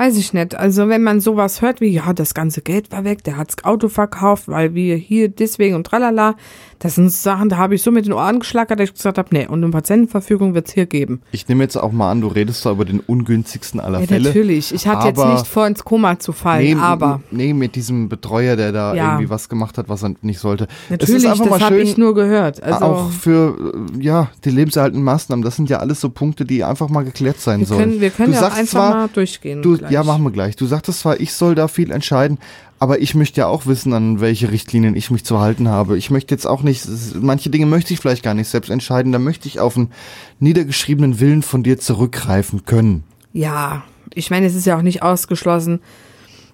weiß 0.02 0.18
ich 0.18 0.34
nicht, 0.34 0.56
also 0.56 0.90
wenn 0.90 1.04
man 1.04 1.20
sowas 1.22 1.62
hört 1.62 1.80
wie, 1.80 1.90
ja, 1.90 2.12
das 2.14 2.34
ganze 2.34 2.62
Geld 2.62 2.92
war 2.92 3.04
weg, 3.04 3.24
der 3.24 3.38
hat 3.38 3.50
das 3.56 3.64
Auto 3.64 3.88
verkauft, 3.88 4.48
weil 4.48 4.74
wir 4.74 4.96
hier 4.96 5.30
deswegen 5.30 5.76
und 5.76 5.86
tralala, 5.86 6.34
das 6.80 6.96
sind 6.96 7.12
Sachen, 7.12 7.50
da 7.50 7.58
habe 7.58 7.76
ich 7.76 7.84
so 7.84 7.92
mit 7.92 8.08
den 8.08 8.14
Ohren 8.14 8.40
geschlackert, 8.40 8.80
dass 8.80 8.86
ich 8.90 8.96
gesagt 8.96 9.20
habe, 9.20 9.30
nee, 9.32 9.46
und 9.46 9.64
eine 9.64 9.72
Patientenverfügung 9.72 10.56
wird 10.56 10.68
es 10.70 10.74
hier 10.74 10.88
geben. 10.88 11.22
Ich 11.32 11.48
nehme 11.48 11.62
jetzt 11.64 11.76
auch 11.78 11.92
mal 11.92 12.10
an, 12.10 12.22
du 12.22 12.28
redest 12.30 12.66
da 12.66 12.72
über 12.72 12.84
den 12.86 13.00
ungünstigsten 13.00 13.80
aller 13.80 14.00
Ja, 14.00 14.08
Fälle. 14.08 14.30
natürlich, 14.30 14.74
ich 14.74 14.88
hatte 14.88 15.08
jetzt 15.10 15.24
nicht 15.24 15.46
vor, 15.46 15.68
ins 15.68 15.84
Koma 15.84 16.18
zu 16.18 16.32
fallen, 16.34 16.64
Nee, 16.64 16.82
aber 16.82 17.22
nee, 17.30 17.54
mit 17.54 17.76
diesem 17.76 18.10
Betreuer, 18.10 18.56
der 18.56 18.72
da 18.72 18.96
Ja. 18.96 19.06
irgendwie 19.12 19.30
was 19.30 19.50
gemacht 19.50 19.78
hat, 19.78 19.88
was 19.88 20.02
er 20.04 20.16
nicht 20.24 20.40
sollte. 20.40 20.68
natürlich, 20.90 21.24
das 21.24 21.62
habe 21.62 21.80
ich 21.80 21.98
nur 21.98 22.16
gehört. 22.16 22.64
Also 22.64 22.86
auch 22.86 23.12
für 23.12 23.74
äh, 24.00 24.04
ja, 24.04 24.30
die 24.44 24.50
lebenserhaltenden 24.50 25.04
Maßnahmen, 25.04 25.44
das 25.46 25.58
sind 25.58 25.70
ja 25.70 25.78
alles 25.78 26.02
so 26.02 26.10
Punkte, 26.10 26.44
die 26.46 26.64
einfach 26.64 26.90
mal 26.90 27.04
geklärt 27.04 27.40
sein 27.40 27.60
wir 27.60 27.68
sollen. 27.68 27.80
können, 27.82 28.02
wir 28.02 28.10
können 28.10 28.32
du 28.32 28.34
ja 28.34 28.40
auch 28.40 28.44
sagst 28.46 28.58
einfach 28.60 28.72
zwar, 28.72 28.90
mal 28.96 29.08
durchgehen. 29.10 29.62
du, 29.62 29.76
gleich. 29.92 30.06
ja, 30.06 30.12
machen 30.12 30.24
wir 30.24 30.32
gleich. 30.32 30.56
Du 30.56 30.66
sagtest 30.66 31.02
zwar, 31.02 31.20
ich 31.20 31.34
soll 31.34 31.56
da 31.56 31.68
viel 31.68 31.92
entscheiden, 31.92 32.40
aber 32.80 33.00
ich 33.00 33.14
möchte 33.14 33.42
ja 33.42 33.48
auch 33.48 33.68
wissen, 33.68 33.94
an 33.94 34.22
welche 34.22 34.52
Richtlinien 34.52 34.96
ich 34.96 35.12
mich 35.12 35.24
zu 35.24 35.40
halten 35.40 35.68
habe. 35.68 35.98
Ich 35.98 36.10
möchte 36.10 36.34
jetzt 36.34 36.48
auch 36.48 36.64
nicht, 36.64 36.88
manche 37.22 37.50
Dinge 37.50 37.68
möchte 37.68 37.94
ich 37.94 38.00
vielleicht 38.00 38.24
gar 38.24 38.34
nicht 38.34 38.48
selbst 38.48 38.70
entscheiden, 38.70 39.12
da 39.12 39.20
möchte 39.20 39.48
ich 39.48 39.60
auf 39.60 39.78
einen 39.78 39.92
niedergeschriebenen 40.40 41.20
Willen 41.20 41.44
von 41.44 41.62
dir 41.64 41.80
zurückgreifen 41.80 42.66
können. 42.66 43.04
Ja, 43.34 43.84
ich 44.14 44.32
meine, 44.32 44.48
es 44.48 44.56
ist 44.56 44.66
ja 44.66 44.78
auch 44.78 44.82
nicht 44.82 45.04
ausgeschlossen, 45.04 45.80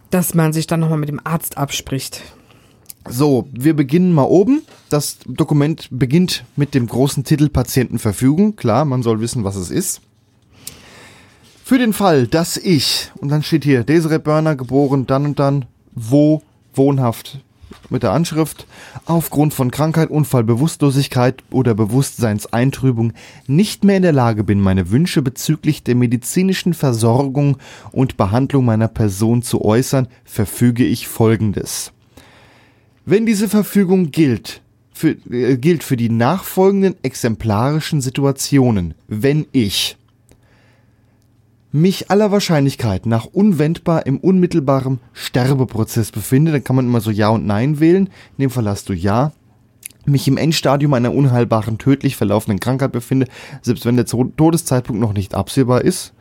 dass 0.10 0.34
man 0.34 0.54
sich 0.54 0.68
dann 0.68 0.80
nochmal 0.80 1.00
mit 1.00 1.10
dem 1.10 1.22
Arzt 1.24 1.58
abspricht. 1.58 2.22
So, 3.10 3.48
wir 3.52 3.74
beginnen 3.74 4.14
mal 4.14 4.24
oben. 4.24 4.64
Das 4.90 5.20
Dokument 5.26 5.88
beginnt 5.92 6.44
mit 6.56 6.74
dem 6.74 6.88
großen 6.88 7.24
Titel 7.24 7.50
Patientenverfügung. 7.50 8.56
Klar, 8.56 8.86
man 8.86 9.02
soll 9.02 9.22
wissen, 9.22 9.44
was 9.44 9.56
es 9.56 9.72
ist. 9.72 10.02
Für 11.68 11.78
den 11.78 11.92
Fall, 11.92 12.28
dass 12.28 12.56
ich, 12.56 13.12
und 13.20 13.28
dann 13.28 13.44
steht 13.44 13.66
hier, 13.66 13.84
Desiree 13.84 14.20
Börner, 14.20 14.56
geboren 14.56 15.06
dann 15.06 15.26
und 15.26 15.38
dann, 15.38 15.66
wo, 15.94 16.42
wohnhaft, 16.74 17.42
mit 17.90 18.04
der 18.04 18.14
Anschrift, 18.14 18.66
aufgrund 19.04 19.54
von 19.54 19.70
Krankheit, 19.70 20.10
Unfall, 20.10 20.46
Bewusstlosigkeit 20.46 21.44
oder 21.52 21.76
Bewusstseinseintrübung 21.76 23.12
nicht 23.48 23.84
mehr 23.84 23.98
in 23.98 24.04
der 24.04 24.14
Lage 24.14 24.46
bin, 24.46 24.62
meine 24.62 24.92
Wünsche 24.92 25.22
bezüglich 25.22 25.84
der 25.84 25.96
medizinischen 25.96 26.74
Versorgung 26.74 27.58
und 27.92 28.16
Behandlung 28.16 28.64
meiner 28.64 28.88
Person 28.88 29.42
zu 29.42 29.62
äußern, 29.66 30.08
verfüge 30.24 30.86
ich 30.86 31.10
Folgendes. 31.10 31.92
Wenn 33.04 33.26
diese 33.26 33.50
Verfügung 33.50 34.12
gilt, 34.12 34.62
für, 34.94 35.18
äh, 35.30 35.58
gilt 35.58 35.84
für 35.84 35.98
die 35.98 36.10
nachfolgenden 36.10 36.96
exemplarischen 37.04 38.00
Situationen, 38.00 38.94
wenn 39.10 39.48
ich 39.52 39.98
mich 41.72 42.10
aller 42.10 42.32
Wahrscheinlichkeit 42.32 43.06
nach 43.06 43.26
unwendbar 43.26 44.06
im 44.06 44.18
unmittelbaren 44.18 45.00
Sterbeprozess 45.14 46.12
befinde, 46.12 46.52
dann 46.52 46.64
kann 46.64 46.76
man 46.76 46.86
immer 46.86 47.02
so 47.02 47.12
Ja 47.12 47.30
und 47.30 47.46
Nein 47.46 47.80
wählen. 47.80 48.08
In 48.38 48.42
dem 48.44 48.50
Fall 48.50 48.68
hast 48.68 48.90
du 48.90 48.94
Ja. 48.94 49.34
Mich 50.06 50.28
im 50.30 50.38
Endstadium 50.38 50.94
einer 50.94 51.14
unheilbaren, 51.14 51.78
tödlich 51.78 52.16
verlaufenden 52.16 52.62
Krankheit 52.62 52.94
befinde, 52.94 53.28
selbst 53.62 53.86
wenn 53.86 53.98
der 53.98 54.06
Todeszeitpunkt 54.06 55.02
noch 55.02 55.12
nicht 55.12 55.36
absehbar 55.36 55.82
ist. 55.82 56.14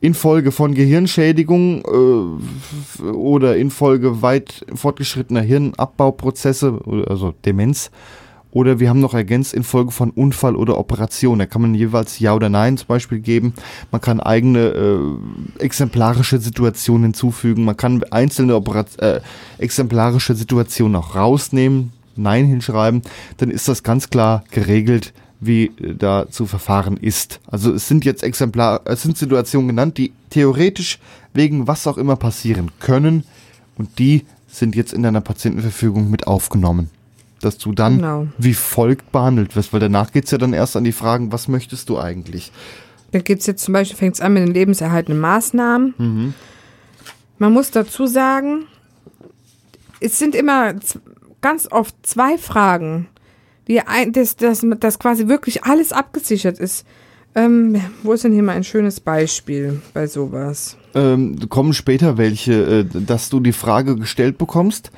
Infolge 0.00 0.52
von 0.52 0.74
Gehirnschädigung 0.74 1.82
äh, 1.84 3.02
oder 3.04 3.56
infolge 3.56 4.22
weit 4.22 4.64
fortgeschrittener 4.74 5.42
Hirnabbauprozesse, 5.42 6.80
also 7.06 7.34
Demenz. 7.44 7.90
Oder 8.56 8.80
wir 8.80 8.88
haben 8.88 9.00
noch 9.00 9.12
ergänzt 9.12 9.52
infolge 9.52 9.90
von 9.90 10.08
Unfall 10.08 10.56
oder 10.56 10.78
Operation. 10.78 11.38
Da 11.38 11.44
kann 11.44 11.60
man 11.60 11.74
jeweils 11.74 12.18
Ja 12.20 12.32
oder 12.32 12.48
Nein 12.48 12.78
zum 12.78 12.86
Beispiel 12.86 13.18
geben. 13.18 13.52
Man 13.90 14.00
kann 14.00 14.18
eigene 14.18 14.60
äh, 14.60 15.62
exemplarische 15.62 16.38
Situationen 16.38 17.02
hinzufügen. 17.02 17.66
Man 17.66 17.76
kann 17.76 18.02
einzelne 18.04 18.56
Operat 18.56 18.98
äh, 18.98 19.20
exemplarische 19.58 20.34
Situationen 20.34 20.96
auch 20.96 21.14
rausnehmen, 21.14 21.92
Nein 22.16 22.46
hinschreiben. 22.46 23.02
Dann 23.36 23.50
ist 23.50 23.68
das 23.68 23.82
ganz 23.82 24.08
klar 24.08 24.42
geregelt, 24.50 25.12
wie 25.38 25.66
äh, 25.66 25.94
da 25.94 26.30
zu 26.30 26.46
verfahren 26.46 26.96
ist. 26.96 27.40
Also 27.46 27.74
es 27.74 27.86
sind 27.86 28.06
jetzt 28.06 28.22
Exemplar, 28.22 28.80
es 28.86 29.02
sind 29.02 29.18
Situationen 29.18 29.68
genannt, 29.68 29.98
die 29.98 30.12
theoretisch 30.30 30.98
wegen 31.34 31.66
was 31.66 31.86
auch 31.86 31.98
immer 31.98 32.16
passieren 32.16 32.70
können. 32.80 33.24
Und 33.76 33.98
die 33.98 34.24
sind 34.48 34.74
jetzt 34.74 34.94
in 34.94 35.02
deiner 35.02 35.20
Patientenverfügung 35.20 36.10
mit 36.10 36.26
aufgenommen 36.26 36.88
dass 37.40 37.58
du 37.58 37.72
dann 37.72 37.96
Genau. 37.96 38.26
wie 38.38 38.54
folgt 38.54 39.12
behandelt 39.12 39.56
wirst, 39.56 39.72
weil 39.72 39.80
danach 39.80 40.12
geht's 40.12 40.30
ja 40.30 40.38
dann 40.38 40.52
erst 40.52 40.76
an 40.76 40.84
die 40.84 40.92
Fragen, 40.92 41.32
was 41.32 41.48
möchtest 41.48 41.88
du 41.88 41.98
eigentlich? 41.98 42.52
Da 43.12 43.20
gibt 43.20 43.40
es 43.40 43.46
jetzt 43.46 43.64
zum 43.64 43.72
Beispiel, 43.74 43.96
fängt 43.96 44.14
es 44.14 44.20
an 44.20 44.32
mit 44.34 44.46
den 44.46 44.54
lebenserhaltenden 44.54 45.20
Maßnahmen. 45.20 45.94
Mhm. 45.96 46.34
Man 47.38 47.52
muss 47.52 47.70
dazu 47.70 48.06
sagen, 48.06 48.64
es 50.00 50.18
sind 50.18 50.34
immer 50.34 50.74
ganz 51.40 51.68
oft 51.70 51.94
zwei 52.02 52.38
Fragen, 52.38 53.08
die 53.68 53.80
ein, 53.80 54.12
das, 54.12 54.36
das, 54.36 54.64
das 54.80 54.98
quasi 54.98 55.28
wirklich 55.28 55.64
alles 55.64 55.92
abgesichert 55.92 56.58
ist. 56.58 56.86
Ähm, 57.34 57.80
wo 58.02 58.14
ist 58.14 58.24
denn 58.24 58.32
hier 58.32 58.42
mal 58.42 58.56
ein 58.56 58.64
schönes 58.64 59.00
Beispiel 59.00 59.82
bei 59.92 60.06
sowas? 60.06 60.76
Ähm, 60.94 61.38
kommen 61.50 61.74
später 61.74 62.16
welche, 62.16 62.52
äh, 62.80 62.84
dass 62.92 63.28
du 63.28 63.40
die 63.40 63.52
Frage 63.52 63.96
gestellt 63.96 64.38
bekommst, 64.38 64.90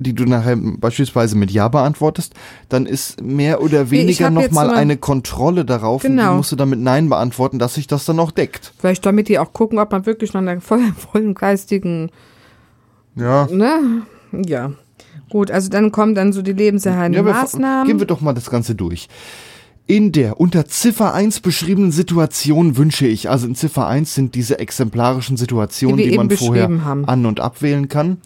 die 0.00 0.14
du 0.14 0.24
nachher 0.24 0.56
beispielsweise 0.56 1.36
mit 1.36 1.50
Ja 1.50 1.68
beantwortest, 1.68 2.34
dann 2.68 2.86
ist 2.86 3.22
mehr 3.22 3.62
oder 3.62 3.90
weniger 3.90 4.30
nochmal 4.30 4.66
mal- 4.68 4.74
eine 4.76 4.96
Kontrolle 4.96 5.64
darauf 5.64 6.02
und 6.04 6.10
Genau. 6.16 6.30
die 6.32 6.36
musst 6.38 6.50
du 6.52 6.56
dann 6.56 6.70
mit 6.70 6.80
Nein 6.80 7.08
beantworten, 7.08 7.58
dass 7.58 7.74
sich 7.74 7.86
das 7.86 8.04
dann 8.06 8.18
auch 8.18 8.30
deckt. 8.32 8.72
Vielleicht 8.78 9.04
damit 9.06 9.28
die 9.28 9.38
auch 9.38 9.52
gucken, 9.52 9.78
ob 9.78 9.92
man 9.92 10.06
wirklich 10.06 10.32
noch 10.32 10.40
einer 10.40 10.60
vollen, 10.60 10.94
vollen 11.12 11.34
geistigen, 11.34 12.10
Ja. 13.14 13.46
ne? 13.50 14.02
Ja. 14.46 14.72
Gut, 15.28 15.50
also 15.50 15.68
dann 15.70 15.92
kommen 15.92 16.14
dann 16.14 16.32
so 16.32 16.42
die 16.42 16.52
lebenserhaltenden 16.52 17.24
wir- 17.24 17.32
Maßnahmen. 17.32 17.86
Gehen 17.86 18.00
wir 18.00 18.06
doch 18.06 18.20
mal 18.20 18.32
das 18.32 18.50
Ganze 18.50 18.74
durch. 18.74 19.08
In 19.86 20.12
der 20.12 20.38
unter 20.40 20.66
Ziffer 20.66 21.14
1 21.14 21.40
beschriebenen 21.40 21.90
Situation 21.90 22.76
wünsche 22.76 23.06
ich, 23.08 23.28
also 23.28 23.46
in 23.48 23.56
Ziffer 23.56 23.88
1 23.88 24.14
sind 24.14 24.36
diese 24.36 24.60
exemplarischen 24.60 25.36
Situationen, 25.36 25.96
Die 25.98 26.10
die, 26.10 26.16
man 26.16 26.30
vorher 26.30 26.68
haben. 26.84 27.04
an- 27.06 27.26
und 27.26 27.40
abwählen 27.40 27.88
kann, 27.88 28.18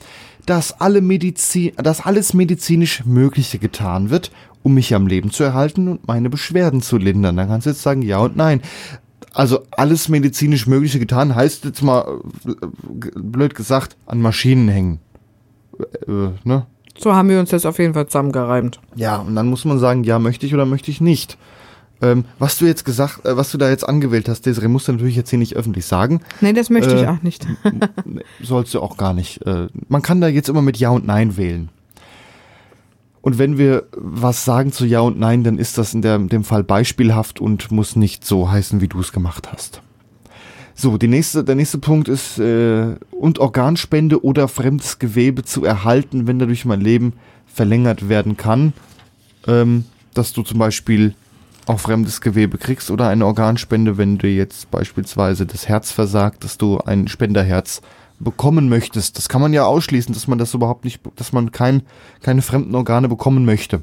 dass, 0.46 0.80
alle 0.80 1.00
Medizin, 1.00 1.72
dass 1.76 2.04
alles 2.04 2.34
medizinisch 2.34 3.04
Mögliche 3.04 3.58
getan 3.58 4.10
wird, 4.10 4.30
um 4.62 4.74
mich 4.74 4.94
am 4.94 5.06
Leben 5.06 5.30
zu 5.30 5.44
erhalten 5.44 5.88
und 5.88 6.06
meine 6.06 6.30
Beschwerden 6.30 6.82
zu 6.82 6.96
lindern. 6.96 7.36
Dann 7.36 7.48
kannst 7.48 7.66
du 7.66 7.70
jetzt 7.70 7.82
sagen 7.82 8.02
Ja 8.02 8.18
und 8.18 8.36
Nein. 8.36 8.62
Also 9.32 9.64
alles 9.72 10.08
medizinisch 10.08 10.66
Mögliche 10.68 11.00
getan 11.00 11.34
heißt 11.34 11.64
jetzt 11.64 11.82
mal, 11.82 12.20
äh, 12.46 12.52
blöd 13.16 13.54
gesagt, 13.54 13.96
an 14.06 14.20
Maschinen 14.20 14.68
hängen. 14.68 15.00
Äh, 16.06 16.30
ne? 16.44 16.66
so 16.96 17.14
haben 17.14 17.28
wir 17.28 17.40
uns 17.40 17.50
das 17.50 17.66
auf 17.66 17.78
jeden 17.78 17.94
Fall 17.94 18.06
zusammengereimt. 18.06 18.80
Ja, 18.94 19.16
und 19.16 19.34
dann 19.34 19.48
muss 19.48 19.64
man 19.64 19.78
sagen, 19.78 20.04
ja, 20.04 20.18
möchte 20.18 20.46
ich 20.46 20.54
oder 20.54 20.66
möchte 20.66 20.90
ich 20.90 21.00
nicht. 21.00 21.36
Ähm, 22.04 22.26
was 22.38 22.58
du 22.58 22.66
jetzt 22.66 22.84
gesagt, 22.84 23.24
äh, 23.24 23.34
was 23.36 23.50
du 23.50 23.56
da 23.56 23.70
jetzt 23.70 23.88
angewählt 23.88 24.28
hast, 24.28 24.44
Desiree, 24.44 24.68
musst 24.68 24.88
du 24.88 24.92
natürlich 24.92 25.16
jetzt 25.16 25.30
hier 25.30 25.38
nicht 25.38 25.56
öffentlich 25.56 25.86
sagen. 25.86 26.20
Nee, 26.42 26.52
das 26.52 26.68
möchte 26.68 26.94
ich 26.94 27.02
Äh, 27.02 27.06
auch 27.06 27.22
nicht. 27.22 27.46
Sollst 28.42 28.74
du 28.74 28.80
auch 28.80 28.98
gar 28.98 29.14
nicht. 29.14 29.40
Äh, 29.46 29.68
man 29.88 30.02
kann 30.02 30.20
da 30.20 30.28
jetzt 30.28 30.50
immer 30.50 30.60
mit 30.60 30.76
Ja 30.76 30.90
und 30.90 31.06
Nein 31.06 31.38
wählen. 31.38 31.70
Und 33.22 33.38
wenn 33.38 33.56
wir 33.56 33.84
was 33.96 34.44
sagen 34.44 34.70
zu 34.70 34.84
Ja 34.84 35.00
und 35.00 35.18
Nein, 35.18 35.44
dann 35.44 35.56
ist 35.56 35.78
das 35.78 35.94
in 35.94 36.02
der, 36.02 36.18
dem 36.18 36.44
Fall 36.44 36.62
beispielhaft 36.62 37.40
und 37.40 37.70
muss 37.72 37.96
nicht 37.96 38.26
so 38.26 38.50
heißen, 38.50 38.82
wie 38.82 38.88
du 38.88 39.00
es 39.00 39.12
gemacht 39.12 39.50
hast. 39.50 39.80
So, 40.74 40.98
die 40.98 41.08
nächste, 41.08 41.42
der 41.42 41.54
nächste 41.54 41.78
Punkt 41.78 42.08
ist, 42.08 42.38
äh, 42.38 42.96
und 43.12 43.38
Organspende 43.38 44.22
oder 44.22 44.46
fremdes 44.48 44.98
Gewebe 44.98 45.42
zu 45.42 45.64
erhalten, 45.64 46.26
wenn 46.26 46.38
dadurch 46.38 46.66
mein 46.66 46.82
Leben 46.82 47.14
verlängert 47.46 48.10
werden 48.10 48.36
kann. 48.36 48.74
Ähm, 49.46 49.86
dass 50.12 50.32
du 50.32 50.42
zum 50.42 50.58
Beispiel 50.58 51.14
auch 51.66 51.80
fremdes 51.80 52.20
Gewebe 52.20 52.58
kriegst 52.58 52.90
oder 52.90 53.08
eine 53.08 53.26
Organspende, 53.26 53.96
wenn 53.96 54.18
dir 54.18 54.34
jetzt 54.34 54.70
beispielsweise 54.70 55.46
das 55.46 55.68
Herz 55.68 55.90
versagt, 55.92 56.44
dass 56.44 56.58
du 56.58 56.78
ein 56.78 57.08
Spenderherz 57.08 57.80
bekommen 58.18 58.68
möchtest. 58.68 59.18
Das 59.18 59.28
kann 59.28 59.40
man 59.40 59.52
ja 59.52 59.64
ausschließen, 59.64 60.14
dass 60.14 60.28
man 60.28 60.38
das 60.38 60.54
überhaupt 60.54 60.84
nicht, 60.84 61.00
dass 61.16 61.32
man 61.32 61.52
kein, 61.52 61.82
keine 62.22 62.42
fremden 62.42 62.74
Organe 62.74 63.08
bekommen 63.08 63.44
möchte. 63.44 63.82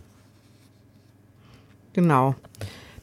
Genau. 1.93 2.35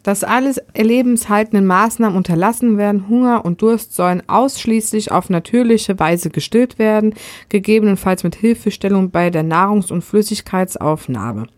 Dass 0.02 0.24
alles 0.24 0.60
lebenshaltenden 0.74 1.66
Maßnahmen 1.66 2.16
unterlassen 2.16 2.78
werden, 2.78 3.08
Hunger 3.08 3.44
und 3.44 3.60
Durst 3.60 3.94
sollen 3.94 4.22
ausschließlich 4.26 5.12
auf 5.12 5.28
natürliche 5.28 5.98
Weise 5.98 6.30
gestillt 6.30 6.78
werden, 6.78 7.14
gegebenenfalls 7.48 8.24
mit 8.24 8.36
Hilfestellung 8.36 9.10
bei 9.10 9.28
der 9.28 9.42
Nahrungs- 9.42 9.92
und 9.92 10.02
Flüssigkeitsaufnahme. 10.02 11.48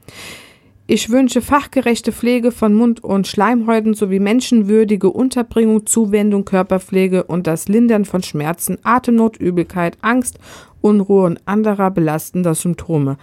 Ich 0.93 1.09
wünsche 1.09 1.41
fachgerechte 1.41 2.11
Pflege 2.11 2.51
von 2.51 2.75
Mund- 2.75 3.05
und 3.05 3.29
Schleimhäuten 3.29 3.95
sowie 3.95 4.19
menschenwürdige 4.19 5.09
Unterbringung, 5.09 5.87
Zuwendung, 5.87 6.45
Körperpflege 6.45 7.23
und 7.23 7.47
das 7.47 7.69
Lindern 7.69 8.05
von 8.05 8.25
Schmerzen, 8.25 8.77
Atemnot, 8.83 9.37
Übelkeit, 9.37 9.97
Angst, 10.01 10.41
Unruhe 10.81 11.27
und 11.27 11.39
anderer 11.47 11.93
belastender 11.93 12.57
Symptome. 12.57 13.19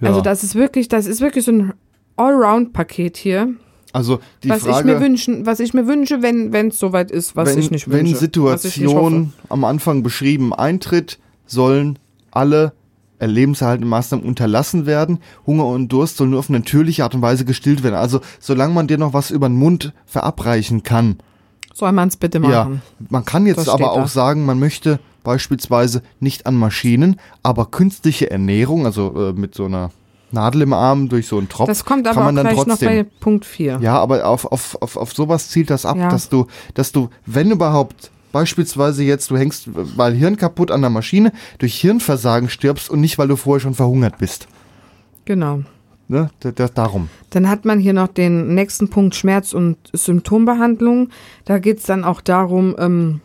Ja. 0.00 0.08
Also 0.08 0.20
das 0.20 0.42
ist 0.42 0.56
wirklich, 0.56 0.88
das 0.88 1.06
ist 1.06 1.20
wirklich 1.20 1.44
so 1.44 1.52
ein 1.52 1.74
Allround-Paket 2.16 3.16
hier, 3.16 3.54
Also 3.92 4.18
die 4.42 4.48
was 4.48 4.64
Frage, 4.64 4.88
ich 4.90 4.94
mir 4.96 5.00
wünschen, 5.00 5.46
was 5.46 5.60
ich 5.60 5.74
mir 5.74 5.86
wünsche, 5.86 6.22
wenn 6.22 6.52
wenn 6.52 6.68
es 6.68 6.78
soweit 6.80 7.12
ist, 7.12 7.36
was 7.36 7.50
wenn, 7.50 7.58
ich 7.60 7.70
nicht 7.70 7.86
wenn 7.86 7.98
wünsche. 7.98 8.10
nicht 8.14 8.18
Situation 8.18 9.32
am 9.48 9.64
Anfang 9.64 10.02
beschrieben 10.02 10.52
eintritt, 10.52 11.20
sollen 11.46 12.00
alle 12.32 12.72
lebenserhaltende 13.20 13.88
Maßnahmen 13.88 14.26
unterlassen 14.26 14.86
werden. 14.86 15.18
Hunger 15.46 15.66
und 15.66 15.88
Durst 15.92 16.16
soll 16.18 16.28
nur 16.28 16.38
auf 16.38 16.48
natürliche 16.48 17.04
Art 17.04 17.14
und 17.14 17.22
Weise 17.22 17.44
gestillt 17.44 17.82
werden. 17.82 17.94
Also 17.94 18.20
solange 18.40 18.74
man 18.74 18.86
dir 18.86 18.98
noch 18.98 19.12
was 19.12 19.30
über 19.30 19.48
den 19.48 19.56
Mund 19.56 19.92
verabreichen 20.04 20.82
kann. 20.82 21.16
Soll 21.74 21.92
man 21.92 22.08
es 22.08 22.16
bitte 22.16 22.38
Ja, 22.38 22.48
machen. 22.64 22.82
man 23.10 23.24
kann 23.24 23.46
jetzt 23.46 23.58
Das 23.58 23.68
aber 23.68 23.92
auch 23.92 24.02
da. 24.02 24.08
sagen, 24.08 24.44
man 24.46 24.58
möchte 24.58 24.98
beispielsweise 25.24 26.02
nicht 26.20 26.46
an 26.46 26.54
Maschinen, 26.54 27.20
aber 27.42 27.66
künstliche 27.66 28.30
Ernährung, 28.30 28.86
also 28.86 29.30
äh, 29.30 29.32
mit 29.32 29.54
so 29.54 29.64
einer 29.66 29.90
Nadel 30.32 30.62
im 30.62 30.72
Arm 30.72 31.08
durch 31.08 31.26
so 31.28 31.38
einen 31.38 31.48
Tropf, 31.48 31.68
Das 31.68 31.84
kommt 31.84 32.04
kann 32.04 32.12
aber 32.14 32.20
auch 32.22 32.24
man 32.26 32.36
dann 32.36 32.46
gleich 32.46 32.56
noch 32.56 32.64
trotzdem. 32.66 32.88
bei 32.88 33.02
Punkt 33.20 33.44
4. 33.44 33.78
Ja, 33.80 33.98
aber 33.98 34.26
auf, 34.26 34.44
auf, 34.46 34.76
auf, 34.80 34.96
auf 34.96 35.12
sowas 35.12 35.48
zielt 35.50 35.68
das 35.70 35.84
ab, 35.84 35.96
Ja. 35.98 36.08
dass 36.08 36.28
du, 36.28 36.46
dass 36.74 36.92
du, 36.92 37.10
wenn 37.26 37.50
überhaupt, 37.50 38.10
beispielsweise 38.36 39.02
jetzt, 39.02 39.30
du 39.30 39.38
hängst 39.38 39.70
mal 39.96 40.12
Hirn 40.12 40.36
kaputt 40.36 40.70
an 40.70 40.82
der 40.82 40.90
Maschine, 40.90 41.32
durch 41.58 41.74
Hirnversagen 41.80 42.50
stirbst 42.50 42.90
und 42.90 43.00
nicht, 43.00 43.16
weil 43.16 43.28
du 43.28 43.36
vorher 43.36 43.60
schon 43.60 43.72
verhungert 43.72 44.18
bist. 44.18 44.46
Genau. 45.24 45.62
Ne? 46.08 46.28
Da, 46.40 46.50
da, 46.52 46.68
darum. 46.68 47.08
Dann 47.30 47.48
hat 47.48 47.64
man 47.64 47.78
hier 47.80 47.94
noch 47.94 48.08
den 48.08 48.54
nächsten 48.54 48.90
Punkt 48.90 49.14
Schmerz- 49.14 49.54
und 49.54 49.78
Symptombehandlung. 49.94 51.08
Da 51.46 51.58
geht 51.58 51.78
es 51.78 51.84
dann 51.84 52.04
auch 52.04 52.20
darum, 52.20 52.76
ähm, 52.78 53.20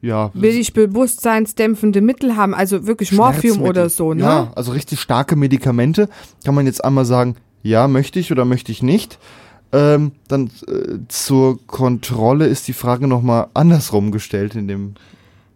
Ja. 0.00 0.32
will 0.34 0.56
ich 0.58 0.72
bewusstseinsdämpfende 0.72 2.00
Mittel 2.00 2.34
haben, 2.36 2.54
also 2.54 2.84
wirklich 2.88 3.12
Morphium 3.12 3.62
oder 3.62 3.88
so, 3.90 4.12
ne? 4.12 4.22
Ja, 4.22 4.52
also 4.56 4.72
richtig 4.72 4.98
starke 5.00 5.36
Medikamente. 5.36 6.08
Kann 6.44 6.56
man 6.56 6.66
jetzt 6.66 6.84
einmal 6.84 7.04
sagen, 7.04 7.36
ja, 7.62 7.86
möchte 7.86 8.18
ich 8.18 8.32
oder 8.32 8.44
möchte 8.44 8.72
ich 8.72 8.82
nicht. 8.82 9.18
Ähm, 9.72 10.12
dann 10.28 10.50
äh, 10.66 10.98
zur 11.08 11.58
Kontrolle 11.66 12.46
ist 12.46 12.68
die 12.68 12.72
Frage 12.72 13.06
nochmal 13.06 13.48
andersrum 13.54 14.12
gestellt 14.12 14.54
in 14.54 14.66
dem. 14.66 14.94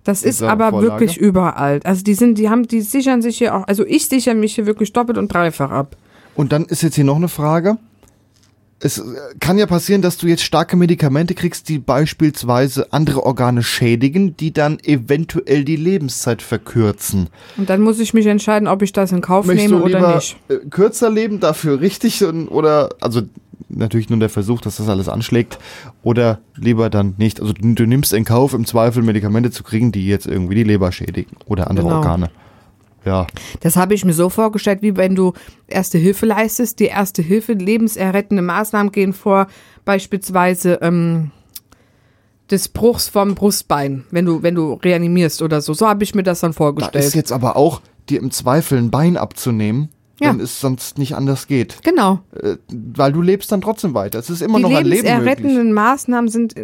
Das 0.05 0.23
ist 0.23 0.43
aber 0.43 0.71
Vorlage. 0.71 0.93
wirklich 0.93 1.17
überall. 1.17 1.81
Also 1.85 2.03
die 2.03 2.15
sind, 2.15 2.37
die 2.37 2.51
haben, 2.51 2.67
die 2.67 2.81
sichern 2.81 3.23
sich 3.23 3.39
hier 3.39 3.55
auch, 3.55 3.67
also 3.69 3.87
ich 3.87 4.09
sichere 4.09 4.35
mich 4.35 4.57
hier 4.57 4.67
wirklich 4.67 4.93
doppelt 4.93 5.17
und 5.17 5.33
dreifach 5.33 5.71
ab. 5.71 5.97
Und 6.35 6.53
dann 6.53 6.65
ist 6.65 6.83
jetzt 6.83 6.97
hier 6.97 7.05
noch 7.05 7.17
eine 7.17 7.29
Frage. 7.29 7.79
Es 8.81 8.99
äh, 8.99 9.03
kann 9.39 9.59
ja 9.59 9.67
passieren, 9.67 10.03
dass 10.03 10.19
du 10.19 10.27
jetzt 10.27 10.43
starke 10.43 10.77
Medikamente 10.77 11.35
kriegst, 11.35 11.69
die 11.69 11.79
beispielsweise 11.79 12.93
andere 12.93 13.25
Organe 13.25 13.63
schädigen, 13.63 14.37
die 14.37 14.53
dann 14.53 14.79
eventuell 14.81 15.65
die 15.65 15.77
Lebenszeit 15.77 16.43
verkürzen. 16.43 17.29
Und 17.57 17.71
dann 17.71 17.81
muss 17.81 18.01
ich 18.01 18.13
mich 18.13 18.27
entscheiden, 18.27 18.67
ob 18.67 18.83
ich 18.83 18.93
das 18.93 19.13
in 19.13 19.21
Kauf 19.21 19.47
Möchtest 19.47 19.71
nehme 19.71 19.83
oder 19.83 20.17
nicht. 20.17 20.37
äh, 20.49 20.57
kürzer 20.69 21.11
leben, 21.11 21.39
dafür 21.39 21.81
richtig 21.81 22.25
und, 22.25 22.49
oder 22.49 22.91
also 23.01 23.23
natürlich 23.73 24.09
nur 24.11 24.19
der 24.19 24.29
Versuch, 24.29 24.61
dass 24.61 24.77
das 24.77 24.89
alles 24.89 25.09
anschlägt 25.09 25.59
oder 26.03 26.39
lieber 26.57 26.91
dann 26.91 27.15
nicht. 27.19 27.41
Also 27.41 27.53
du, 27.53 27.75
du 27.75 27.87
nimmst 27.87 28.13
in 28.13 28.25
Kauf, 28.25 28.55
im 28.55 28.65
Zweifel 28.67 29.03
Medikamente 29.03 29.51
zu 29.51 29.63
kriegen, 29.63 29.93
die 29.93 30.07
jetzt 30.07 30.27
irgendwie 30.27 30.55
die 30.55 30.65
Leber 30.65 30.93
schädigen 30.93 31.37
oder 31.47 31.69
andere 31.69 31.87
Genau. 31.87 31.97
Organe. 31.99 32.31
Ja, 33.05 33.27
Das 33.61 33.75
habe 33.77 33.95
ich 33.95 34.05
mir 34.05 34.13
so 34.13 34.29
vorgestellt, 34.29 34.81
wie 34.83 34.97
wenn 34.97 35.17
du 35.17 35.33
Erste 35.67 35.99
Hilfe 35.99 36.25
leistest. 36.27 36.79
Die 36.79 36.85
Erste 36.85 37.21
Hilfe, 37.21 37.55
lebenserrettende 37.55 38.43
Maßnahmen 38.43 38.93
gehen 38.93 39.13
vor, 39.13 39.49
beispielsweise 39.85 40.79
ähm, 40.83 41.33
des 42.51 42.69
Bruchs 42.69 43.09
vom 43.09 43.35
Brustbein, 43.35 44.05
wenn 44.11 44.25
du, 44.27 44.43
wenn 44.43 44.55
du 44.55 44.75
reanimierst 44.75 45.43
oder 45.43 45.61
so. 45.61 45.75
So 45.75 45.89
habe 45.89 46.05
ich 46.05 46.15
mir 46.15 46.23
das 46.23 46.41
dann 46.41 46.53
da 46.53 46.57
vorgestellt. 46.57 47.05
ist 47.05 47.15
jetzt 47.15 47.33
aber 47.33 47.57
auch 47.57 47.81
dir 48.09 48.21
im 48.21 48.31
Zweifel 48.31 48.79
ein 48.79 48.91
Bein 48.91 49.17
abzunehmen, 49.17 49.89
Ja. 50.23 50.31
wenn 50.31 50.41
es 50.41 50.61
sonst 50.61 50.99
nicht 50.99 51.15
anders 51.15 51.47
geht. 51.47 51.79
genau. 51.83 52.21
Äh, 52.41 52.57
weil 52.95 53.13
du 53.13 53.23
lebst 53.23 53.51
dann 53.53 53.61
trotzdem 53.61 53.95
weiter. 53.95 54.19
Es 54.19 54.31
ist 54.31 54.43
immer 54.43 54.59
Die 54.59 54.63
noch 54.63 54.71
ein 54.71 54.85
Leben 54.85 54.89
möglich. 54.91 55.03
lebenserrettenden 55.03 55.73
Maßnahmen 55.73 56.29
sind, 56.31 56.55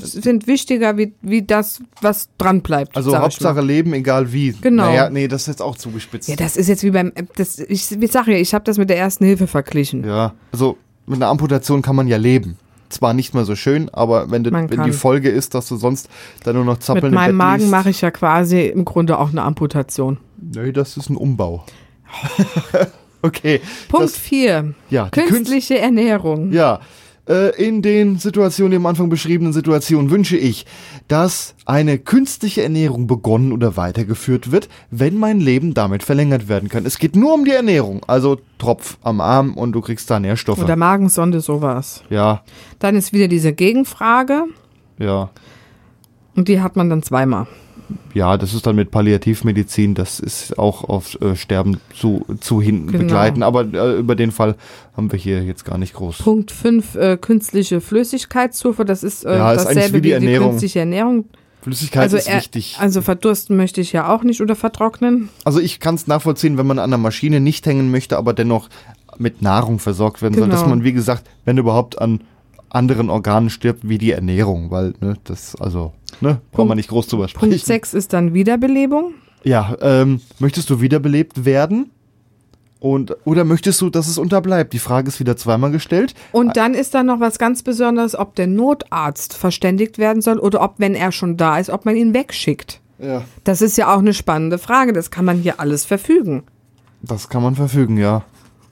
sind 0.00 0.46
wichtiger 0.46 0.96
wie, 0.96 1.14
wie 1.22 1.42
das, 1.42 1.80
was 2.00 2.28
dran 2.38 2.60
bleibt. 2.62 2.96
Also 2.96 3.16
Hauptsache. 3.16 3.60
Leben, 3.60 3.92
egal 3.94 4.32
wie. 4.32 4.52
Genau. 4.60 4.84
Naja, 4.84 5.10
nee, 5.10 5.28
das 5.28 5.42
ist 5.42 5.48
jetzt 5.48 5.62
auch 5.62 5.76
zugespitzt. 5.76 6.28
Ja, 6.28 6.36
das 6.36 6.56
ist 6.56 6.68
jetzt 6.68 6.82
wie 6.82 6.90
beim, 6.90 7.12
das, 7.36 7.58
ich, 7.58 7.90
ich 7.90 8.12
sage 8.12 8.32
ja, 8.32 8.38
ich 8.38 8.54
habe 8.54 8.64
das 8.64 8.78
mit 8.78 8.90
der 8.90 8.98
Ersten 8.98 9.24
Hilfe 9.24 9.46
verglichen. 9.46 10.04
Ja, 10.04 10.34
also 10.52 10.76
mit 11.06 11.16
einer 11.16 11.28
Amputation 11.28 11.82
kann 11.82 11.96
man 11.96 12.06
ja 12.08 12.16
leben. 12.16 12.56
Zwar 12.90 13.14
nicht 13.14 13.34
mehr 13.34 13.44
so 13.44 13.56
schön, 13.56 13.88
aber 13.92 14.30
wenn, 14.30 14.42
Man 14.42 14.70
wenn 14.70 14.84
die 14.84 14.92
Folge 14.92 15.28
ist, 15.28 15.54
dass 15.54 15.68
du 15.68 15.76
sonst 15.76 16.08
dann 16.44 16.54
nur 16.54 16.64
noch 16.64 16.78
zappeln 16.78 17.06
Mit 17.06 17.14
meinem 17.14 17.38
Bett 17.38 17.46
Magen 17.46 17.70
mache 17.70 17.90
ich 17.90 18.00
ja 18.02 18.10
quasi 18.10 18.66
im 18.66 18.84
Grunde 18.84 19.18
auch 19.18 19.30
eine 19.30 19.42
Amputation. 19.42 20.18
Nee, 20.40 20.70
das 20.70 20.96
ist 20.96 21.10
ein 21.10 21.16
Umbau. 21.16 21.64
okay. 23.24 23.60
Punkt 23.88 24.04
Das, 24.04 24.16
4. 24.18 24.74
ja, 24.90 25.04
die 25.06 25.10
Künst, 25.10 25.32
Künstliche 25.34 25.78
Ernährung. 25.78 26.52
ja. 26.52 26.80
Äh, 27.26 27.56
in 27.56 27.80
den 27.80 28.18
Situationen, 28.18 28.72
die 28.72 28.76
am 28.76 28.84
Anfang 28.84 29.08
beschriebenen 29.08 29.54
Situationen, 29.54 30.10
wünsche 30.10 30.36
ich, 30.36 30.66
dass 31.08 31.54
eine 31.64 31.96
künstliche 31.98 32.62
Ernährung 32.62 33.06
begonnen 33.06 33.50
oder 33.52 33.78
weitergeführt 33.78 34.52
wird, 34.52 34.68
wenn 34.90 35.16
mein 35.16 35.40
Leben 35.40 35.72
damit 35.72 36.02
verlängert 36.02 36.48
werden 36.48 36.68
kann. 36.68 36.84
Es 36.84 36.98
geht 36.98 37.16
nur 37.16 37.32
um 37.32 37.46
die 37.46 37.52
Ernährung, 37.52 38.02
also 38.06 38.36
Tropf 38.58 38.98
am 39.02 39.22
Arm 39.22 39.54
und 39.54 39.72
du 39.72 39.80
kriegst 39.80 40.10
da 40.10 40.20
Nährstoffe. 40.20 40.62
Oder 40.62 40.76
Magensonde, 40.76 41.40
sowas. 41.40 42.02
ja, 42.10 42.42
Dann 42.78 42.94
ist 42.94 43.14
wieder 43.14 43.28
diese 43.28 43.54
Gegenfrage 43.54 44.44
ja. 44.98 45.30
und 46.36 46.48
die 46.48 46.60
hat 46.60 46.76
man 46.76 46.90
dann 46.90 47.02
zweimal. 47.02 47.46
Ja, 48.14 48.36
das 48.36 48.54
ist 48.54 48.66
dann 48.66 48.76
mit 48.76 48.90
Palliativmedizin, 48.90 49.94
das 49.94 50.20
ist 50.20 50.58
auch 50.58 50.84
auf 50.84 51.20
äh, 51.20 51.36
Sterben 51.36 51.80
zu, 51.94 52.24
zu 52.40 52.60
hinten 52.62 52.86
Genau. 52.88 52.98
begleiten. 53.04 53.42
Aber 53.42 53.62
äh, 53.72 53.98
über 53.98 54.14
den 54.16 54.30
Fall 54.30 54.54
haben 54.96 55.10
wir 55.12 55.18
hier 55.18 55.42
jetzt 55.42 55.64
gar 55.64 55.78
nicht 55.78 55.94
groß. 55.94 56.18
Punkt 56.18 56.50
5, 56.50 56.94
äh, 56.94 57.16
künstliche 57.16 57.80
Flüssigkeitszufuhr. 57.80 58.84
Das 58.84 59.02
ist, 59.02 59.24
äh, 59.24 59.36
Ja, 59.36 59.52
ist 59.52 59.64
dasselbe 59.64 59.98
wie 59.98 60.00
die 60.02 60.10
Ernährung. 60.12 60.50
künstliche 60.50 60.80
Ernährung. 60.80 61.24
Flüssigkeit 61.62 62.12
ist 62.12 62.28
er- 62.28 62.36
wichtig. 62.38 62.76
also 62.78 63.00
verdursten 63.00 63.56
möchte 63.56 63.80
ich 63.80 63.92
ja 63.92 64.14
auch 64.14 64.22
nicht 64.22 64.40
oder 64.42 64.54
vertrocknen. 64.54 65.30
Also 65.44 65.60
ich 65.60 65.80
kann 65.80 65.94
es 65.94 66.06
nachvollziehen, 66.06 66.58
wenn 66.58 66.66
man 66.66 66.78
an 66.78 66.90
der 66.90 66.98
Maschine 66.98 67.40
nicht 67.40 67.64
hängen 67.66 67.90
möchte, 67.90 68.18
aber 68.18 68.34
dennoch 68.34 68.68
mit 69.16 69.40
Nahrung 69.42 69.78
versorgt 69.78 70.20
werden 70.22 70.34
soll, 70.34 70.44
Genau. 70.44 70.54
dass 70.56 70.66
man, 70.68 70.84
wie 70.84 70.92
gesagt, 70.92 71.24
wenn 71.46 71.56
überhaupt 71.56 71.98
an 72.00 72.20
anderen 72.74 73.10
Organen 73.10 73.50
stirbt, 73.50 73.88
wie 73.88 73.98
die 73.98 74.10
Ernährung, 74.12 74.70
weil, 74.70 74.94
ne, 75.00 75.16
das, 75.24 75.54
also, 75.56 75.92
ne, 76.20 76.40
braucht 76.50 76.58
man 76.58 76.66
Punkt- 76.68 76.76
nicht 76.76 76.88
groß 76.88 77.06
drüber 77.06 77.26
Punkt 77.26 77.36
sprechen. 77.36 77.64
6 77.64 77.94
ist 77.94 78.12
dann 78.12 78.34
Wiederbelebung. 78.34 79.14
Ja, 79.44 79.76
ähm, 79.80 80.20
möchtest 80.38 80.70
du 80.70 80.80
wiederbelebt 80.80 81.44
werden? 81.44 81.90
Und, 82.80 83.16
oder 83.24 83.44
möchtest 83.44 83.80
du, 83.80 83.88
dass 83.88 84.08
es 84.08 84.18
unterbleibt? 84.18 84.74
Die 84.74 84.78
Frage 84.78 85.08
ist 85.08 85.18
wieder 85.18 85.38
zweimal 85.38 85.70
gestellt. 85.70 86.14
Und 86.32 86.56
dann 86.58 86.74
ist 86.74 86.94
da 86.94 87.02
noch 87.02 87.18
was 87.18 87.38
ganz 87.38 87.62
Besonderes, 87.62 88.14
ob 88.14 88.34
der 88.34 88.46
Notarzt 88.46 89.34
verständigt 89.34 89.96
werden 89.96 90.20
soll 90.20 90.38
oder 90.38 90.60
ob, 90.60 90.74
wenn 90.78 90.94
er 90.94 91.10
schon 91.10 91.38
da 91.38 91.58
ist, 91.58 91.70
ob 91.70 91.86
man 91.86 91.96
ihn 91.96 92.12
wegschickt. 92.12 92.80
Ja. 92.98 93.22
Das 93.44 93.62
ist 93.62 93.78
ja 93.78 93.94
auch 93.94 94.00
eine 94.00 94.12
spannende 94.12 94.58
Frage. 94.58 94.92
Das 94.92 95.10
kann 95.10 95.24
man 95.24 95.38
hier 95.38 95.60
alles 95.60 95.86
verfügen. 95.86 96.42
Das 97.00 97.28
kann 97.30 97.42
man 97.42 97.54
verfügen, 97.54 97.96
ja. 97.96 98.22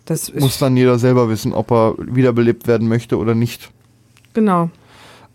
Das 0.05 0.33
Muss 0.35 0.59
dann 0.59 0.77
jeder 0.77 0.99
selber 0.99 1.29
wissen, 1.31 1.53
ob 1.55 1.71
er 1.71 1.95
wiederbelebt 1.99 2.67
werden 2.67 2.89
möchte 2.89 3.17
oder 3.17 3.35
nicht. 3.35 3.71
Genau. 4.33 4.71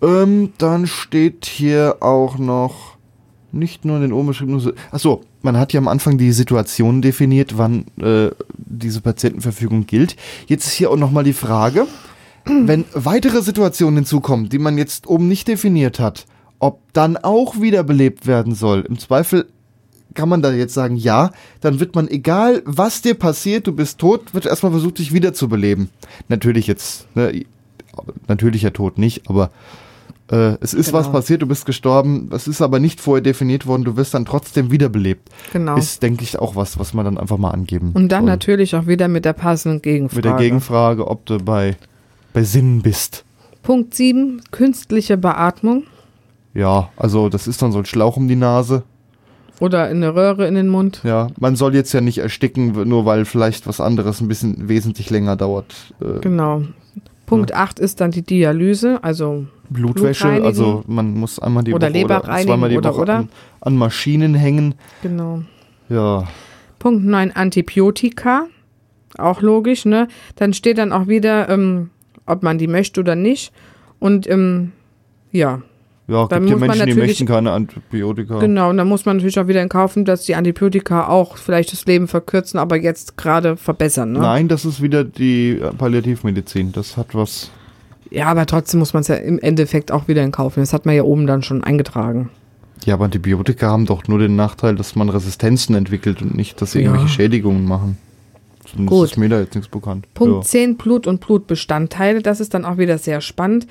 Ähm, 0.01 0.53
dann 0.57 0.88
steht 0.88 1.45
hier 1.45 1.97
auch 2.01 2.38
noch 2.38 2.97
nicht 3.51 3.86
nur 3.86 3.95
in 3.95 4.03
den 4.03 4.13
oben 4.13 4.27
beschriebenen. 4.27 4.73
Achso, 4.91 5.23
man 5.41 5.57
hat 5.57 5.73
ja 5.73 5.79
am 5.79 5.88
Anfang 5.88 6.17
die 6.17 6.31
Situation 6.31 7.01
definiert, 7.01 7.57
wann 7.57 7.86
äh, 7.99 8.29
diese 8.57 9.01
Patientenverfügung 9.01 9.88
gilt. 9.88 10.15
Jetzt 10.47 10.67
ist 10.67 10.73
hier 10.73 10.91
auch 10.91 10.97
nochmal 10.97 11.23
die 11.23 11.33
Frage, 11.33 11.88
wenn 12.45 12.86
weitere 12.93 13.41
Situationen 13.41 13.97
hinzukommen, 13.97 14.49
die 14.49 14.60
man 14.60 14.77
jetzt 14.77 15.07
oben 15.07 15.27
nicht 15.27 15.47
definiert 15.47 15.99
hat, 15.99 16.25
ob 16.60 16.81
dann 16.93 17.17
auch 17.17 17.60
wiederbelebt 17.60 18.27
werden 18.27 18.53
soll. 18.55 18.81
Im 18.81 18.99
Zweifel 18.99 19.47
kann 20.13 20.29
man 20.29 20.41
da 20.41 20.51
jetzt 20.51 20.73
sagen, 20.73 20.95
ja, 20.95 21.31
dann 21.62 21.79
wird 21.79 21.95
man, 21.95 22.07
egal 22.07 22.63
was 22.65 23.01
dir 23.01 23.13
passiert, 23.13 23.67
du 23.67 23.71
bist 23.73 23.99
tot, 23.99 24.33
wird 24.33 24.45
erstmal 24.45 24.71
versucht, 24.71 24.97
dich 24.97 25.13
wiederzubeleben. 25.13 25.89
Natürlich 26.27 26.65
jetzt, 26.67 27.07
ne, 27.15 27.45
natürlicher 28.27 28.73
Tod 28.73 28.97
nicht, 28.97 29.29
aber 29.29 29.49
äh, 30.31 30.55
es 30.62 30.73
ist 30.73 30.88
Genau. 30.88 30.97
was 30.99 31.12
passiert, 31.12 31.41
du 31.41 31.47
bist 31.47 31.65
gestorben, 31.65 32.29
es 32.33 32.47
ist 32.47 32.62
aber 32.62 32.79
nicht 32.79 32.99
vorher 32.99 33.21
definiert 33.21 33.65
worden, 33.65 33.83
du 33.86 33.95
wirst 33.95 34.13
dann 34.13 34.25
trotzdem 34.25 34.71
wiederbelebt. 34.71 35.29
Genau. 35.53 35.77
Ist, 35.77 36.03
denke 36.03 36.23
ich, 36.23 36.38
auch 36.39 36.55
was, 36.55 36.77
was 36.79 36.93
man 36.93 37.05
dann 37.05 37.17
einfach 37.17 37.38
mal 37.38 37.51
angeben 37.51 37.91
Und 37.93 38.12
dann 38.12 38.23
soll. 38.23 38.29
natürlich 38.31 38.75
auch 38.75 38.88
wieder 38.88 39.07
mit 39.07 39.23
der 39.25 39.33
passenden 39.33 39.81
Gegenfrage. 39.81 40.17
Mit 40.17 40.25
der 40.25 40.36
Gegenfrage, 40.36 41.07
ob 41.07 41.25
du 41.25 41.38
bei, 41.38 41.77
bei 42.33 42.43
Sinnen 42.43 42.81
bist. 42.81 43.23
Punkt 43.63 43.93
7, 43.95 44.41
künstliche 44.51 45.17
Beatmung. 45.17 45.83
Ja, 46.53 46.89
also 46.97 47.29
das 47.29 47.47
ist 47.47 47.62
dann 47.62 47.71
so 47.71 47.79
ein 47.79 47.86
Schlauch 47.86 48.17
um 48.17 48.27
die 48.27 48.36
Nase. 48.36 48.83
Oder 49.60 49.89
in 49.89 49.97
eine 49.97 50.13
Röhre 50.13 50.47
in 50.47 50.55
den 50.55 50.67
Mund. 50.69 51.01
Ja, 51.03 51.27
man 51.39 51.55
soll 51.55 51.73
jetzt 51.73 51.91
ja 51.93 51.99
nicht 52.01 52.19
ersticken, 52.19 52.88
nur 52.88 53.05
weil 53.05 53.25
vielleicht 53.25 53.65
was 53.65 53.79
anderes 53.81 54.21
ein 54.21 54.27
bisschen 54.27 54.69
wesentlich 54.69 55.10
länger 55.10 55.36
dauert. 55.36 55.73
Äh, 56.01 56.19
Genau. 56.21 56.63
Punkt 57.27 57.53
8 57.53 57.79
ist 57.79 58.01
dann 58.01 58.09
die 58.09 58.23
Dialyse, 58.23 59.03
also 59.03 59.45
Blutwäsche, 59.69 60.23
Blutreinigen. 60.23 60.45
also 60.45 60.83
man 60.87 61.13
muss 61.13 61.37
einmal 61.39 61.63
die 61.63 61.73
Oder 61.73 61.87
Woche 61.89 61.93
Leber 61.93 62.23
oder 62.23 62.37
zweimal 62.37 62.69
die 62.69 62.77
oder, 62.77 62.95
Woche? 62.95 63.13
An, 63.13 63.29
an 63.61 63.75
Maschinen 63.77 64.33
hängen. 64.33 64.73
genau. 65.03 65.43
Ja, 65.89 66.23
Punkt 66.79 67.05
9 67.05 67.31
Antibiotika. 67.31 68.47
Auch 69.17 69.41
logisch, 69.41 69.85
ne? 69.85 70.07
Dann 70.35 70.53
steht 70.53 70.77
dann 70.77 70.91
auch 70.91 71.07
wieder, 71.07 71.49
ähm, 71.49 71.89
ob 72.25 72.43
man 72.43 72.57
die 72.57 72.67
möchte 72.67 72.99
oder 72.99 73.15
nicht. 73.15 73.51
Und 73.99 74.29
ähm, 74.29 74.71
ja, 75.31 75.61
ja, 76.07 76.25
Dann 76.27 76.45
gibt 76.45 76.59
ja 76.61 76.67
Menschen, 76.67 76.85
die 76.87 76.93
möchten 76.93 77.25
keine 77.25 77.51
Antibiotika. 77.51 78.39
genau. 78.39 78.69
Und 78.69 78.77
dann 78.77 78.87
muss 78.87 79.05
man 79.05 79.17
natürlich 79.17 79.39
auch 79.39 79.47
wieder 79.47 79.61
in 79.61 79.69
kaufen, 79.69 80.05
dass 80.05 80.23
die 80.23 80.35
Antibiotika 80.35 81.07
auch 81.07 81.37
vielleicht 81.37 81.73
das 81.73 81.85
Leben 81.85 82.07
verkürzen, 82.07 82.59
aber 82.59 82.77
jetzt 82.77 83.17
gerade 83.17 83.57
verbessern, 83.57 84.13
ne? 84.13 84.19
Nein, 84.19 84.47
das 84.47 84.63
ist 84.65 84.81
wieder 84.81 85.03
die 85.03 85.59
äh, 85.59 85.71
Palliativmedizin. 85.73 86.71
Das 86.71 86.95
hat 86.97 87.13
was. 87.13 87.51
Ja, 88.09 88.27
aber 88.27 88.45
trotzdem 88.45 88.79
muss 88.79 88.93
man 88.93 89.01
es 89.01 89.09
ja 89.09 89.15
im 89.15 89.37
Endeffekt 89.39 89.91
auch 89.91 90.07
wieder 90.07 90.23
in 90.23 90.31
Kauf 90.31 90.55
nehmen. 90.55 90.63
Das 90.63 90.71
hat 90.73 90.85
man 90.85 90.95
ja 90.95 91.03
oben 91.03 91.27
dann 91.27 91.43
schon 91.43 91.63
eingetragen. 91.63 92.29
Ja, 92.85 92.93
aber 92.93 93.05
Antibiotika 93.05 93.67
haben 93.67 93.85
doch 93.85 94.07
nur 94.07 94.19
den 94.19 94.35
Nachteil, 94.37 94.75
dass 94.75 94.95
man 94.95 95.09
Resistenzen 95.09 95.75
entwickelt 95.75 96.21
und 96.21 96.35
nicht, 96.35 96.61
dass 96.61 96.71
sie 96.71 96.79
Ja. 96.79 96.85
irgendwelche 96.85 97.09
Schädigungen 97.13 97.65
machen. 97.65 97.97
Zumindest 98.65 98.89
Gut. 98.97 99.11
ist 99.11 99.17
mir 99.17 99.29
da 99.29 99.39
jetzt 99.41 99.55
nichts 99.55 99.69
bekannt. 99.69 100.05
Punkt 100.13 100.35
Ja. 100.35 100.41
10, 100.41 100.77
Blut 100.77 101.07
und 101.07 101.19
Blutbestandteile. 101.19 102.21
Das 102.21 102.39
ist 102.39 102.53
dann 102.53 102.63
auch 102.65 102.77
wieder 102.77 102.97
sehr 102.97 103.19
spannend. 103.21 103.67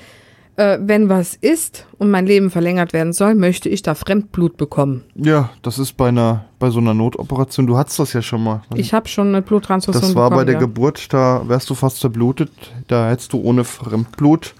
Äh, 0.57 0.79
wenn 0.81 1.07
was 1.07 1.35
ist 1.35 1.85
und 1.99 2.09
mein 2.09 2.25
Leben 2.25 2.49
verlängert 2.49 2.91
werden 2.91 3.13
soll, 3.13 3.35
möchte 3.35 3.69
ich 3.69 3.83
da 3.83 3.93
Fremdblut 3.93 4.57
bekommen. 4.57 5.03
ja, 5.13 5.51
das 5.61 5.77
ist 5.77 5.95
bei 5.97 6.09
einer, 6.09 6.45
bei 6.57 6.71
so 6.71 6.79
einer 6.79 6.95
Notoperation. 6.95 7.67
Du 7.67 7.77
hattest 7.77 7.99
das 7.99 8.13
ja 8.13 8.23
schon 8.23 8.43
mal. 8.43 8.63
Ich 8.73 8.91
habe 8.91 9.07
schon 9.07 9.27
eine 9.27 9.43
Bluttransfusion 9.43 10.01
das 10.01 10.15
war 10.15 10.31
bekommen. 10.31 10.41
bei 10.41 10.45
der 10.45 10.55
ja. 10.55 10.59
Geburt, 10.59 11.13
da 11.13 11.47
wärst 11.47 11.69
du 11.69 11.75
fast 11.75 11.99
zerblutet. 11.99 12.51
Da 12.87 13.07
hättest 13.07 13.33
du 13.33 13.39
ohne 13.39 13.63
Fremdblut 13.63 14.55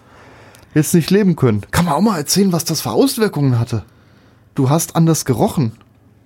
jetzt 0.75 0.93
nicht 0.93 1.09
leben 1.09 1.35
können. 1.35 1.61
Kann 1.71 1.85
man 1.85 1.95
auch 1.95 2.01
mal 2.01 2.17
erzählen, 2.19 2.53
was 2.53 2.63
das 2.63 2.81
für 2.81 2.91
Auswirkungen 2.91 3.59
hatte? 3.59 3.83
Du 4.53 4.69
hast 4.69 4.95
anders 4.95 5.25
gerochen. 5.25 5.71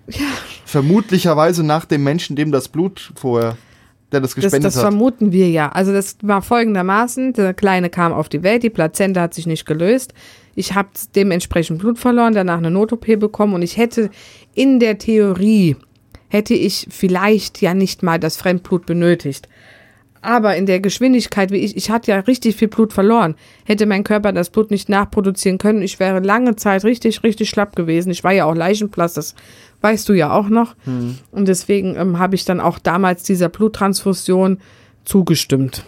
Ja. 0.09 0.27
Vermutlicherweise 0.65 1.63
nach 1.63 1.85
dem 1.85 2.03
Menschen, 2.03 2.35
dem 2.35 2.51
das 2.51 2.67
Blut 2.67 3.13
vorher, 3.15 3.55
der 4.11 4.21
das 4.21 4.31
Das, 4.31 4.43
gespendet 4.43 4.65
das 4.65 4.75
hat. 4.77 4.81
vermuten 4.83 5.31
wir 5.31 5.49
ja. 5.49 5.69
Also 5.69 5.91
das 5.91 6.17
war 6.21 6.41
folgendermaßen, 6.41 7.33
der 7.33 7.53
Kleine 7.53 7.89
kam 7.89 8.13
auf 8.13 8.29
die 8.29 8.43
Welt, 8.43 8.63
die 8.63 8.69
Plazenta 8.69 9.21
hat 9.21 9.33
sich 9.33 9.47
nicht 9.47 9.65
gelöst. 9.65 10.13
Ich 10.55 10.73
habe 10.75 10.89
dementsprechend 11.15 11.79
Blut 11.79 11.97
verloren, 11.97 12.33
danach 12.33 12.57
eine 12.57 12.71
Not-OP 12.71 13.19
bekommen 13.19 13.53
und 13.53 13.61
ich 13.61 13.77
hätte 13.77 14.09
in 14.53 14.79
der 14.79 14.97
Theorie, 14.97 15.77
hätte 16.27 16.53
ich 16.53 16.87
vielleicht 16.89 17.61
ja 17.61 17.73
nicht 17.73 18.03
mal 18.03 18.19
das 18.19 18.37
Fremdblut 18.37 18.85
benötigt. 18.85 19.47
Aber 20.23 20.55
in 20.55 20.67
der 20.67 20.79
Geschwindigkeit, 20.79 21.49
wie 21.51 21.57
ich, 21.57 21.75
ich 21.75 21.89
hatte 21.89 22.11
ja 22.11 22.19
richtig 22.19 22.55
viel 22.55 22.67
Blut 22.67 22.93
verloren, 22.93 23.35
hätte 23.65 23.87
mein 23.87 24.03
Körper 24.03 24.31
das 24.31 24.51
Blut 24.51 24.69
nicht 24.69 24.87
nachproduzieren 24.87 25.57
können. 25.57 25.81
Ich 25.81 25.99
wäre 25.99 26.19
lange 26.19 26.55
Zeit 26.55 26.83
richtig, 26.83 27.23
richtig 27.23 27.49
schlapp 27.49 27.75
gewesen. 27.75 28.11
Ich 28.11 28.23
war 28.23 28.31
ja 28.31 28.45
auch 28.45 28.53
Leichenplatz, 28.53 29.15
das 29.15 29.33
weißt 29.81 30.07
du 30.07 30.13
ja 30.13 30.31
auch 30.31 30.49
noch. 30.49 30.75
Und 30.85 31.47
deswegen 31.47 31.95
ähm, 31.95 32.19
habe 32.19 32.35
ich 32.35 32.45
dann 32.45 32.59
auch 32.59 32.79
damals 32.79 33.23
dieser 33.23 33.49
Bluttransfusion 33.49 34.59
zugestimmt. 35.05 35.83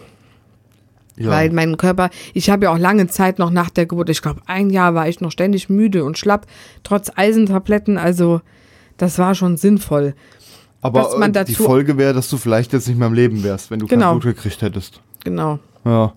ja. 1.16 1.30
Weil 1.30 1.50
mein 1.50 1.76
Körper, 1.76 2.10
ich 2.32 2.50
habe 2.50 2.64
ja 2.64 2.72
auch 2.72 2.78
lange 2.78 3.06
Zeit 3.06 3.38
noch 3.38 3.50
nach 3.50 3.70
der 3.70 3.86
Geburt, 3.86 4.10
ich 4.10 4.20
glaube 4.22 4.40
ein 4.46 4.70
Jahr 4.70 4.94
war 4.94 5.08
ich 5.08 5.20
noch 5.20 5.30
ständig 5.30 5.68
müde 5.68 6.04
und 6.04 6.18
schlapp, 6.18 6.46
trotz 6.82 7.10
Eisentabletten, 7.14 7.96
also 7.98 8.40
das 8.96 9.18
war 9.18 9.34
schon 9.34 9.56
sinnvoll. 9.56 10.14
Aber 10.80 11.18
äh, 11.18 11.44
die 11.44 11.54
Folge 11.54 11.96
wäre, 11.96 12.12
dass 12.12 12.28
du 12.28 12.36
vielleicht 12.36 12.72
jetzt 12.74 12.88
nicht 12.88 12.98
mehr 12.98 13.06
am 13.06 13.14
Leben 13.14 13.42
wärst, 13.42 13.70
wenn 13.70 13.78
du 13.80 13.86
Genau. 13.86 14.10
kein 14.12 14.20
Blut 14.20 14.36
gekriegt 14.36 14.60
hättest. 14.60 15.00
Genau. 15.24 15.58
Ja. 15.84 16.12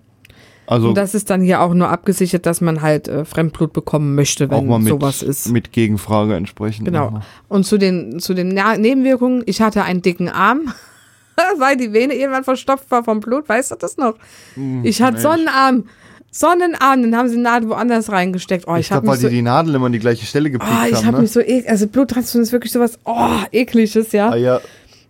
Also 0.67 0.89
Und 0.89 0.95
das 0.95 1.15
ist 1.15 1.29
dann 1.29 1.41
hier 1.41 1.61
auch 1.61 1.73
nur 1.73 1.89
abgesichert, 1.89 2.45
dass 2.45 2.59
man 2.59 2.81
halt 2.81 3.07
äh, 3.07 3.23
Fremdblut 3.23 3.71
bekommen 3.71 4.15
möchte, 4.15 4.49
wenn 4.49 4.67
mit, 4.67 4.87
sowas 4.89 5.23
ist. 5.23 5.49
mit 5.49 5.71
Gegenfrage 5.71 6.35
entsprechend. 6.35 6.85
Genau. 6.85 7.05
nochmal. 7.05 7.21
Und 7.47 7.65
zu 7.65 7.77
den, 7.77 8.19
zu 8.19 8.33
den 8.33 8.49
Na 8.49 8.75
Nebenwirkungen, 8.77 9.43
ich 9.45 9.61
hatte 9.61 9.83
einen 9.83 10.01
dicken 10.01 10.27
Arm, 10.27 10.73
weil 11.57 11.77
die 11.77 11.93
Vene 11.93 12.15
irgendwann 12.15 12.43
verstopft 12.43 12.91
war 12.91 13.03
vom 13.05 13.21
Blut, 13.21 13.47
weißt 13.47 13.71
du 13.71 13.75
das 13.75 13.95
noch? 13.97 14.15
Ich 14.83 15.01
hatte 15.01 15.13
Mensch. 15.13 15.23
Sonnenarm. 15.23 15.85
Sonnenarm, 16.29 17.01
dann 17.01 17.15
haben 17.15 17.29
sie 17.29 17.35
die 17.37 17.41
Nadel 17.41 17.69
woanders 17.69 18.11
reingesteckt. 18.11 18.65
Oh, 18.67 18.75
ich, 18.75 18.81
Ich 18.81 18.91
habe 18.91 19.03
glaube, 19.03 19.15
weil 19.15 19.21
so 19.21 19.29
die 19.29 19.35
die 19.37 19.41
Nadel 19.41 19.73
immer 19.73 19.85
an 19.87 19.93
die 19.93 19.99
gleiche 19.99 20.25
Stelle 20.25 20.51
gepiekt 20.51 20.69
Oh, 20.71 20.85
ich 20.87 20.95
haben. 20.97 21.05
habe 21.05 21.17
ne? 21.17 21.21
mich 21.23 21.31
so 21.31 21.39
ek 21.39 21.67
also 21.69 21.87
Bluttransfusion 21.87 22.43
ist 22.43 22.51
wirklich 22.51 22.73
sowas 22.73 22.99
oh, 23.05 23.29
ekliges, 23.51 24.11
ja. 24.11 24.29
ah, 24.29 24.35
ja. 24.35 24.59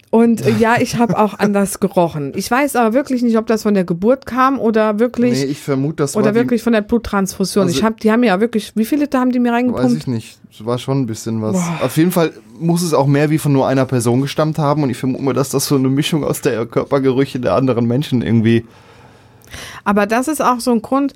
Und 0.09 0.45
äh, 0.45 0.51
ja, 0.57 0.75
ich 0.79 0.97
habe 0.97 1.19
auch 1.19 1.37
anders 1.37 1.79
gerochen. 1.81 2.31
Ich 2.35 2.49
weiß 2.49 2.77
aber 2.77 2.93
wirklich 2.93 3.23
nicht, 3.23 3.37
ob 3.37 3.45
das 3.45 3.63
von 3.63 3.73
der 3.73 3.83
Geburt 3.83 4.25
kam 4.25 4.57
oder 4.59 4.99
wirklich 4.99 5.33
Nee, 5.43 5.45
ich 5.51 5.59
vermute, 5.59 5.97
das 5.97 6.15
oder 6.15 6.33
wirklich 6.33 6.63
von 6.63 6.71
der 6.73 6.81
Bluttransfusion. 6.81 7.65
Also- 7.65 7.77
ich 7.77 7.83
habe 7.83 7.95
die 8.01 8.11
haben 8.11 8.23
ja 8.23 8.39
wirklich, 8.39 8.71
wie 8.75 8.85
viele 8.85 9.01
Liter 9.01 9.19
haben 9.19 9.31
die 9.31 9.39
mir 9.39 9.49
die, 9.51 9.67
weiß 9.67 9.73
reingepumpt? 9.73 9.97
ich 9.97 10.07
nicht. 10.07 10.39
Es 10.51 10.65
war 10.65 10.77
schon 10.77 11.01
ein 11.01 11.05
bisschen 11.07 11.41
was. 11.41 11.53
Boah. 11.53 11.79
Auf 11.83 11.97
jeden 11.97 12.11
Fall 12.11 12.31
muss 12.57 12.81
es 12.83 12.93
auch 12.93 13.05
mehr 13.05 13.29
wie 13.29 13.37
von 13.37 13.51
nur 13.51 13.67
einer 13.67 13.85
Person 13.85 14.21
gestammt 14.21 14.57
haben 14.59 14.81
und 14.83 14.89
ich 14.89 14.97
vermute 14.97 15.23
mal, 15.23 15.33
dass 15.33 15.49
das 15.49 15.65
so 15.67 15.75
eine 15.75 15.89
Mischung 15.89 16.23
aus 16.23 16.39
der 16.41 16.65
Körpergerüche 16.65 17.39
der 17.39 17.53
anderen 17.55 17.85
Menschen 17.85 18.21
irgendwie. 18.21 18.65
Aber 19.83 20.05
das 20.05 20.27
ist 20.27 20.41
auch 20.41 20.59
so 20.59 20.71
ein 20.71 20.81
Grund, 20.81 21.13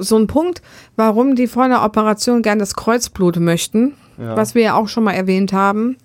so 0.00 0.16
ein 0.18 0.26
Punkt, 0.26 0.62
warum 0.96 1.36
die 1.36 1.46
vor 1.46 1.64
einer 1.64 1.84
Operation 1.84 2.42
gern 2.42 2.58
das 2.58 2.74
Kreuzblut 2.74 3.36
möchten, 3.38 3.94
Ja. 4.18 4.36
was 4.36 4.54
wir 4.54 4.62
ja 4.62 4.74
auch 4.74 4.88
schon 4.88 5.04
mal 5.04 5.12
erwähnt 5.12 5.52
haben, 5.52 5.96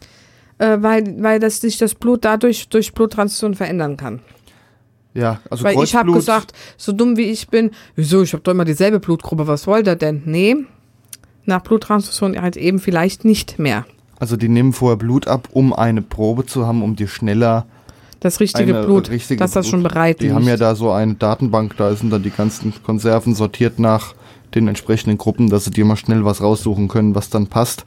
äh, 0.62 0.82
weil, 0.82 1.16
weil 1.24 1.40
das 1.40 1.60
sich 1.60 1.78
das 1.78 1.96
Blut 1.96 2.24
dadurch 2.24 2.70
durch 2.70 2.94
Bluttransfusion 2.94 3.56
verändern 3.56 3.98
kann. 3.98 4.20
Ja, 5.14 5.40
also 5.50 5.66
Weil 5.66 5.84
ich 5.84 5.94
habe 5.96 6.12
gesagt, 6.14 6.54
so 6.78 6.94
dumm 6.94 7.18
wie 7.18 7.24
ich 7.24 7.50
bin, 7.50 7.72
wieso, 7.96 8.22
ich 8.24 8.32
habe 8.32 8.44
doch 8.44 8.54
immer 8.54 8.64
dieselbe 8.64 9.00
Blutgruppe, 9.02 9.46
was 9.48 9.68
wollt 9.68 9.88
ihr 9.88 9.96
denn? 9.98 10.22
Nee, 10.26 10.56
nach 11.46 11.62
Bluttransfusion 11.62 12.40
halt 12.42 12.56
eben 12.56 12.80
vielleicht 12.80 13.26
nicht 13.26 13.60
mehr. 13.60 13.86
Also 14.20 14.38
die 14.38 14.48
nehmen 14.48 14.72
vorher 14.72 14.96
Blut 14.98 15.28
ab, 15.28 15.50
um 15.52 15.74
eine 15.74 16.02
Probe 16.02 16.46
zu 16.46 16.66
haben, 16.66 16.82
um 16.84 16.96
dir 16.96 17.08
schneller 17.10 17.66
Das 18.22 18.40
richtige 18.40 18.84
Blut, 18.86 19.10
richtige 19.10 19.40
dass 19.40 19.52
das 19.52 19.66
Blut- 19.66 19.72
schon 19.72 19.84
bereit 19.84 20.20
Die 20.22 20.26
liegt. 20.26 20.36
haben 20.36 20.48
ja 20.48 20.56
da 20.56 20.76
so 20.76 20.92
eine 20.92 21.16
Datenbank, 21.16 21.76
da 21.76 21.94
sind 21.96 22.12
dann 22.14 22.24
die 22.24 22.30
ganzen 22.30 22.72
Konserven 22.84 23.36
sortiert 23.36 23.80
nach 23.80 24.14
den 24.56 24.68
entsprechenden 24.70 25.18
Gruppen, 25.18 25.50
dass 25.50 25.66
sie 25.66 25.72
dir 25.72 25.84
mal 25.86 25.98
schnell 25.98 26.24
was 26.24 26.42
raussuchen 26.42 26.88
können, 26.88 27.16
was 27.16 27.30
dann 27.30 27.48
passt. 27.48 27.84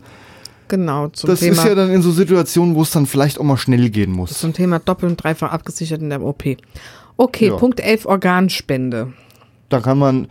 Genau, 0.68 1.08
zum 1.08 1.28
das 1.28 1.40
Thema, 1.40 1.52
ist 1.52 1.64
ja 1.64 1.74
dann 1.74 1.90
in 1.90 2.02
so 2.02 2.10
Situationen, 2.10 2.74
wo 2.74 2.82
es 2.82 2.90
dann 2.90 3.06
vielleicht 3.06 3.38
auch 3.38 3.44
mal 3.44 3.56
schnell 3.56 3.90
gehen 3.90 4.10
muss. 4.12 4.38
zum 4.38 4.52
Thema 4.52 4.78
doppelt 4.78 5.10
und 5.10 5.22
dreifach 5.22 5.52
abgesichert 5.52 6.00
in 6.00 6.10
der 6.10 6.22
OP. 6.22 6.44
Okay, 7.16 7.48
Ja. 7.48 7.56
Punkt 7.56 7.80
11, 7.80 8.06
Organspende. 8.06 9.12
Da 9.68 9.80
kann 9.80 9.98
man, 9.98 10.28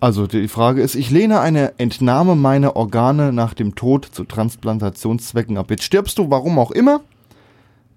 also 0.00 0.26
die 0.26 0.48
Frage 0.48 0.82
ist, 0.82 0.94
ich 0.94 1.10
lehne 1.10 1.40
eine 1.40 1.78
Entnahme 1.78 2.34
meiner 2.34 2.76
Organe 2.76 3.32
nach 3.32 3.54
dem 3.54 3.74
Tod 3.74 4.08
zu 4.10 4.24
Transplantationszwecken 4.24 5.56
ab. 5.56 5.70
Jetzt 5.70 5.84
stirbst 5.84 6.18
du, 6.18 6.30
warum 6.30 6.58
auch 6.58 6.70
immer. 6.70 7.00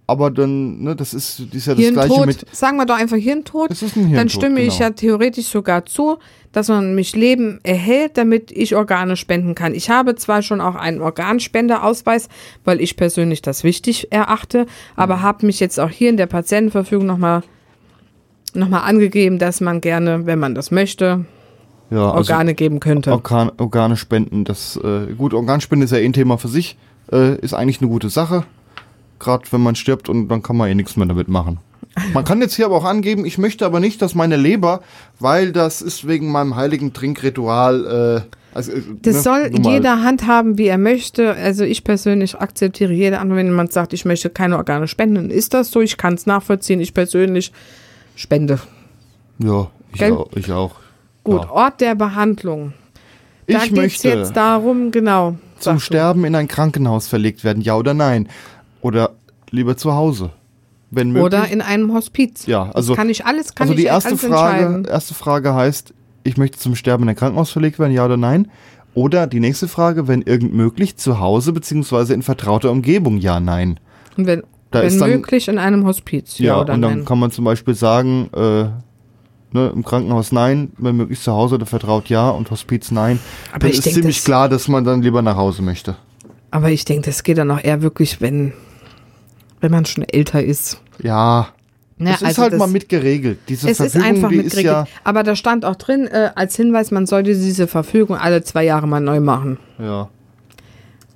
Aber 0.10 0.32
dann, 0.32 0.82
ne, 0.84 0.96
das 0.96 1.14
ist, 1.14 1.40
das 1.50 1.54
ist 1.54 1.66
ja 1.68 1.76
das 1.76 1.92
gleiche 1.92 2.08
Hirntod, 2.14 2.26
mit. 2.28 2.46
sagen 2.56 2.78
wir 2.78 2.86
doch 2.86 2.96
einfach 2.98 3.18
Hirntod. 3.18 3.72
Es 3.72 3.82
ist 3.82 3.98
ein 3.98 4.04
Dann 4.04 4.12
Hirntod, 4.12 4.32
stimme 4.32 4.62
ich 4.62 4.78
genau. 4.78 4.90
ja 4.90 4.90
theoretisch 4.92 5.48
sogar 5.48 5.86
zu, 5.86 6.18
dass 6.54 6.70
man 6.70 6.96
mich 6.96 7.14
Leben 7.14 7.60
erhält, 7.64 8.18
damit 8.18 8.50
ich 8.52 8.74
Organe 8.76 9.18
spenden 9.18 9.54
kann. 9.54 9.76
Ich 9.76 9.90
habe 9.90 10.16
zwar 10.16 10.42
schon 10.44 10.62
auch 10.62 10.76
einen 10.76 11.02
Organspendeausweis, 11.02 12.30
weil 12.64 12.80
ich 12.80 12.96
persönlich 12.96 13.42
das 13.42 13.64
wichtig 13.66 14.12
erachte, 14.12 14.60
Mhm. 14.64 14.66
aber 14.96 15.22
habe 15.22 15.46
mich 15.46 15.60
jetzt 15.60 15.78
auch 15.80 15.90
hier 15.90 16.10
in 16.10 16.18
der 16.18 16.28
Patientenverfügung 16.28 17.06
nochmal 17.06 17.44
noch 18.54 18.70
mal 18.70 18.80
angegeben, 18.82 19.40
dass 19.40 19.60
man 19.62 19.82
gerne, 19.82 20.26
wenn 20.26 20.40
man 20.40 20.56
das 20.56 20.72
möchte, 20.72 21.26
Ja, 21.92 22.12
also 22.12 22.32
Organe 22.34 22.54
geben 22.56 22.80
könnte. 22.80 23.12
Organ, 23.12 23.52
Organe 23.58 23.98
spenden, 23.98 24.46
das, 24.46 24.78
äh, 24.78 25.14
gut, 25.14 25.34
Organspende 25.34 25.84
ist 25.84 25.92
ja 25.92 25.98
eh 25.98 26.06
ein 26.06 26.14
Thema 26.14 26.38
für 26.38 26.48
sich, 26.48 26.78
äh, 27.12 27.36
ist 27.40 27.54
eigentlich 27.54 27.82
eine 27.82 27.90
gute 27.90 28.10
Sache. 28.10 28.46
Gerade 29.20 29.46
wenn 29.52 29.62
man 29.62 29.76
stirbt 29.76 30.10
und 30.10 30.28
dann 30.28 30.44
kann 30.44 30.58
man 30.58 30.70
eh 30.70 30.76
nichts 30.76 30.96
mehr 30.96 31.08
damit 31.08 31.28
machen. 31.28 31.60
Man 32.14 32.24
kann 32.24 32.42
jetzt 32.42 32.56
hier 32.56 32.66
aber 32.66 32.76
auch 32.76 32.84
angeben, 32.84 33.26
ich 33.26 33.38
möchte 33.38 33.66
aber 33.66 33.80
nicht, 33.80 34.02
dass 34.02 34.14
meine 34.14 34.36
Leber, 34.36 34.82
weil 35.20 35.52
das 35.52 35.82
ist 35.82 36.08
wegen 36.08 36.32
meinem 36.32 36.56
heiligen 36.56 36.94
Trinkritual, 36.94 38.26
äh, 38.26 38.38
also, 38.58 38.72
äh, 38.72 38.82
Das 39.04 39.16
ne, 39.18 39.22
soll 39.22 39.52
jeder 39.64 40.04
handhaben, 40.04 40.58
wie 40.58 40.66
er 40.66 40.80
möchte. 40.80 41.36
Also 41.36 41.64
ich 41.64 41.84
persönlich 41.84 42.40
akzeptiere 42.40 42.92
jede 42.92 43.20
andere, 43.20 43.38
wenn 43.38 43.46
jemand 43.46 43.72
sagt, 43.72 43.94
ich 43.94 44.04
möchte 44.04 44.32
keine 44.32 44.58
Organe 44.58 44.88
spenden, 44.88 45.16
dann 45.16 45.30
ist 45.30 45.54
das 45.54 45.70
so. 45.70 45.80
Ich 45.80 45.98
kann 45.98 46.16
es 46.16 46.26
nachvollziehen. 46.26 46.80
Ich 46.80 46.96
persönlich 46.96 47.52
spende. 48.16 48.60
Ja, 49.38 49.70
ich 49.94 50.00
Gell? 50.00 50.14
auch. 50.14 50.30
Ich 50.36 50.52
auch. 50.52 50.76
Gut, 51.24 51.44
Ja. 51.44 51.52
Ort 51.52 51.82
der 51.82 51.94
Behandlung. 51.94 52.74
Da 53.48 53.64
Ich 53.64 53.72
möchte 53.72 54.10
jetzt 54.10 54.36
darum, 54.36 54.90
genau. 54.90 55.38
zum. 55.60 55.80
Sterben 55.80 56.26
in 56.26 56.34
ein 56.34 56.48
Krankenhaus 56.48 57.08
verlegt 57.08 57.44
werden, 57.44 57.62
ja 57.62 57.76
oder 57.76 57.94
nein? 57.94 58.28
Oder 58.82 59.12
lieber 59.52 59.78
zu 59.78 59.94
Hause, 59.94 60.32
wenn 60.92 61.08
möglich. 61.12 61.26
Oder 61.26 61.48
in 61.48 61.62
einem 61.62 61.94
Hospiz. 61.94 62.46
Ja, 62.46 62.70
also- 62.74 62.94
das 62.94 62.98
kann 62.98 63.10
ich 63.10 63.26
alles, 63.26 63.56
kann 63.56 63.66
also 63.68 63.74
die 63.76 63.82
ich 63.84 63.88
erste 63.88 64.18
Frage, 64.18 64.84
erste 64.90 65.14
Frage 65.14 65.54
heißt, 65.54 65.94
ich 66.24 66.38
möchte 66.38 66.58
zum 66.60 66.76
Sterben 66.76 67.04
in 67.04 67.10
ein 67.10 67.16
Krankenhaus 67.16 67.52
verlegt 67.52 67.80
werden, 67.80 67.94
ja 67.94 68.06
oder 68.06 68.18
nein? 68.18 68.50
Oder 68.94 69.28
die 69.28 69.40
nächste 69.40 69.68
Frage, 69.68 70.08
wenn 70.08 70.22
irgend 70.24 70.54
möglich, 70.54 70.98
zu 70.98 71.20
Hause 71.20 71.54
beziehungsweise 71.54 72.14
in 72.14 72.24
vertrauter 72.24 72.72
Umgebung, 72.72 73.18
ja, 73.18 73.40
nein. 73.40 73.80
Und 74.18 74.26
wenn, 74.28 74.44
Da 74.72 74.82
wenn 74.82 75.00
dann- 75.00 75.10
möglich 75.12 75.48
in 75.48 75.58
einem 75.60 75.86
Hospiz, 75.86 76.40
ja, 76.40 76.46
Ja, 76.56 76.62
oder 76.62 76.74
und 76.74 76.82
dann 76.82 76.92
nein. 76.98 77.06
kann 77.06 77.20
man 77.20 77.32
zum 77.32 77.46
Beispiel 77.46 77.76
sagen, 77.76 78.30
äh, 78.36 78.64
ne, 79.56 79.72
im 79.74 79.84
Krankenhaus 79.86 80.32
nein, 80.32 80.72
wenn 80.78 80.98
möglich 80.98 81.22
zu 81.22 81.32
Hause 81.32 81.56
oder 81.56 81.66
vertraut 81.66 82.10
ja 82.10 82.30
und 82.30 82.50
Hospiz 82.52 82.92
nein. 82.92 83.20
Aber 83.52 83.60
dann 83.60 83.70
ist 83.72 83.86
denk, 83.86 83.94
ziemlich 83.96 84.18
das- 84.18 84.26
klar, 84.26 84.50
dass 84.50 84.68
man 84.68 84.84
dann 84.84 85.02
lieber 85.02 85.22
nach 85.22 85.38
Hause 85.38 85.62
möchte. 85.62 85.96
Aber 86.52 86.70
ich 86.72 86.84
denke, 86.84 87.04
das 87.06 87.24
geht 87.24 87.38
dann 87.38 87.52
auch 87.52 87.64
eher 87.64 87.82
wirklich, 87.82 88.20
wenn, 88.20 88.54
wenn 89.62 89.72
man 89.72 89.86
schon 89.86 90.04
älter 90.04 90.44
ist. 90.44 90.82
Ja, 91.02 91.50
Ne, 92.00 92.12
das 92.12 92.22
ist 92.22 92.28
also 92.28 92.42
halt 92.44 92.54
das- 92.54 92.60
mal 92.60 92.68
mit 92.68 92.90
geregelt. 92.90 93.40
Diese 93.50 93.68
Es 93.70 93.80
ist 93.80 93.94
Verfügung, 93.94 94.08
einfach 94.08 94.30
die 94.30 94.36
mit 94.38 94.46
ist 94.48 94.62
ja, 94.62 94.86
Aber 95.04 95.24
da 95.24 95.36
stand 95.36 95.66
auch 95.66 95.76
drin, 95.76 96.06
äh, 96.06 96.30
als 96.36 96.56
Hinweis, 96.56 96.92
man 96.92 97.08
sollte 97.08 97.34
diese 97.34 97.66
Verfügung 97.66 98.16
alle 98.18 98.44
zwei 98.44 98.64
Jahre 98.66 98.88
mal 98.88 99.00
neu 99.00 99.20
machen. 99.20 99.58
ja. 99.80 100.08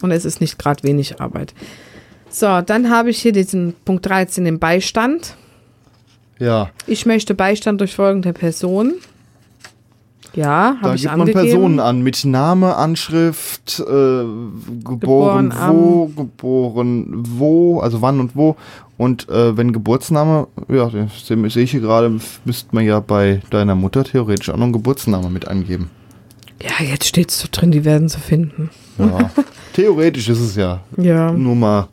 Und 0.01 0.09
es 0.09 0.25
ist 0.25 0.41
nicht 0.41 0.57
gerade 0.57 0.81
wenig 0.81 1.21
Arbeit. 1.21 1.53
So, 2.31 2.61
dann 2.61 2.89
habe 2.89 3.11
ich 3.11 3.19
hier 3.21 3.31
diesen 3.33 3.75
Punkt 3.85 4.03
13, 4.07 4.45
den 4.45 4.57
Beistand. 4.57 5.35
Ja, 6.39 6.71
Ich 6.87 7.05
möchte 7.05 7.35
Beistand 7.35 7.79
durch 7.81 7.93
folgende 7.93 8.33
Person. 8.33 8.95
Ja, 10.34 10.77
habe 10.82 10.95
ich 10.95 11.01
gibt 11.01 11.11
man 11.17 11.21
angegeben. 11.27 11.45
Personen 11.49 11.79
an 11.79 12.01
mit 12.01 12.23
Name, 12.23 12.75
Anschrift, 12.77 13.79
äh, 13.79 13.84
geboren, 13.84 15.49
Geboren 15.49 15.53
wo, 15.67 16.05
geboren 16.07 17.23
wo, 17.27 17.79
also 17.82 18.01
wann 18.01 18.19
und 18.19 18.36
wo. 18.36 18.55
Und 18.97 19.27
äh, 19.29 19.57
wenn 19.57 19.73
Geburtsname, 19.73 20.47
ja, 20.69 20.89
sehe 20.89 21.63
ich 21.63 21.71
hier 21.71 21.82
gerade, 21.82 22.17
müsste 22.45 22.73
man 22.73 22.86
ja 22.86 22.99
bei 22.99 23.41
deiner 23.49 23.75
Mutter 23.75 24.03
theoretisch 24.03 24.49
auch 24.49 24.57
noch 24.57 24.63
einen 24.63 24.73
Geburtsname 24.73 25.29
mit 25.29 25.47
angeben. 25.47 25.89
Ja, 26.61 26.86
jetzt 26.86 27.07
steht 27.07 27.29
es 27.32 27.39
so 27.39 27.47
drin, 27.51 27.71
die 27.71 27.84
werden 27.84 28.07
sie 28.07 28.19
finden. 28.19 28.69
Ja, 28.99 29.32
theoretisch 29.73 30.29
ist 30.29 30.39
es 30.39 30.55
ja 30.55 30.82
Ja. 30.97 31.32
nur 31.32 31.55
mal, 31.55 31.88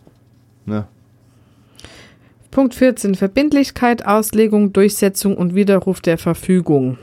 ne? 0.66 0.86
Punkt 2.50 2.74
14. 2.74 3.14
Verbindlichkeit, 3.14 4.06
Auslegung, 4.06 4.72
Durchsetzung 4.72 5.36
und 5.36 5.54
Widerruf 5.54 6.00
der 6.00 6.18
Verfügung. 6.18 6.98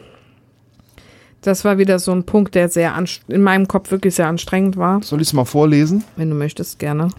Das 1.46 1.64
war 1.64 1.78
wieder 1.78 2.00
so 2.00 2.12
ein 2.12 2.24
Punkt, 2.24 2.56
der 2.56 2.70
sehr 2.70 2.96
in 3.28 3.44
meinem 3.44 3.68
Kopf 3.68 3.92
wirklich 3.92 4.16
sehr 4.16 4.28
anstrengend 4.28 4.78
war. 4.78 5.04
Soll 5.04 5.22
ich 5.22 5.28
es 5.28 5.34
mal 5.34 5.46
vorlesen? 5.46 6.04
Wenn 6.16 6.32
du 6.32 6.36
möchtest, 6.36 6.80
gerne. 6.80 7.10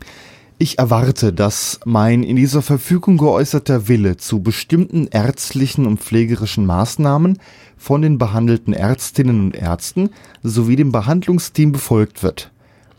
Ich 0.58 0.80
erwarte, 0.80 1.32
dass 1.32 1.78
mein 1.84 2.24
in 2.24 2.34
dieser 2.34 2.60
Verfügung 2.60 3.18
geäußerter 3.18 3.86
Wille 3.86 4.16
zu 4.16 4.42
bestimmten 4.42 5.06
ärztlichen 5.06 5.86
und 5.86 6.00
pflegerischen 6.00 6.66
Maßnahmen 6.66 7.38
von 7.76 8.02
den 8.02 8.18
behandelten 8.18 8.72
Ärztinnen 8.72 9.38
und 9.38 9.54
Ärzten 9.54 10.10
sowie 10.42 10.74
dem 10.74 10.90
Behandlungsteam 10.90 11.70
befolgt 11.70 12.24
wird. 12.24 12.50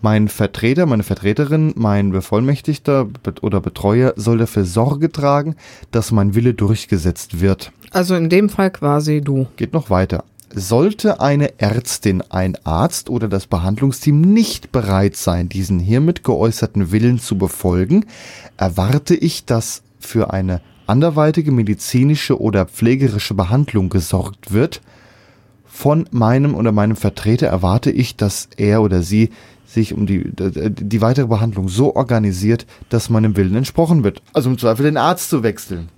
Mein 0.02 0.30
Vertreter, 0.30 0.86
meine 0.86 1.04
Vertreterin, 1.04 1.74
mein 1.76 2.12
Bevollmächtigter 2.12 3.10
oder 3.42 3.60
Betreuer 3.60 4.14
soll 4.16 4.38
dafür 4.38 4.64
Sorge 4.64 5.12
tragen, 5.12 5.58
dass 5.92 6.14
mein 6.14 6.36
Wille 6.36 6.54
durchgesetzt 6.54 7.42
wird. 7.42 7.74
Also 7.92 8.16
in 8.16 8.30
dem 8.30 8.48
Fall 8.48 8.72
quasi 8.72 9.20
du. 9.20 9.48
Geht 9.58 9.74
noch 9.74 9.90
weiter. 9.90 10.24
Sollte 10.54 11.20
eine 11.20 11.60
Ärztin, 11.60 12.24
ein 12.30 12.58
Arzt 12.64 13.10
oder 13.10 13.28
das 13.28 13.48
Behandlungsteam 13.48 14.22
nicht 14.22 14.72
bereit 14.72 15.16
sein, 15.16 15.50
diesen 15.50 15.80
hiermit 15.80 16.24
geäußerten 16.24 16.92
Willen 16.92 17.20
zu 17.20 17.38
befolgen, 17.38 18.06
erwarte 18.56 19.16
ich, 19.16 19.46
dass 19.46 19.84
für 20.00 20.32
eine 20.32 20.62
anderweitige 20.88 21.52
medizinische 21.52 22.40
oder 22.40 22.66
pflegerische 22.66 23.34
Behandlung 23.34 23.90
gesorgt 23.90 24.54
wird. 24.54 24.82
Von 25.66 26.08
meinem 26.12 26.56
oder 26.56 26.72
meinem 26.72 26.96
Vertreter 26.96 27.48
erwarte 27.48 27.92
ich, 27.92 28.16
dass 28.16 28.50
er 28.58 28.82
oder 28.82 29.04
sie 29.04 29.30
sich 29.66 29.94
um 29.94 30.08
die, 30.08 30.32
die, 30.34 31.02
weitere 31.02 31.28
Behandlung 31.28 31.68
so 31.68 31.96
organisiert, 31.96 32.66
dass 32.90 33.10
meinem 33.10 33.36
Willen 33.36 33.56
entsprochen 33.56 34.04
wird. 34.04 34.22
Also 34.34 34.50
im 34.50 34.58
Zweifel 34.58 34.84
den 34.84 34.98
Arzt 34.98 35.30
zu 35.30 35.44
wechseln. 35.44 35.90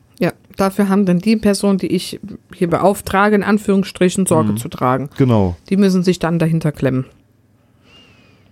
Dafür 0.59 0.89
haben 0.89 1.05
dann 1.05 1.19
die 1.19 1.37
Personen, 1.37 1.77
die 1.77 1.87
ich 1.87 2.19
hier 2.53 2.69
beauftrage, 2.69 3.35
in 3.35 3.43
Anführungsstrichen 3.43 4.25
Sorge 4.25 4.55
zu 4.55 4.67
tragen. 4.67 5.09
Genau. 5.17 5.55
Die 5.69 5.77
müssen 5.77 6.03
sich 6.03 6.19
dann 6.19 6.37
dahinter 6.37 6.71
klemmen. 6.71 7.05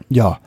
Ja. 0.09 0.39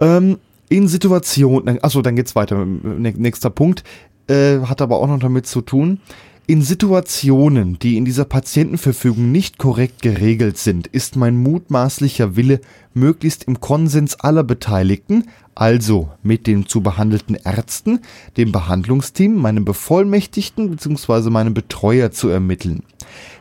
Ähm, 0.00 0.38
in 0.68 0.88
Situationen, 0.88 1.82
achso, 1.82 2.00
dann 2.02 2.16
geht's 2.16 2.34
weiter. 2.34 2.56
Nä- 2.56 3.14
Nächster 3.16 3.50
Punkt. 3.50 3.84
Äh, 4.28 4.60
hat 4.60 4.80
aber 4.80 4.96
auch 4.96 5.06
noch 5.06 5.18
damit 5.18 5.46
zu 5.46 5.60
tun. 5.60 6.00
In 6.46 6.60
Situationen, 6.60 7.78
die 7.78 7.96
in 7.96 8.04
dieser 8.04 8.26
Patientenverfügung 8.26 9.32
nicht 9.32 9.56
korrekt 9.56 10.02
geregelt 10.02 10.58
sind, 10.58 10.86
ist 10.86 11.16
mein 11.16 11.38
mutmaßlicher 11.38 12.36
Wille 12.36 12.60
möglichst 12.92 13.44
im 13.44 13.60
Konsens 13.60 14.20
aller 14.20 14.44
Beteiligten, 14.44 15.24
also 15.54 16.10
mit 16.22 16.46
den 16.46 16.66
zu 16.66 16.82
behandelten 16.82 17.34
Ärzten, 17.34 18.00
dem 18.36 18.52
Behandlungsteam, 18.52 19.36
meinem 19.36 19.64
Bevollmächtigten 19.64 20.70
bzw. 20.70 21.30
meinem 21.30 21.54
Betreuer 21.54 22.10
zu 22.10 22.28
ermitteln. 22.28 22.82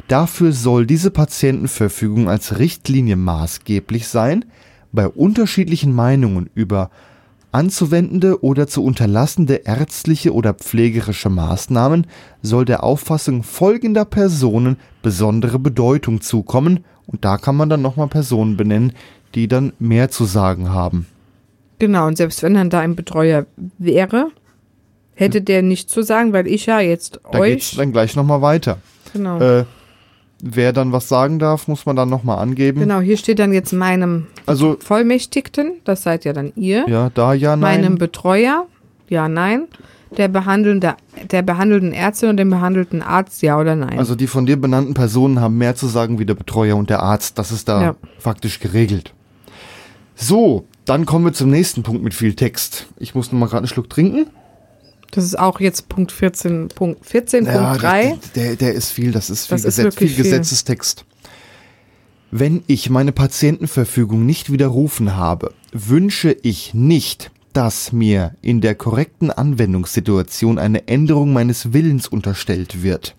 Dafür 0.08 0.54
soll 0.54 0.86
diese 0.86 1.12
Patientenverfügung 1.12 2.30
als 2.30 2.58
Richtlinie 2.58 3.18
maßgeblich 3.18 4.08
sein, 4.08 4.46
bei 4.94 5.10
unterschiedlichen 5.10 5.92
Meinungen 5.92 6.50
über 6.56 6.90
anzuwendende 7.54 8.44
oder 8.44 8.68
zu 8.68 8.84
unterlassende 8.84 9.62
ärztliche 9.66 10.34
oder 10.34 10.54
pflegerische 10.54 11.30
Maßnahmen 11.30 12.08
soll 12.42 12.66
der 12.66 12.84
Auffassung 12.84 13.44
folgender 13.44 14.06
Personen 14.06 14.78
besondere 15.02 15.60
Bedeutung 15.60 16.22
zukommen 16.22 16.84
und 17.06 17.24
da 17.26 17.38
kann 17.38 17.56
man 17.56 17.70
dann 17.70 17.82
nochmal 17.82 18.08
Personen 18.08 18.58
benennen, 18.58 18.94
die 19.36 19.48
dann 19.48 19.74
mehr 19.80 20.10
zu 20.10 20.26
sagen 20.26 20.70
haben. 20.70 21.08
Genau, 21.80 22.08
und 22.08 22.18
selbst 22.18 22.44
wenn 22.44 22.54
dann 22.54 22.70
da 22.70 22.80
ein 22.80 22.96
Betreuer 22.96 23.46
wäre, 23.78 24.28
hätte 25.16 25.42
der 25.42 25.62
nichts 25.62 25.92
zu 25.92 26.02
sagen, 26.02 26.34
weil 26.34 26.48
ich 26.48 26.66
ja 26.66 26.80
jetzt 26.80 27.20
Da 27.32 27.46
geht's 27.46 27.74
euch. 27.74 27.78
dann 27.78 27.92
gleich 27.92 28.16
nochmal 28.16 28.42
weiter. 28.42 28.78
Genau. 29.12 29.40
Äh, 29.40 29.66
wer 30.46 30.74
dann 30.74 30.92
was 30.92 31.08
sagen 31.08 31.40
darf, 31.40 31.68
muss 31.70 31.86
man 31.86 31.96
dann 31.96 32.10
nochmal 32.10 32.40
angeben. 32.40 32.82
genau, 32.82 33.00
hier 33.00 33.16
steht 33.18 33.40
dann 33.40 33.54
jetzt 33.54 33.72
meinem 33.72 34.28
Also, 34.46 34.76
Vollmächtigten, 34.80 35.74
das 35.86 36.04
seid 36.04 36.26
ja 36.26 36.34
dann 36.34 36.52
ihr, 36.56 36.86
ja, 36.90 37.10
da 37.14 37.34
ja, 37.34 37.56
nein. 37.56 37.82
meinem 37.82 37.98
Betreuer, 37.98 38.66
ja, 39.08 39.30
nein, 39.30 39.68
der 40.18 40.28
behandelnde, 40.28 40.96
der 41.32 41.42
behandelnden 41.44 41.94
Ärztin 41.94 42.30
und 42.30 42.38
dem 42.38 42.50
behandelten 42.50 43.02
Arzt, 43.02 43.42
ja 43.42 43.58
oder 43.60 43.76
nein. 43.76 43.98
Also 43.98 44.16
die 44.16 44.28
von 44.28 44.46
dir 44.46 44.58
benannten 44.60 44.94
Personen 44.94 45.40
haben 45.40 45.58
mehr 45.58 45.76
zu 45.76 45.88
sagen 45.88 46.20
wie 46.20 46.26
der 46.26 46.36
Betreuer 46.36 46.76
und 46.76 46.90
der 46.90 47.02
Arzt. 47.02 47.40
Das 47.40 47.52
ist 47.52 47.68
da 47.70 47.82
Ja. 47.82 47.96
faktisch 48.20 48.60
geregelt. 48.60 49.14
So, 50.16 50.66
dann 50.86 51.06
kommen 51.06 51.26
wir 51.26 51.34
zum 51.34 51.50
nächsten 51.50 51.82
Punkt 51.84 52.04
mit 52.04 52.14
viel 52.14 52.36
Text. 52.36 52.88
Ich 52.98 53.16
muss 53.16 53.32
noch 53.32 53.40
mal 53.40 53.46
gerade 53.48 53.60
einen 53.60 53.68
Schluck 53.68 53.90
trinken. 53.90 54.28
Das 55.16 55.24
ist 55.24 55.38
auch 55.38 55.60
jetzt 55.60 55.90
Punkt 55.90 56.12
14, 56.12 56.70
Punkt 56.70 57.06
14, 57.06 57.46
Punkt 57.46 57.82
3. 57.82 58.18
Der, 58.36 58.44
der, 58.44 58.56
der 58.56 58.74
ist 58.74 58.92
viel, 58.92 59.12
das 59.12 59.30
ist 59.30 59.48
viel, 59.48 59.56
Das 59.56 59.66
ist 59.66 59.76
Gesetz, 59.78 59.96
viel 59.96 60.02
wirklich 60.02 60.16
viel. 60.16 60.24
Gesetzestext. 60.24 61.06
Wenn 62.32 62.64
ich 62.66 62.90
meine 62.90 63.12
Patientenverfügung 63.12 64.26
nicht 64.26 64.52
widerrufen 64.52 65.16
habe, 65.16 65.54
wünsche 65.72 66.36
ich 66.42 66.74
nicht, 66.74 67.30
dass 67.54 67.92
mir 67.92 68.36
in 68.42 68.60
der 68.60 68.74
korrekten 68.74 69.30
Anwendungssituation 69.30 70.58
eine 70.58 70.88
Änderung 70.88 71.32
meines 71.32 71.74
Willens 71.74 72.08
unterstellt 72.08 72.82
wird. 72.82 73.16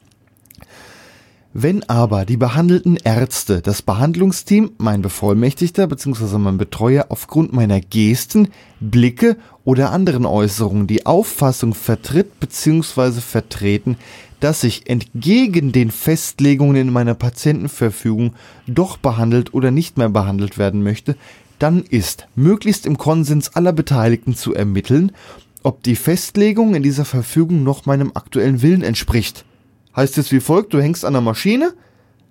Wenn 1.57 1.89
aber 1.89 2.25
die 2.25 2.37
behandelten 2.37 2.97
Ärzte, 2.97 3.63
das 3.63 3.81
Behandlungsteam, 3.81 4.73
mein 4.77 5.03
Bevollmächtigter 5.03 5.87
bzw. 5.87 6.39
mein 6.39 6.59
Betreuer 6.59 7.07
aufgrund 7.11 7.53
meiner 7.53 7.81
Gesten, 7.81 8.49
Blicke 8.81 9.37
oder 9.63 9.93
anderen 9.93 10.27
Äußerungen 10.27 10.89
die 10.89 11.07
Auffassung 11.07 11.73
vertritt 11.73 12.41
bzw. 12.41 13.21
vertreten, 13.21 13.99
dass 14.41 14.65
ich 14.65 14.91
entgegen 14.91 15.71
den 15.71 15.93
Festlegungen 15.93 16.75
in 16.75 16.93
meiner 16.93 17.15
Patientenverfügung 17.15 18.35
doch 18.67 18.97
behandelt 18.97 19.55
oder 19.55 19.71
nicht 19.71 19.97
mehr 19.97 20.09
behandelt 20.09 20.59
werden 20.59 20.83
möchte, 20.83 21.15
dann 21.61 21.85
ist 21.85 22.27
möglichst 22.35 22.85
im 22.85 22.99
Konsens 22.99 23.55
aller 23.55 23.73
Beteiligten 23.73 24.35
zu 24.35 24.55
ermitteln, 24.55 25.13
ob 25.63 25.85
die 25.85 25.95
Festlegung 25.95 26.75
in 26.75 26.83
dieser 26.83 27.05
Verfügung 27.05 27.63
noch 27.63 27.87
meinem 27.87 28.11
aktuellen 28.13 28.61
Willen 28.61 28.83
entspricht. 28.83 29.45
Heißt 29.97 30.19
es 30.19 30.33
wie 30.33 30.41
folgt, 30.41 30.73
du 30.75 30.81
hängst 30.83 31.05
an 31.05 31.13
der 31.13 31.23
Maschine, 31.23 31.73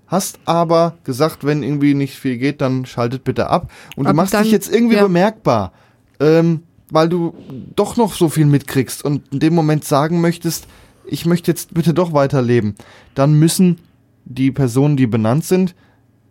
hast 0.07 0.39
aber 0.45 0.97
gesagt, 1.03 1.45
wenn 1.45 1.64
irgendwie 1.64 1.93
nicht 1.93 2.16
viel 2.18 2.38
geht, 2.38 2.61
dann 2.61 2.86
schaltet 2.86 3.24
bitte 3.24 3.49
ab. 3.49 3.72
Und 3.95 4.03
du 4.05 4.09
Aber 4.09 4.18
machst 4.18 4.34
dann- 4.34 4.43
dich 4.43 4.51
jetzt 4.51 4.74
irgendwie 4.74 4.95
ja. 4.97 5.03
bemerkbar, 5.03 5.72
ähm, 6.20 6.64
weil 6.91 7.09
du 7.09 7.34
doch 7.76 7.95
noch 7.97 8.14
so 8.14 8.30
viel 8.30 8.45
mitkriegst 8.45 9.03
und 9.03 9.24
in 9.32 9.39
dem 9.39 9.55
Moment 9.55 9.86
sagen 9.86 10.22
möchtest, 10.22 10.68
ich 11.05 11.26
möchte 11.26 11.51
jetzt 11.51 11.74
bitte 11.74 11.93
doch 11.93 12.14
weiterleben. 12.14 12.76
Dann 13.16 13.34
müssen 13.34 13.80
die 14.26 14.51
Personen, 14.51 14.95
die 14.97 15.07
benannt 15.07 15.43
sind, 15.45 15.76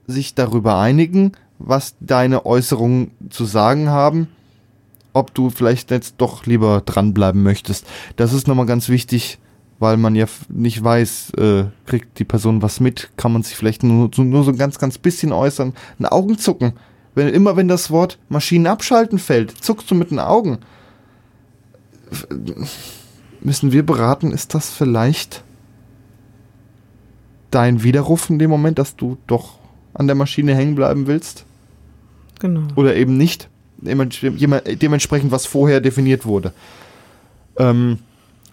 sich 0.07 0.35
darüber 0.35 0.79
einigen, 0.79 1.33
was 1.59 1.95
deine 2.01 2.47
Äußerungen 2.47 3.11
zu 3.31 3.45
sagen 3.45 3.89
haben, 3.89 4.29
ob 5.13 5.35
du 5.35 5.51
vielleicht 5.51 5.91
jetzt 5.91 6.15
doch 6.19 6.47
lieber 6.47 6.81
dranbleiben 6.85 7.43
möchtest. 7.43 7.87
Das 8.17 8.33
ist 8.33 8.49
nochmal 8.49 8.67
ganz 8.67 8.89
wichtig, 8.89 9.39
weil 9.83 9.99
man 9.99 10.15
ja 10.15 10.27
nicht 10.49 10.83
weiß, 10.83 11.33
äh, 11.37 11.65
kriegt 11.85 12.19
die 12.19 12.25
Person 12.25 12.63
was 12.63 12.81
mit, 12.81 13.11
kann 13.19 13.33
man 13.33 13.43
sich 13.43 13.57
vielleicht 13.57 13.83
nur, 13.83 14.11
so- 14.15 14.23
nur 14.25 14.45
so 14.45 14.53
ein 14.53 14.57
ganz, 14.57 14.79
ganz 14.79 14.97
bisschen 14.97 15.33
äußern. 15.33 15.75
Ein 15.99 16.07
Augenzucken 16.07 16.73
Wenn, 17.15 17.29
immer 17.29 17.57
wenn 17.57 17.69
das 17.69 17.91
Wort 17.91 18.19
Maschinen 18.31 18.67
abschalten 18.67 19.19
fällt, 19.19 19.51
zuckst 19.51 19.91
du 19.91 19.95
mit 19.95 20.11
den 20.11 20.19
Augen. 20.19 20.61
Müssen 23.43 23.73
wir 23.73 23.85
beraten, 23.85 24.33
ist 24.33 24.55
das 24.55 24.71
vielleicht 24.71 25.43
dein 27.51 27.83
Widerruf 27.83 28.31
in 28.31 28.39
dem 28.39 28.49
Moment, 28.51 28.79
dass 28.79 28.97
du 28.97 29.19
doch 29.27 29.59
an 29.93 30.07
der 30.07 30.17
Maschine 30.17 30.55
hängen 30.55 30.75
bleiben 30.75 31.07
willst? 31.07 31.45
Genau. 32.41 32.63
Oder 32.77 32.97
eben 32.97 33.17
nicht? 33.19 33.49
Dementsprechend, 33.77 35.33
was 35.33 35.45
vorher 35.47 35.81
definiert 35.81 36.25
wurde. 36.25 36.53
Ähm, 37.59 37.99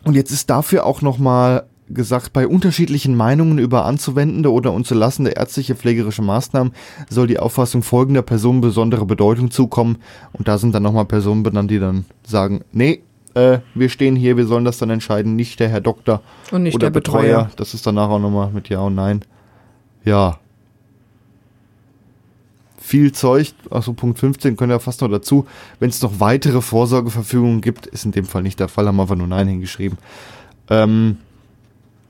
und 0.03 0.15
jetzt 0.15 0.31
ist 0.31 0.49
dafür 0.49 0.85
auch 0.85 1.01
nochmal 1.01 1.65
gesagt, 1.89 2.33
bei 2.33 2.47
unterschiedlichen 2.47 3.15
Meinungen 3.15 3.57
über 3.57 3.85
anzuwendende 3.85 4.51
oder 4.51 4.71
unzulassende 4.73 5.31
ärztliche 5.31 5.75
pflegerische 5.75 6.21
Maßnahmen 6.21 6.73
soll 7.09 7.27
die 7.27 7.39
Auffassung 7.39 7.83
folgender 7.83 8.21
Personen 8.21 8.61
besondere 8.61 9.05
Bedeutung 9.05 9.51
zukommen. 9.51 9.97
Und 10.33 10.47
da 10.47 10.57
sind 10.57 10.75
dann 10.75 10.83
nochmal 10.83 11.05
Personen 11.05 11.43
benannt, 11.43 11.71
die 11.71 11.79
dann 11.79 12.05
sagen, 12.23 12.61
nee, 12.71 13.01
äh, 13.33 13.59
wir 13.73 13.89
stehen 13.89 14.15
hier, 14.15 14.37
wir 14.37 14.45
sollen 14.45 14.65
das 14.65 14.77
dann 14.77 14.89
entscheiden, 14.89 15.35
nicht 15.35 15.59
der 15.59 15.69
Herr 15.69 15.81
Doktor 15.81 16.21
Und 16.51 16.63
nicht 16.63 16.75
oder 16.75 16.87
der 16.87 16.91
Betreuer. 16.91 17.49
Das 17.55 17.73
ist 17.73 17.85
danach 17.85 18.09
auch 18.09 18.19
nochmal 18.19 18.51
mit 18.51 18.69
Ja 18.69 18.81
und 18.81 18.95
Nein. 18.95 19.21
Ja. 20.05 20.39
Viel 22.89 23.11
Zeug, 23.11 23.53
also 23.69 23.93
Punkt 23.93 24.17
15 24.17 24.57
können 24.57 24.71
ja 24.71 24.79
fast 24.79 25.01
noch 25.01 25.09
dazu. 25.09 25.45
Wenn 25.79 25.91
es 25.91 26.01
noch 26.01 26.19
weitere 26.19 26.59
Vorsorgeverfügungen 26.59 27.61
gibt, 27.61 27.85
ist 27.85 28.03
in 28.03 28.13
dem 28.13 28.25
Fall 28.25 28.41
nicht 28.41 28.59
der 28.59 28.67
Fall, 28.67 28.87
haben 28.87 28.95
wir 28.95 29.03
einfach 29.03 29.15
nur 29.15 29.27
Nein 29.27 29.47
hingeschrieben. 29.47 29.99
Ähm, 30.71 31.17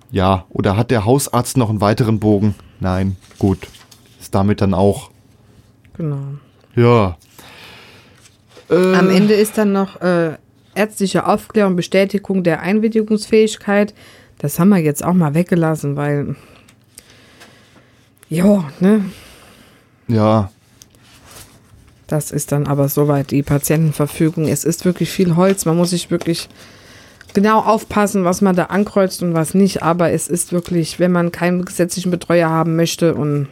ja, 0.09 0.45
oder 0.47 0.77
hat 0.77 0.89
der 0.89 1.03
Hausarzt 1.03 1.57
noch 1.57 1.69
einen 1.69 1.81
weiteren 1.81 2.21
Bogen? 2.21 2.55
Nein, 2.79 3.17
gut. 3.39 3.67
Ist 4.21 4.33
damit 4.33 4.61
dann 4.61 4.73
auch. 4.73 5.11
Genau. 5.97 6.21
Ja. 6.77 7.17
Äh, 8.69 8.95
Am 8.95 9.09
Ende 9.09 9.33
ist 9.33 9.57
dann 9.57 9.73
noch 9.73 9.99
äh, 9.99 10.37
ärztliche 10.75 11.27
Aufklärung, 11.27 11.75
Bestätigung 11.75 12.45
der 12.45 12.61
Einwilligungsfähigkeit. 12.61 13.93
Das 14.37 14.57
haben 14.59 14.69
wir 14.69 14.77
jetzt 14.77 15.03
auch 15.03 15.11
mal 15.11 15.33
weggelassen, 15.33 15.97
weil. 15.97 16.37
Ja, 18.29 18.63
ne? 18.79 19.03
Ja, 20.07 20.51
Das 22.09 22.31
ist 22.31 22.51
dann 22.51 22.65
aber 22.65 22.89
soweit 22.89 23.29
die 23.29 23.43
Patientenverfügung. 23.43 24.47
Es 24.47 24.63
ist 24.63 24.83
wirklich 24.83 25.11
viel 25.11 25.35
Holz. 25.35 25.65
Man 25.65 25.77
muss 25.77 25.91
sich 25.91 26.09
wirklich 26.09 26.49
genau 27.35 27.59
aufpassen, 27.59 28.23
was 28.23 28.41
man 28.41 28.55
da 28.55 28.65
ankreuzt 28.65 29.21
und 29.21 29.35
was 29.35 29.53
nicht. 29.53 29.83
Aber 29.83 30.09
es 30.09 30.27
ist 30.27 30.51
wirklich, 30.51 30.99
wenn 30.99 31.11
man 31.11 31.31
keinen 31.31 31.65
gesetzlichen 31.65 32.09
Betreuer 32.09 32.49
haben 32.49 32.75
möchte 32.75 33.13
und 33.13 33.47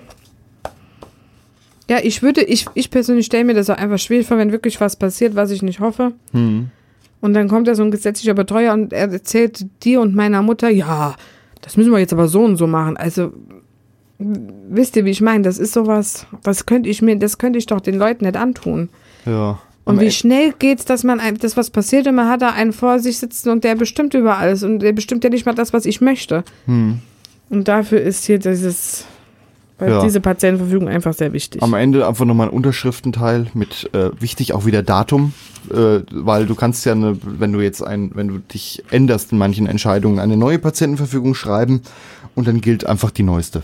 ja, 1.89 1.99
ich 2.03 2.21
würde, 2.21 2.43
ich, 2.43 2.65
ich 2.73 2.89
persönlich 2.89 3.27
stelle 3.27 3.45
mir 3.45 3.53
das 3.53 3.69
auch 3.69 3.77
einfach 3.77 3.99
schwierig 3.99 4.27
vor, 4.27 4.37
wenn 4.37 4.51
wirklich 4.51 4.81
was 4.81 4.97
passiert, 4.97 5.35
was 5.35 5.51
ich 5.51 5.61
nicht 5.61 5.79
hoffe. 5.79 6.13
hm. 6.31 6.71
Und 7.19 7.33
dann 7.33 7.47
kommt 7.47 7.67
da 7.67 7.75
so 7.75 7.83
ein 7.83 7.91
gesetzlicher 7.91 8.35
Betreuer 8.35 8.73
und 8.73 8.93
er 8.93 9.11
erzählt 9.11 9.65
dir 9.83 10.01
und 10.01 10.13
meiner 10.13 10.41
Mutter, 10.43 10.69
ja, 10.69 11.15
das 11.61 11.75
müssen 11.75 11.91
wir 11.91 11.99
jetzt 11.99 12.13
aber 12.13 12.27
so 12.27 12.43
und 12.43 12.57
so 12.57 12.67
machen. 12.67 12.95
Also, 12.95 13.33
wisst 14.19 14.95
ihr, 14.95 15.05
wie 15.05 15.11
ich 15.11 15.21
meine? 15.21 15.43
Das 15.43 15.57
ist 15.59 15.73
sowas, 15.73 16.25
das 16.43 16.65
könnte 16.65 16.89
ich 16.89 17.01
mir, 17.01 17.17
das 17.17 17.37
könnte 17.37 17.59
ich 17.59 17.65
doch 17.65 17.81
den 17.81 17.95
Leuten 17.95 18.25
nicht 18.25 18.37
antun. 18.37 18.89
ja. 19.25 19.59
Und 19.85 20.01
wie 20.01 20.11
schnell 20.11 20.53
geht's, 20.59 20.83
dass 20.83 21.05
man 21.05 21.21
ein, 21.21 21.37
das 21.37 21.55
was 21.55 21.69
passiert 21.69 22.07
und 22.07 22.15
man 22.15 22.27
hat 22.27 22.41
da 22.41 22.49
einen 22.49 22.73
vor 22.73 22.99
sich 22.99 23.19
sitzen 23.19 23.47
und 23.51 23.63
der 23.63 23.75
bestimmt 23.75 24.13
über 24.15 24.37
alles 24.37 24.61
und 24.63 24.79
der 24.79 24.91
bestimmt 24.91 25.23
ja 25.23 25.29
nicht 25.29 25.45
mal 25.45 25.55
das, 25.55 25.71
was 25.71 25.85
ich 25.85 26.01
möchte. 26.01 26.43
hm. 26.65 26.99
Und 27.49 27.69
dafür 27.69 28.01
ist 28.01 28.25
hier 28.25 28.37
dieses, 28.37 29.05
weil 29.79 29.91
Ja. 29.91 30.03
diese 30.03 30.19
Patientenverfügung 30.19 30.89
einfach 30.89 31.13
sehr 31.13 31.31
wichtig. 31.31 31.63
Am 31.63 31.73
Ende 31.73 32.05
einfach 32.05 32.25
nochmal 32.25 32.49
ein 32.49 32.53
Unterschriftenteil 32.53 33.47
mit 33.53 33.89
äh, 33.93 34.09
wichtig 34.19 34.51
auch 34.51 34.65
wieder 34.65 34.83
Datum, 34.83 35.31
äh, 35.73 35.99
weil 36.11 36.45
du 36.47 36.55
kannst 36.55 36.85
ja, 36.85 36.91
eine, 36.91 37.17
wenn 37.23 37.53
du 37.53 37.61
jetzt 37.61 37.81
ein, 37.81 38.11
wenn 38.13 38.27
du 38.27 38.39
dich 38.39 38.83
änderst 38.91 39.31
in 39.31 39.37
manchen 39.37 39.67
Entscheidungen, 39.67 40.19
eine 40.19 40.35
neue 40.35 40.59
Patientenverfügung 40.59 41.33
schreiben 41.33 41.81
und 42.35 42.45
dann 42.49 42.59
gilt 42.59 42.85
einfach 42.85 43.11
die 43.11 43.23
neueste. 43.23 43.63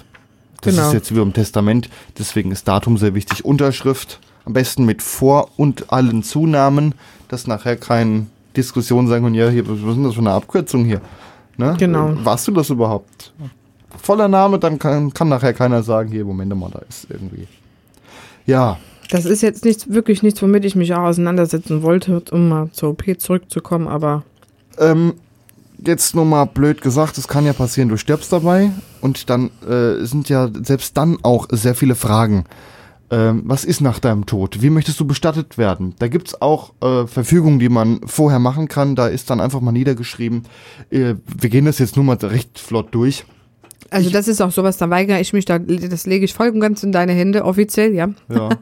Das 0.64 0.76
Genau. 0.76 0.88
ist 0.88 0.94
jetzt 0.94 1.12
wie 1.14 1.20
beim 1.20 1.34
Testament, 1.34 1.90
deswegen 2.18 2.52
ist 2.52 2.68
Datum 2.68 2.98
sehr 2.98 3.14
wichtig. 3.16 3.44
Unterschrift 3.46 4.20
am 4.46 4.54
besten 4.54 4.86
mit 4.86 5.02
Vor- 5.02 5.50
und 5.58 5.92
allen 5.92 6.24
Zunahmen, 6.24 6.96
dass 7.28 7.48
nachher 7.48 7.76
keine 7.78 8.28
Diskussion 8.56 9.08
sagen 9.08 9.26
und 9.26 9.34
ja, 9.36 9.50
hier, 9.50 9.68
was 9.68 9.78
ist 9.80 9.86
denn 9.86 10.04
das 10.04 10.14
für 10.14 10.20
eine 10.20 10.32
Abkürzung 10.32 10.86
hier? 10.86 11.02
Ne? 11.58 11.76
Genau. 11.80 12.10
Äh, 12.12 12.26
Warst 12.26 12.48
du 12.48 12.52
das 12.52 12.70
überhaupt? 12.70 13.34
Voller 14.02 14.28
Name, 14.28 14.60
dann 14.60 14.80
kann, 14.80 15.14
kann 15.14 15.30
nachher 15.30 15.54
keiner 15.54 15.84
sagen, 15.84 16.10
hier, 16.12 16.26
Moment 16.26 16.56
mal, 16.56 16.70
da 16.72 16.80
ist 16.90 17.08
irgendwie. 17.10 17.48
Ja, 18.46 18.78
Das 19.10 19.26
ist 19.26 19.42
jetzt 19.42 19.64
nichts, 19.66 19.90
wirklich 19.90 20.24
nichts, 20.24 20.42
womit 20.42 20.66
ich 20.66 20.76
mich 20.76 20.94
auch 20.94 21.04
auseinandersetzen 21.04 21.82
wollte, 21.84 22.22
um 22.32 22.50
mal 22.50 22.70
zur 22.72 22.90
OP 22.92 23.04
zurückzukommen, 23.20 23.88
aber 23.88 24.24
ähm, 24.80 25.14
jetzt 25.86 26.16
nur 26.16 26.26
mal 26.26 26.46
blöd 26.46 26.82
gesagt, 26.82 27.18
es 27.18 27.28
kann 27.28 27.46
ja 27.46 27.54
passieren, 27.54 27.90
du 27.90 27.98
stirbst 27.98 28.32
dabei 28.32 28.72
und 29.02 29.30
dann 29.30 29.50
äh, 29.68 30.04
sind 30.06 30.30
ja 30.30 30.50
selbst 30.64 30.98
dann 30.98 31.18
auch 31.24 31.48
sehr 31.52 31.76
viele 31.76 31.96
Fragen. 31.96 32.46
Ähm, 33.12 33.44
was 33.46 33.64
ist 33.66 33.82
nach 33.82 34.00
deinem 34.00 34.26
Tod? 34.26 34.62
Wie 34.62 34.70
möchtest 34.70 35.00
du 35.00 35.06
bestattet 35.06 35.58
werden? 35.58 35.94
Da 36.00 36.08
gibt's 36.08 36.42
auch 36.42 36.74
äh, 36.82 37.06
Verfügungen, 37.06 37.60
die 37.60 37.70
man 37.70 38.02
vorher 38.06 38.40
machen 38.40 38.68
kann. 38.68 38.96
Da 38.96 39.08
ist 39.08 39.30
dann 39.30 39.40
einfach 39.42 39.62
mal 39.62 39.72
niedergeschrieben. 39.72 40.44
Äh, 40.90 41.16
wir 41.26 41.50
gehen 41.50 41.66
das 41.66 41.80
jetzt 41.80 41.96
nur 41.96 42.06
mal 42.06 42.18
recht 42.18 42.58
flott 42.60 42.88
durch. 42.96 43.26
also 43.92 44.08
Ich- 44.08 44.14
das 44.14 44.28
ist 44.28 44.42
auch 44.42 44.52
sowas, 44.52 44.78
da 44.78 44.90
weigere 44.90 45.20
ich 45.20 45.34
mich, 45.34 45.46
da, 45.46 45.60
das 45.60 46.06
lege 46.08 46.26
ich 46.26 46.34
voll 46.34 46.50
und 46.50 46.60
ganz 46.60 46.82
in 46.82 46.92
deine 46.92 47.12
Hände, 47.14 47.46
offiziell, 47.46 47.94
ja. 47.94 48.10
Ja. 48.30 48.50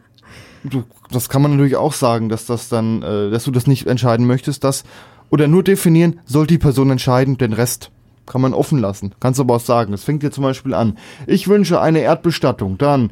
Du, 0.63 0.83
das 1.09 1.27
kann 1.27 1.41
man 1.41 1.49
natürlich 1.49 1.75
auch 1.75 1.91
sagen, 1.93 2.29
dass 2.29 2.45
das 2.45 2.69
dann, 2.69 3.01
äh, 3.01 3.31
dass 3.31 3.45
du 3.45 3.51
das 3.51 3.65
nicht 3.65 3.87
entscheiden 3.87 4.27
möchtest, 4.27 4.63
dass 4.63 4.83
oder 5.31 5.47
nur 5.47 5.63
definieren, 5.63 6.19
soll 6.25 6.45
die 6.45 6.59
Person 6.59 6.91
entscheiden, 6.91 7.37
den 7.37 7.53
Rest 7.53 7.89
kann 8.27 8.41
man 8.41 8.53
offen 8.53 8.79
lassen. 8.79 9.13
Kannst 9.19 9.39
aber 9.39 9.55
auch 9.55 9.61
sagen. 9.61 9.93
Es 9.93 10.03
fängt 10.03 10.23
dir 10.23 10.31
zum 10.31 10.43
Beispiel 10.43 10.73
an. 10.73 10.97
Ich 11.25 11.47
wünsche 11.47 11.81
eine 11.81 11.99
Erdbestattung, 11.99 12.77
dann 12.77 13.11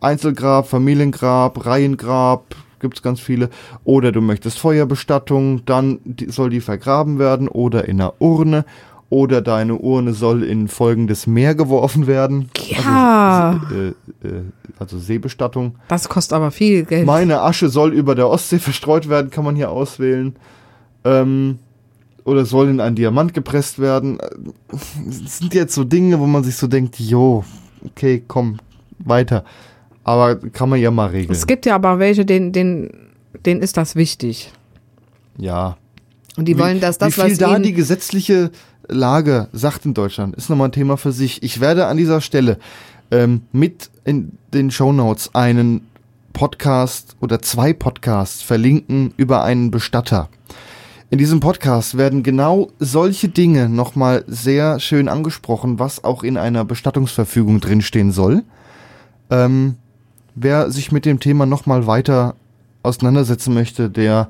Einzelgrab, 0.00 0.68
Familiengrab, 0.68 1.66
Reihengrab, 1.66 2.54
gibt's 2.78 3.02
ganz 3.02 3.20
viele. 3.20 3.50
Oder 3.84 4.12
du 4.12 4.20
möchtest 4.20 4.58
Feuerbestattung, 4.58 5.64
dann 5.64 6.00
soll 6.28 6.50
die 6.50 6.60
vergraben 6.60 7.18
werden 7.18 7.48
oder 7.48 7.86
in 7.88 8.00
einer 8.00 8.14
Urne. 8.20 8.64
Oder 9.08 9.42
deine 9.42 9.74
Urne 9.74 10.12
soll 10.12 10.44
in 10.44 10.68
folgendes 10.68 11.26
Meer 11.26 11.56
geworfen 11.56 12.06
werden. 12.06 12.48
Ja. 12.68 13.60
Also, 13.60 13.74
äh, 13.74 13.88
äh, 13.88 14.42
also 14.78 14.98
Seebestattung. 15.00 15.74
Das 15.88 16.08
kostet 16.08 16.34
aber 16.34 16.52
viel 16.52 16.84
Geld. 16.84 17.06
Meine 17.06 17.40
Asche 17.40 17.70
soll 17.70 17.92
über 17.92 18.14
der 18.14 18.28
Ostsee 18.28 18.58
verstreut 18.60 19.08
werden, 19.08 19.32
kann 19.32 19.44
man 19.44 19.56
hier 19.56 19.70
auswählen. 19.72 20.36
Ähm, 21.04 21.58
oder 22.24 22.44
soll 22.44 22.68
in 22.68 22.80
einen 22.80 22.96
Diamant 22.96 23.32
gepresst 23.34 23.78
werden. 23.78 24.20
Äh, 24.20 24.28
Das 25.06 25.38
sind 25.38 25.54
jetzt 25.54 25.74
so 25.74 25.84
Dinge, 25.84 26.20
wo 26.20 26.26
man 26.26 26.44
sich 26.44 26.56
so 26.56 26.66
denkt, 26.66 26.98
jo, 27.00 27.44
okay, 27.84 28.22
komm, 28.26 28.58
weiter. 28.98 29.44
Aber 30.04 30.36
kann 30.36 30.68
man 30.68 30.80
ja 30.80 30.90
mal 30.90 31.08
regeln. 31.10 31.32
es 31.32 31.46
gibt 31.46 31.66
ja 31.66 31.74
aber 31.74 31.98
welche, 31.98 32.24
denen, 32.24 32.52
denen, 32.52 32.90
denen 33.46 33.60
ist 33.62 33.76
das 33.76 33.96
wichtig. 33.96 34.52
ja. 35.38 35.76
Und 36.36 36.46
die 36.46 36.56
Wie- 36.56 36.60
wollen, 36.60 36.80
dass 36.80 36.96
das, 36.96 37.16
Wie 37.16 37.20
viel 37.22 37.30
was 37.32 37.38
da 37.38 37.58
die 37.58 37.72
gesetzliche 37.72 38.50
Lage 38.88 39.48
sagt 39.52 39.84
in 39.84 39.94
Deutschland, 39.94 40.36
ist 40.36 40.48
nochmal 40.48 40.68
ein 40.68 40.72
Thema 40.72 40.96
für 40.96 41.10
sich. 41.12 41.42
Ich 41.42 41.60
werde 41.60 41.86
an 41.86 41.96
dieser 41.96 42.20
Stelle 42.20 42.58
ähm, 43.10 43.42
mit 43.52 43.90
in 44.04 44.32
den 44.54 44.70
Shownotes 44.70 45.34
einen 45.34 45.86
Podcast 46.32 47.16
oder 47.20 47.42
zwei 47.42 47.72
Podcasts 47.72 48.42
verlinken 48.42 49.12
über 49.16 49.42
einen 49.42 49.70
Bestatter. 49.72 50.28
In 51.12 51.18
diesem 51.18 51.40
Podcast 51.40 51.98
werden 51.98 52.22
genau 52.22 52.70
solche 52.78 53.28
Dinge 53.28 53.68
nochmal 53.68 54.24
sehr 54.28 54.78
schön 54.78 55.08
angesprochen, 55.08 55.80
was 55.80 56.04
auch 56.04 56.22
in 56.22 56.36
einer 56.36 56.64
Bestattungsverfügung 56.64 57.58
drinstehen 57.58 58.12
soll. 58.12 58.44
Ähm, 59.28 59.74
wer 60.36 60.70
sich 60.70 60.92
mit 60.92 61.04
dem 61.04 61.18
Thema 61.18 61.46
nochmal 61.46 61.88
weiter 61.88 62.36
auseinandersetzen 62.84 63.52
möchte, 63.54 63.90
der 63.90 64.28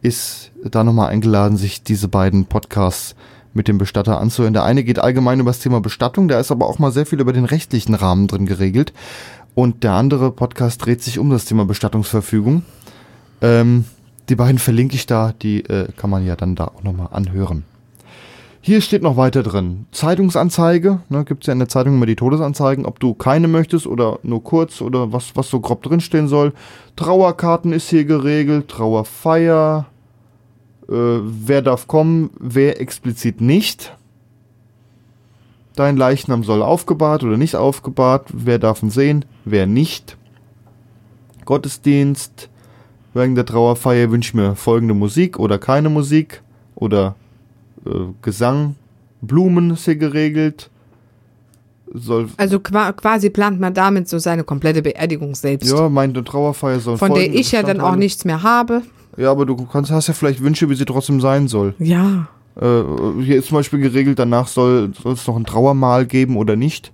ist 0.00 0.52
da 0.64 0.84
nochmal 0.84 1.10
eingeladen, 1.10 1.58
sich 1.58 1.82
diese 1.82 2.08
beiden 2.08 2.46
Podcasts 2.46 3.14
mit 3.52 3.68
dem 3.68 3.76
Bestatter 3.76 4.18
anzuhören. 4.18 4.54
Der 4.54 4.64
eine 4.64 4.84
geht 4.84 4.98
allgemein 4.98 5.38
über 5.38 5.50
das 5.50 5.60
Thema 5.60 5.82
Bestattung, 5.82 6.28
da 6.28 6.40
ist 6.40 6.50
aber 6.50 6.66
auch 6.66 6.78
mal 6.78 6.92
sehr 6.92 7.04
viel 7.04 7.20
über 7.20 7.34
den 7.34 7.44
rechtlichen 7.44 7.94
Rahmen 7.94 8.26
drin 8.26 8.46
geregelt. 8.46 8.94
Und 9.54 9.84
der 9.84 9.92
andere 9.92 10.30
Podcast 10.30 10.82
dreht 10.82 11.02
sich 11.02 11.18
um 11.18 11.28
das 11.28 11.44
Thema 11.44 11.66
Bestattungsverfügung. 11.66 12.62
Ähm, 13.42 13.84
die 14.32 14.36
beiden 14.36 14.58
verlinke 14.58 14.94
ich 14.94 15.04
da, 15.04 15.34
die 15.42 15.62
äh, 15.66 15.88
kann 15.94 16.08
man 16.08 16.24
ja 16.24 16.36
dann 16.36 16.54
da 16.54 16.64
auch 16.64 16.82
nochmal 16.82 17.08
anhören. 17.10 17.64
Hier 18.62 18.80
steht 18.80 19.02
noch 19.02 19.18
weiter 19.18 19.42
drin. 19.42 19.84
Zeitungsanzeige, 19.92 21.00
ne, 21.10 21.26
gibt 21.26 21.42
es 21.42 21.48
ja 21.48 21.52
in 21.52 21.58
der 21.58 21.68
Zeitung 21.68 21.96
immer 21.96 22.06
die 22.06 22.16
Todesanzeigen, 22.16 22.86
ob 22.86 22.98
du 22.98 23.12
keine 23.12 23.46
möchtest 23.46 23.86
oder 23.86 24.20
nur 24.22 24.42
kurz 24.42 24.80
oder 24.80 25.12
was, 25.12 25.36
was 25.36 25.50
so 25.50 25.60
grob 25.60 25.82
drinstehen 25.82 26.28
soll. 26.28 26.54
Trauerkarten 26.96 27.74
ist 27.74 27.90
hier 27.90 28.06
geregelt, 28.06 28.68
Trauerfeier, 28.68 29.84
äh, 30.88 30.94
wer 30.94 31.60
darf 31.60 31.86
kommen, 31.86 32.30
wer 32.40 32.80
explizit 32.80 33.42
nicht. 33.42 33.94
Dein 35.76 35.98
Leichnam 35.98 36.42
soll 36.42 36.62
aufgebahrt 36.62 37.22
oder 37.22 37.36
nicht 37.36 37.56
aufgebahrt, 37.56 38.28
wer 38.32 38.58
darf 38.58 38.82
ihn 38.82 38.88
sehen, 38.88 39.26
wer 39.44 39.66
nicht. 39.66 40.16
Gottesdienst. 41.44 42.48
Wegen 43.14 43.34
der 43.34 43.44
Trauerfeier 43.44 44.10
wünsche 44.10 44.30
ich 44.30 44.34
mir 44.34 44.54
folgende 44.56 44.94
Musik 44.94 45.38
oder 45.38 45.58
keine 45.58 45.90
Musik 45.90 46.42
oder 46.74 47.14
äh, 47.86 47.90
Gesang. 48.22 48.76
Blumen 49.20 49.70
ist 49.70 49.84
hier 49.84 49.96
geregelt. 49.96 50.70
Soll, 51.94 52.28
Also 52.38 52.58
qua 52.58 52.92
quasi 52.92 53.28
plant 53.28 53.60
man 53.60 53.74
damit 53.74 54.08
so 54.08 54.18
seine 54.18 54.44
komplette 54.44 54.80
Beerdigung 54.80 55.34
selbst. 55.34 55.70
ja, 55.70 55.90
meine 55.90 56.24
Trauerfeier 56.24 56.80
soll 56.80 56.96
von 56.96 57.12
der 57.12 57.32
ich 57.34 57.52
ja 57.52 57.62
dann 57.62 57.80
auch 57.82 57.96
nichts 57.96 58.24
mehr 58.24 58.42
habe. 58.42 58.82
Ja, 59.18 59.30
aber 59.30 59.44
du 59.44 59.56
kannst, 59.66 59.90
hast 59.90 60.08
ja 60.08 60.14
vielleicht 60.14 60.42
Wünsche, 60.42 60.70
wie 60.70 60.74
sie 60.74 60.86
trotzdem 60.86 61.20
sein 61.20 61.48
soll. 61.48 61.74
Ja. 61.78 62.28
Äh, 62.58 62.82
hier 63.22 63.36
ist 63.36 63.48
zum 63.48 63.58
Beispiel 63.58 63.80
geregelt, 63.80 64.18
danach 64.18 64.48
soll, 64.48 64.92
es 65.04 65.26
noch 65.26 65.36
ein 65.36 65.44
Trauermal 65.44 66.06
geben 66.06 66.38
oder 66.38 66.56
nicht. 66.56 66.92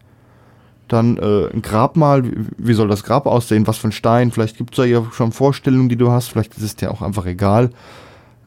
Dann 0.88 1.18
äh, 1.18 1.52
ein 1.52 1.62
Grabmal, 1.62 2.24
wie, 2.56 2.74
soll 2.74 2.88
das 2.88 3.04
Grab 3.04 3.26
aussehen? 3.26 3.66
Was 3.66 3.78
für 3.78 3.88
ein 3.88 3.92
Stein? 3.92 4.30
Vielleicht 4.32 4.56
gibt 4.56 4.72
es 4.72 4.76
da 4.76 4.84
ja 4.84 5.04
schon 5.12 5.32
Vorstellungen, 5.32 5.88
die 5.88 5.96
du 5.96 6.10
hast. 6.10 6.28
Vielleicht 6.28 6.56
ist 6.56 6.62
es 6.62 6.76
dir 6.76 6.90
auch 6.90 7.02
einfach 7.02 7.26
egal. 7.26 7.70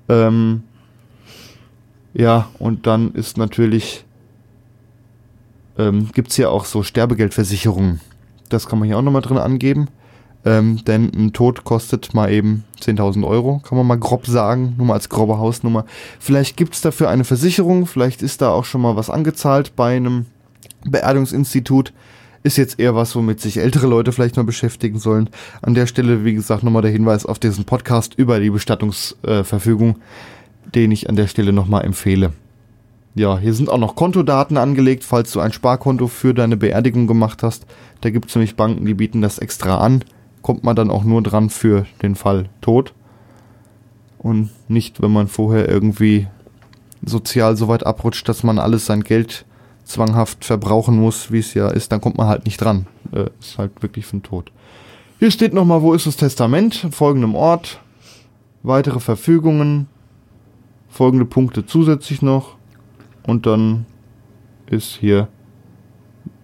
Ähm, 0.09 0.63
ja, 2.13 2.49
und 2.59 2.87
dann 2.87 3.13
ist 3.13 3.37
natürlich, 3.37 4.05
ähm, 5.77 6.09
gibt 6.13 6.29
es 6.29 6.35
hier 6.35 6.51
auch 6.51 6.65
so 6.65 6.83
Sterbegeldversicherungen. 6.83 8.01
Das 8.49 8.67
kann 8.67 8.79
man 8.79 8.87
hier 8.87 8.97
auch 8.97 9.03
nochmal 9.03 9.21
drin 9.21 9.37
angeben. 9.37 9.87
Ähm, 10.43 10.83
denn 10.85 11.11
ein 11.13 11.33
Tod 11.33 11.63
kostet 11.63 12.15
mal 12.15 12.31
eben 12.31 12.63
10.000 12.81 13.27
Euro, 13.27 13.59
kann 13.59 13.77
man 13.77 13.85
mal 13.85 13.99
grob 13.99 14.25
sagen, 14.25 14.73
nur 14.77 14.87
mal 14.87 14.95
als 14.95 15.07
grobe 15.07 15.37
Hausnummer. 15.37 15.85
Vielleicht 16.19 16.57
gibt 16.57 16.73
es 16.73 16.81
dafür 16.81 17.09
eine 17.09 17.25
Versicherung, 17.25 17.85
vielleicht 17.85 18.23
ist 18.23 18.41
da 18.41 18.49
auch 18.49 18.65
schon 18.65 18.81
mal 18.81 18.95
was 18.95 19.11
angezahlt 19.11 19.75
bei 19.75 19.95
einem 19.95 20.25
Beerdigungsinstitut. 20.83 21.93
Ist 22.43 22.57
jetzt 22.57 22.79
eher 22.79 22.95
was, 22.95 23.15
womit 23.15 23.39
sich 23.39 23.57
ältere 23.57 23.85
Leute 23.85 24.11
vielleicht 24.11 24.35
mal 24.35 24.43
beschäftigen 24.43 24.97
sollen. 24.97 25.29
An 25.61 25.75
der 25.75 25.85
Stelle, 25.85 26.25
wie 26.25 26.33
gesagt, 26.33 26.63
nochmal 26.63 26.81
der 26.81 26.91
Hinweis 26.91 27.25
auf 27.25 27.37
diesen 27.37 27.65
Podcast 27.65 28.15
über 28.15 28.39
die 28.39 28.49
Bestattungsverfügung, 28.49 29.97
den 30.73 30.91
ich 30.91 31.07
an 31.07 31.15
der 31.15 31.27
Stelle 31.27 31.53
nochmal 31.53 31.85
empfehle. 31.85 32.33
Ja, 33.13 33.37
hier 33.37 33.53
sind 33.53 33.69
auch 33.69 33.77
noch 33.77 33.95
Kontodaten 33.95 34.57
angelegt, 34.57 35.03
falls 35.03 35.31
du 35.33 35.39
ein 35.39 35.51
Sparkonto 35.51 36.07
für 36.07 36.33
deine 36.33 36.57
Beerdigung 36.57 37.07
gemacht 37.07 37.43
hast. 37.43 37.65
Da 37.99 38.09
gibt 38.09 38.29
es 38.29 38.35
nämlich 38.35 38.55
Banken, 38.55 38.85
die 38.85 38.93
bieten 38.93 39.21
das 39.21 39.37
extra 39.37 39.77
an. 39.77 40.03
Kommt 40.41 40.63
man 40.63 40.75
dann 40.75 40.89
auch 40.89 41.03
nur 41.03 41.21
dran 41.21 41.49
für 41.49 41.85
den 42.01 42.15
Fall 42.15 42.49
Tod. 42.61 42.93
Und 44.17 44.49
nicht, 44.67 45.01
wenn 45.01 45.11
man 45.11 45.27
vorher 45.27 45.69
irgendwie 45.69 46.27
sozial 47.03 47.57
so 47.57 47.67
weit 47.67 47.85
abrutscht, 47.85 48.27
dass 48.29 48.43
man 48.43 48.59
alles 48.59 48.85
sein 48.85 49.03
Geld 49.03 49.45
zwanghaft 49.91 50.45
verbrauchen 50.45 50.97
muss, 50.97 51.31
wie 51.31 51.39
es 51.39 51.53
ja 51.53 51.67
ist, 51.69 51.91
dann 51.91 52.01
kommt 52.01 52.17
man 52.17 52.27
halt 52.27 52.45
nicht 52.45 52.57
dran. 52.57 52.87
Äh, 53.11 53.29
ist 53.39 53.57
halt 53.57 53.81
wirklich 53.81 54.05
für 54.05 54.17
den 54.17 54.23
Tod. 54.23 54.51
Hier 55.19 55.31
steht 55.31 55.53
nochmal, 55.53 55.81
wo 55.81 55.93
ist 55.93 56.07
das 56.07 56.17
Testament? 56.17 56.87
Folgendem 56.91 57.35
Ort. 57.35 57.79
Weitere 58.63 58.99
Verfügungen. 58.99 59.87
Folgende 60.89 61.25
Punkte 61.25 61.65
zusätzlich 61.65 62.21
noch. 62.21 62.55
Und 63.27 63.45
dann 63.45 63.85
ist 64.65 64.97
hier, 64.99 65.27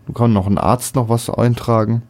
du 0.06 0.14
kann 0.14 0.34
noch 0.34 0.48
ein 0.48 0.58
Arzt 0.58 0.96
noch 0.96 1.10
was 1.10 1.30
eintragen. 1.30 2.04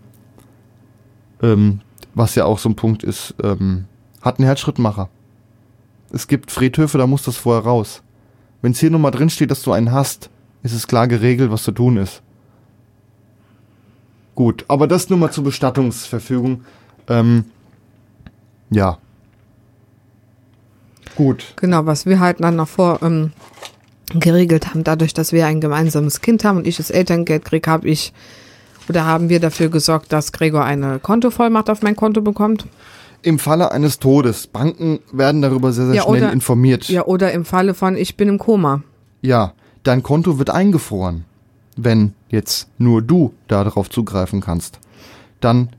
Ähm, 1.41 1.81
was 2.13 2.35
ja 2.35 2.45
auch 2.45 2.59
so 2.59 2.69
ein 2.69 2.75
Punkt 2.75 3.03
ist, 3.03 3.35
ähm, 3.43 3.85
hat 4.21 4.39
einen 4.39 4.47
Herzschrittmacher. 4.47 5.09
Es 6.11 6.27
gibt 6.27 6.51
Friedhöfe, 6.51 6.97
da 6.97 7.07
muss 7.07 7.23
das 7.23 7.37
vorher 7.37 7.63
raus. 7.63 8.01
Wenn 8.61 8.71
es 8.71 8.79
hier 8.79 8.89
nochmal 8.89 9.11
drin 9.11 9.29
steht, 9.29 9.51
dass 9.51 9.61
du 9.61 9.71
einen 9.71 9.91
hast, 9.91 10.29
ist 10.63 10.73
es 10.73 10.87
klar 10.87 11.07
geregelt, 11.07 11.51
was 11.51 11.63
zu 11.63 11.71
tun 11.71 11.97
ist. 11.97 12.21
Gut, 14.35 14.65
aber 14.67 14.87
das 14.87 15.09
nur 15.09 15.17
mal 15.17 15.31
zur 15.31 15.43
Bestattungsverfügung. 15.43 16.63
Ähm, 17.07 17.45
ja. 18.69 18.97
Gut. 21.15 21.53
Genau, 21.55 21.85
was 21.85 22.05
wir 22.05 22.19
halt 22.19 22.39
dann 22.41 22.55
noch 22.57 22.67
vor 22.67 22.99
ähm, 23.01 23.31
geregelt 24.13 24.67
haben, 24.69 24.83
dadurch, 24.83 25.13
dass 25.13 25.31
wir 25.31 25.47
ein 25.47 25.61
gemeinsames 25.61 26.21
Kind 26.21 26.43
haben 26.43 26.57
und 26.57 26.67
ich 26.67 26.77
das 26.77 26.91
Elterngeld 26.91 27.45
kriege, 27.45 27.69
habe 27.69 27.87
ich 27.87 28.13
oder 28.89 29.05
haben 29.05 29.29
wir 29.29 29.39
dafür 29.39 29.69
gesorgt, 29.69 30.13
dass 30.13 30.31
Gregor 30.31 30.63
eine 30.63 30.99
Kontovollmacht 30.99 31.69
auf 31.69 31.81
mein 31.81 31.95
Konto 31.95 32.21
bekommt. 32.21 32.67
Im 33.23 33.39
Falle 33.39 33.71
eines 33.71 33.99
Todes, 33.99 34.47
Banken 34.47 34.99
werden 35.11 35.41
darüber 35.41 35.73
sehr, 35.73 35.87
sehr 35.87 35.95
Ja, 35.95 36.03
schnell 36.03 36.23
oder- 36.23 36.31
informiert. 36.31 36.87
Ja, 36.87 37.05
oder 37.05 37.31
im 37.31 37.43
Falle 37.43 37.73
von 37.73 37.97
ich 37.97 38.15
bin 38.15 38.29
im 38.29 38.37
Koma. 38.37 38.83
Ja, 39.21 39.53
dein 39.87 40.03
Konto 40.03 40.37
wird 40.37 40.49
eingefroren, 40.49 41.25
wenn 41.75 42.13
jetzt 42.29 42.67
nur 42.77 43.01
du 43.01 43.33
darauf 43.47 43.89
zugreifen 43.89 44.41
kannst. 44.41 44.79
Dann 45.39 45.69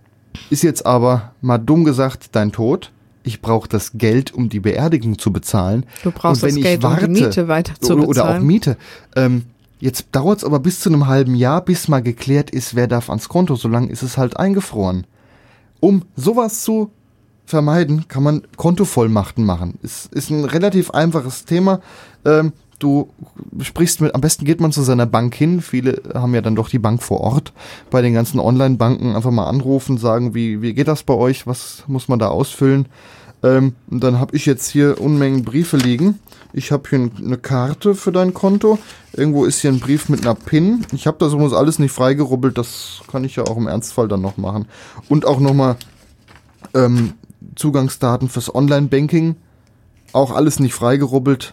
ist 0.51 0.63
jetzt 0.63 0.87
aber 0.87 1.33
mal 1.41 1.59
dumm 1.59 1.85
gesagt 1.85 2.31
dein 2.33 2.53
Tod. 2.53 2.93
Ich 3.23 3.43
brauche 3.43 3.69
das 3.69 3.93
Geld, 3.95 4.33
um 4.33 4.49
die 4.49 4.61
Beerdigung 4.61 5.19
zu 5.19 5.33
bezahlen. 5.33 5.85
Du 6.03 6.11
brauchst 6.11 6.43
das 6.43 6.55
Geld, 6.55 6.85
um 6.85 6.91
die 6.91 6.97
warte- 6.97 7.09
Miete 7.09 7.49
weiter 7.49 7.75
zu 7.81 7.95
oder, 7.95 8.09
oder 8.09 8.23
auch 8.23 8.27
bezahlen. 8.29 8.47
Miete. 8.47 8.77
Ähm, 9.17 9.45
jetzt 9.81 10.07
dauert 10.13 10.39
es 10.39 10.45
aber 10.45 10.61
bis 10.61 10.81
zu 10.81 10.89
einem 10.89 11.07
halben 11.07 11.35
Jahr, 11.35 11.61
bis 11.61 11.89
mal 11.89 12.01
geklärt 12.01 12.51
ist, 12.51 12.75
wer 12.75 12.87
darf 12.87 13.11
ans 13.11 13.29
Konto. 13.29 13.57
Solange 13.57 13.91
ist 13.91 14.03
es 14.03 14.17
halt 14.17 14.39
eingefroren. 14.39 15.07
Um 15.81 16.03
sowas 16.17 16.63
zu 16.63 16.91
vermeiden, 17.45 18.09
kann 18.09 18.23
man 18.23 18.43
Kontovollmachten 18.57 19.45
machen. 19.45 19.79
Es 19.83 20.07
ist 20.07 20.31
ein 20.31 20.45
relativ 20.45 20.91
einfaches 20.93 21.45
Thema. 21.45 21.81
Ähm, 22.25 22.53
du 22.79 23.11
sprichst 23.61 24.01
mit, 24.01 24.15
am 24.15 24.21
besten 24.21 24.45
geht 24.45 24.61
man 24.61 24.73
zu 24.73 24.83
seiner 24.83 25.07
Bank 25.07 25.35
hin. 25.35 25.61
Viele 25.61 26.03
haben 26.15 26.35
ja 26.35 26.41
dann 26.41 26.57
doch 26.57 26.69
die 26.69 26.79
Bank 26.79 27.03
vor 27.03 27.21
Ort. 27.21 27.53
Bei 27.91 28.03
den 28.03 28.15
ganzen 28.15 28.41
Online-Banken 28.41 29.17
einfach 29.17 29.31
mal 29.31 29.49
anrufen, 29.49 29.99
sagen, 29.99 30.35
wie, 30.35 30.63
wie 30.63 30.75
geht 30.75 30.89
das 30.89 31.03
bei 31.03 31.15
euch? 31.15 31.47
Was 31.47 31.85
muss 31.87 32.09
man 32.09 32.19
da 32.19 32.29
ausfüllen? 32.29 32.87
Ähm, 33.43 33.75
und 33.91 34.03
dann 34.03 34.19
habe 34.19 34.37
ich 34.37 34.47
jetzt 34.47 34.69
hier 34.69 35.01
Unmengen 35.01 35.45
Briefe 35.45 35.77
liegen. 35.77 36.19
Ich 36.53 36.73
habe 36.73 36.89
hier 36.89 37.11
eine 37.19 37.37
Karte 37.37 37.95
für 37.95 38.11
dein 38.11 38.35
Konto. 38.35 38.79
Irgendwo 39.13 39.45
ist 39.45 39.61
hier 39.61 39.71
ein 39.71 39.81
Brief 39.81 40.09
mit 40.09 40.23
einer 40.23 40.35
PIN. 40.35 40.87
Ich 40.93 41.07
habe 41.07 41.19
das 41.19 41.33
übrigens 41.33 41.53
alles 41.53 41.79
nicht 41.79 41.93
freigerubbelt. 41.93 42.59
Das 42.59 43.03
kann 43.11 43.25
ich 43.25 43.37
ja 43.37 43.45
auch 43.45 43.57
im 43.57 43.69
Ernstfall 43.69 44.09
dann 44.09 44.23
noch 44.23 44.37
machen. 44.39 44.67
Und 45.09 45.27
auch 45.27 45.41
nochmal 45.41 45.77
ähm, 46.75 47.15
Zugangsdaten 47.55 48.29
fürs 48.29 48.53
Online-Banking. 48.55 49.37
Auch 50.13 50.33
alles 50.33 50.59
nicht 50.59 50.75
freigerubbelt. 50.75 51.53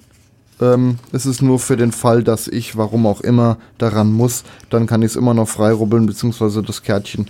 Ähm, 0.62 0.99
es 1.12 1.26
ist 1.26 1.41
nur 1.41 1.60
für 1.60 1.78
den 1.78 1.91
Fall, 1.91 2.24
dass 2.24 2.47
ich, 2.47 2.78
warum 2.78 3.06
auch 3.06 3.22
immer, 3.22 3.58
daran 3.78 4.12
muss. 4.12 4.43
Dann 4.70 4.88
kann 4.88 5.01
ich 5.01 5.12
es 5.12 5.16
immer 5.16 5.34
noch 5.34 5.49
freirubbeln, 5.49 6.06
beziehungsweise 6.06 6.64
das 6.64 6.82
Kärtchen 6.82 7.30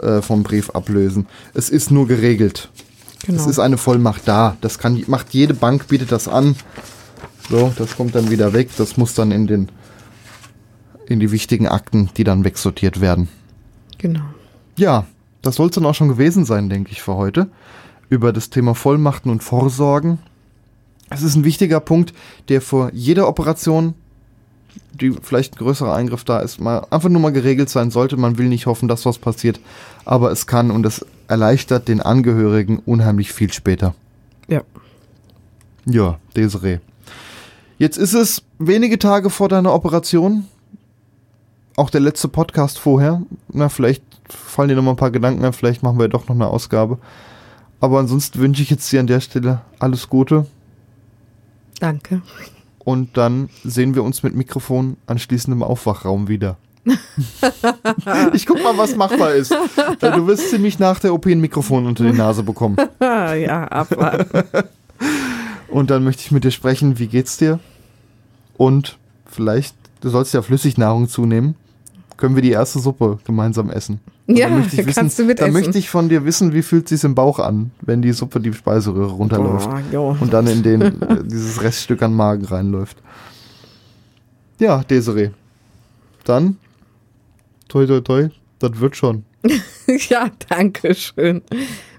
äh, 0.00 0.22
vom 0.22 0.42
Brief 0.42 0.70
ablösen. 0.70 1.26
Es 1.54 1.68
ist 1.68 1.90
nur 1.90 2.06
geregelt. 2.06 2.70
Genau. 3.26 3.40
Es 3.40 3.46
ist 3.46 3.58
eine 3.58 3.76
Vollmacht 3.76 4.22
da. 4.26 4.56
Das 4.60 4.78
kann, 4.78 5.02
macht 5.08 5.34
jede 5.34 5.54
Bank, 5.54 5.88
bietet 5.88 6.12
das 6.12 6.28
an. 6.28 6.56
So, 7.50 7.72
das 7.76 7.96
kommt 7.96 8.14
dann 8.14 8.30
wieder 8.30 8.52
weg. 8.52 8.70
Das 8.78 8.96
muss 8.96 9.14
dann 9.14 9.32
in 9.32 9.46
den, 9.46 9.68
in 11.06 11.20
die 11.20 11.32
wichtigen 11.32 11.66
Akten, 11.66 12.10
die 12.16 12.24
dann 12.24 12.44
wegsortiert 12.44 13.00
werden. 13.00 13.28
genau. 13.98 14.22
Ja, 14.76 15.04
das 15.42 15.56
soll 15.56 15.68
es 15.68 15.74
dann 15.74 15.84
auch 15.84 15.94
schon 15.94 16.08
gewesen 16.08 16.44
sein, 16.46 16.70
denke 16.70 16.92
ich, 16.92 17.02
für 17.02 17.14
heute. 17.14 17.48
Über 18.08 18.32
das 18.32 18.48
Thema 18.48 18.74
Vollmachten 18.74 19.30
und 19.30 19.42
Vorsorgen. 19.42 20.18
Es 21.10 21.22
ist 21.22 21.34
ein 21.34 21.44
wichtiger 21.44 21.80
Punkt, 21.80 22.14
der 22.48 22.60
vor 22.60 22.90
jeder 22.94 23.28
Operation, 23.28 23.94
die 24.92 25.12
vielleicht 25.22 25.54
ein 25.54 25.58
größerer 25.58 25.92
Eingriff 25.92 26.24
da 26.24 26.38
ist, 26.38 26.60
mal 26.60 26.86
einfach 26.90 27.08
nur 27.08 27.20
mal 27.20 27.32
geregelt 27.32 27.68
sein 27.68 27.90
sollte. 27.90 28.16
Man 28.16 28.38
will 28.38 28.48
nicht 28.48 28.66
hoffen, 28.66 28.88
dass 28.88 29.04
was 29.04 29.18
passiert, 29.18 29.60
aber 30.04 30.30
es 30.30 30.46
kann 30.46 30.70
und 30.70 30.86
es 30.86 31.04
erleichtert 31.26 31.88
den 31.88 32.00
Angehörigen 32.00 32.78
unheimlich 32.78 33.32
viel 33.32 33.52
später. 33.52 33.94
Ja. 34.48 34.62
Ja, 35.84 36.18
Desiree. 36.36 36.78
Jetzt 37.78 37.96
ist 37.96 38.14
es 38.14 38.42
wenige 38.58 38.98
Tage 38.98 39.30
vor 39.30 39.48
deiner 39.48 39.74
Operation. 39.74 40.46
Auch 41.76 41.90
der 41.90 42.02
letzte 42.02 42.28
Podcast 42.28 42.78
vorher. 42.78 43.22
Na, 43.52 43.68
vielleicht 43.68 44.04
fallen 44.28 44.68
dir 44.68 44.76
noch 44.76 44.82
mal 44.82 44.90
ein 44.90 44.96
paar 44.96 45.10
Gedanken 45.10 45.44
ein. 45.44 45.52
Vielleicht 45.52 45.82
machen 45.82 45.98
wir 45.98 46.08
doch 46.08 46.28
noch 46.28 46.34
eine 46.34 46.46
Ausgabe. 46.46 46.98
Aber 47.80 47.98
ansonsten 47.98 48.38
wünsche 48.38 48.62
ich 48.62 48.70
jetzt 48.70 48.92
dir 48.92 49.00
an 49.00 49.06
der 49.06 49.20
Stelle 49.20 49.62
alles 49.78 50.08
Gute. 50.08 50.46
Danke. 51.80 52.22
Und 52.78 53.16
dann 53.16 53.50
sehen 53.64 53.94
wir 53.94 54.04
uns 54.04 54.22
mit 54.22 54.34
Mikrofon 54.34 54.96
anschließend 55.06 55.54
im 55.54 55.62
Aufwachraum 55.62 56.28
wieder. 56.28 56.56
ich 58.32 58.46
guck 58.46 58.62
mal, 58.62 58.76
was 58.78 58.96
machbar 58.96 59.32
ist. 59.32 59.52
Du 60.00 60.26
wirst 60.26 60.48
ziemlich 60.50 60.78
nach 60.78 60.98
der 60.98 61.12
OP 61.12 61.26
ein 61.26 61.40
Mikrofon 61.40 61.86
unter 61.86 62.04
die 62.04 62.16
Nase 62.16 62.42
bekommen. 62.42 62.76
Ja, 63.00 63.64
abwarten. 63.64 64.44
Und 65.68 65.90
dann 65.90 66.04
möchte 66.04 66.22
ich 66.22 66.30
mit 66.30 66.44
dir 66.44 66.50
sprechen, 66.50 66.98
wie 66.98 67.06
geht's 67.06 67.36
dir? 67.36 67.60
Und 68.56 68.98
vielleicht, 69.24 69.74
du 70.00 70.08
sollst 70.08 70.34
ja 70.34 70.42
Flüssignahrung 70.42 71.08
zunehmen. 71.08 71.54
Können 72.20 72.34
wir 72.34 72.42
die 72.42 72.50
erste 72.50 72.78
Suppe 72.80 73.18
gemeinsam 73.24 73.70
essen? 73.70 73.98
Und 74.26 74.36
Ja, 74.36 74.50
dann 74.50 74.58
möchte 74.60 74.78
ich 74.78 74.86
kannst 74.94 75.16
wissen, 75.16 75.22
du 75.22 75.28
mitessen. 75.28 75.54
Dann 75.54 75.62
möchte 75.62 75.78
ich 75.78 75.88
von 75.88 76.10
dir 76.10 76.26
wissen, 76.26 76.52
wie 76.52 76.60
fühlt 76.60 76.86
sich's 76.86 77.02
im 77.02 77.14
Bauch 77.14 77.38
an, 77.38 77.70
wenn 77.80 78.02
die 78.02 78.12
Suppe 78.12 78.40
die 78.40 78.52
Speiseröhre 78.52 79.12
runterläuft 79.12 79.70
jo. 79.90 80.14
und 80.20 80.30
dann 80.30 80.46
in 80.46 80.62
den 80.62 80.82
äh, 80.82 81.24
dieses 81.24 81.62
Reststück 81.62 82.02
an 82.02 82.12
Magen 82.12 82.44
reinläuft. 82.44 82.98
Ja, 84.58 84.82
Desiree. 84.84 85.30
Dann 86.24 86.58
toi 87.68 87.86
toi 87.86 88.00
toi, 88.00 88.28
das 88.58 88.78
wird 88.78 88.96
schon. 88.96 89.24
Ja, 90.08 90.30
danke 90.48 90.94
schön. 90.94 91.42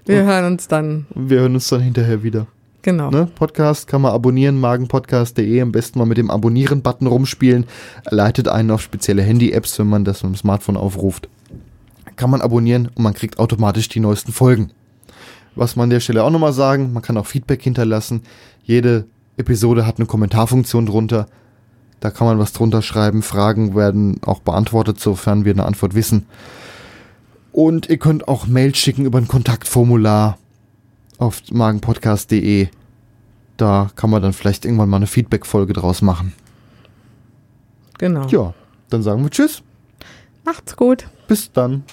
Wir 0.06 0.22
hören 0.22 0.52
uns 0.52 0.68
dann. 0.68 1.06
Wir 1.14 1.40
hören 1.40 1.54
uns 1.54 1.68
dann 1.68 1.80
hinterher 1.80 2.22
wieder. 2.22 2.46
Genau. 2.82 3.10
Ne? 3.10 3.28
Podcast 3.34 3.86
kann 3.86 4.02
man 4.02 4.12
abonnieren, 4.12 4.58
magenpodcast.de. 4.58 5.60
Am 5.60 5.70
besten 5.70 6.00
mal 6.00 6.04
mit 6.04 6.18
dem 6.18 6.30
Abonnieren-Button 6.30 7.06
rumspielen. 7.06 7.66
Leitet 8.10 8.48
einen 8.48 8.72
auf 8.72 8.82
spezielle 8.82 9.22
Handy-Apps, 9.22 9.78
wenn 9.78 9.86
man 9.86 10.04
das 10.04 10.22
mit 10.24 10.32
dem 10.32 10.36
Smartphone 10.36 10.76
aufruft. 10.76 11.28
Kann 12.16 12.30
man 12.30 12.40
abonnieren 12.40 12.90
und 12.94 13.04
man 13.04 13.14
kriegt 13.14 13.38
automatisch 13.38 13.88
die 13.88 14.00
neuesten 14.00 14.32
Folgen. 14.32 14.72
Was 15.54 15.76
man 15.76 15.84
an 15.84 15.90
der 15.90 16.00
Stelle 16.00 16.24
auch 16.24 16.30
nochmal 16.30 16.52
sagen, 16.52 16.92
man 16.92 17.02
kann 17.02 17.16
auch 17.16 17.26
Feedback 17.26 17.62
hinterlassen. 17.62 18.22
Jede 18.64 19.04
Episode 19.36 19.86
hat 19.86 19.98
eine 19.98 20.06
Kommentarfunktion 20.06 20.86
drunter. 20.86 21.26
Da 22.00 22.10
kann 22.10 22.26
man 22.26 22.38
was 22.38 22.52
drunter 22.52 22.82
schreiben. 22.82 23.22
Fragen 23.22 23.76
werden 23.76 24.20
auch 24.24 24.40
beantwortet, 24.40 24.98
sofern 24.98 25.44
wir 25.44 25.52
eine 25.52 25.66
Antwort 25.66 25.94
wissen. 25.94 26.26
Und 27.52 27.88
ihr 27.88 27.98
könnt 27.98 28.26
auch 28.28 28.46
Mail 28.46 28.74
schicken 28.74 29.04
über 29.04 29.18
ein 29.18 29.28
Kontaktformular 29.28 30.38
auf 31.22 31.42
magenpodcast.de. 31.50 32.68
Da 33.56 33.90
kann 33.94 34.10
man 34.10 34.22
dann 34.22 34.32
vielleicht 34.32 34.64
irgendwann 34.64 34.88
mal 34.88 34.96
eine 34.96 35.06
Feedback-Folge 35.06 35.72
draus 35.72 36.02
machen. 36.02 36.32
Genau. 37.98 38.26
Ja, 38.26 38.54
dann 38.90 39.02
sagen 39.02 39.22
wir 39.22 39.30
Tschüss. 39.30 39.62
Macht's 40.44 40.76
gut. 40.76 41.06
Bis 41.28 41.52
dann. 41.52 41.84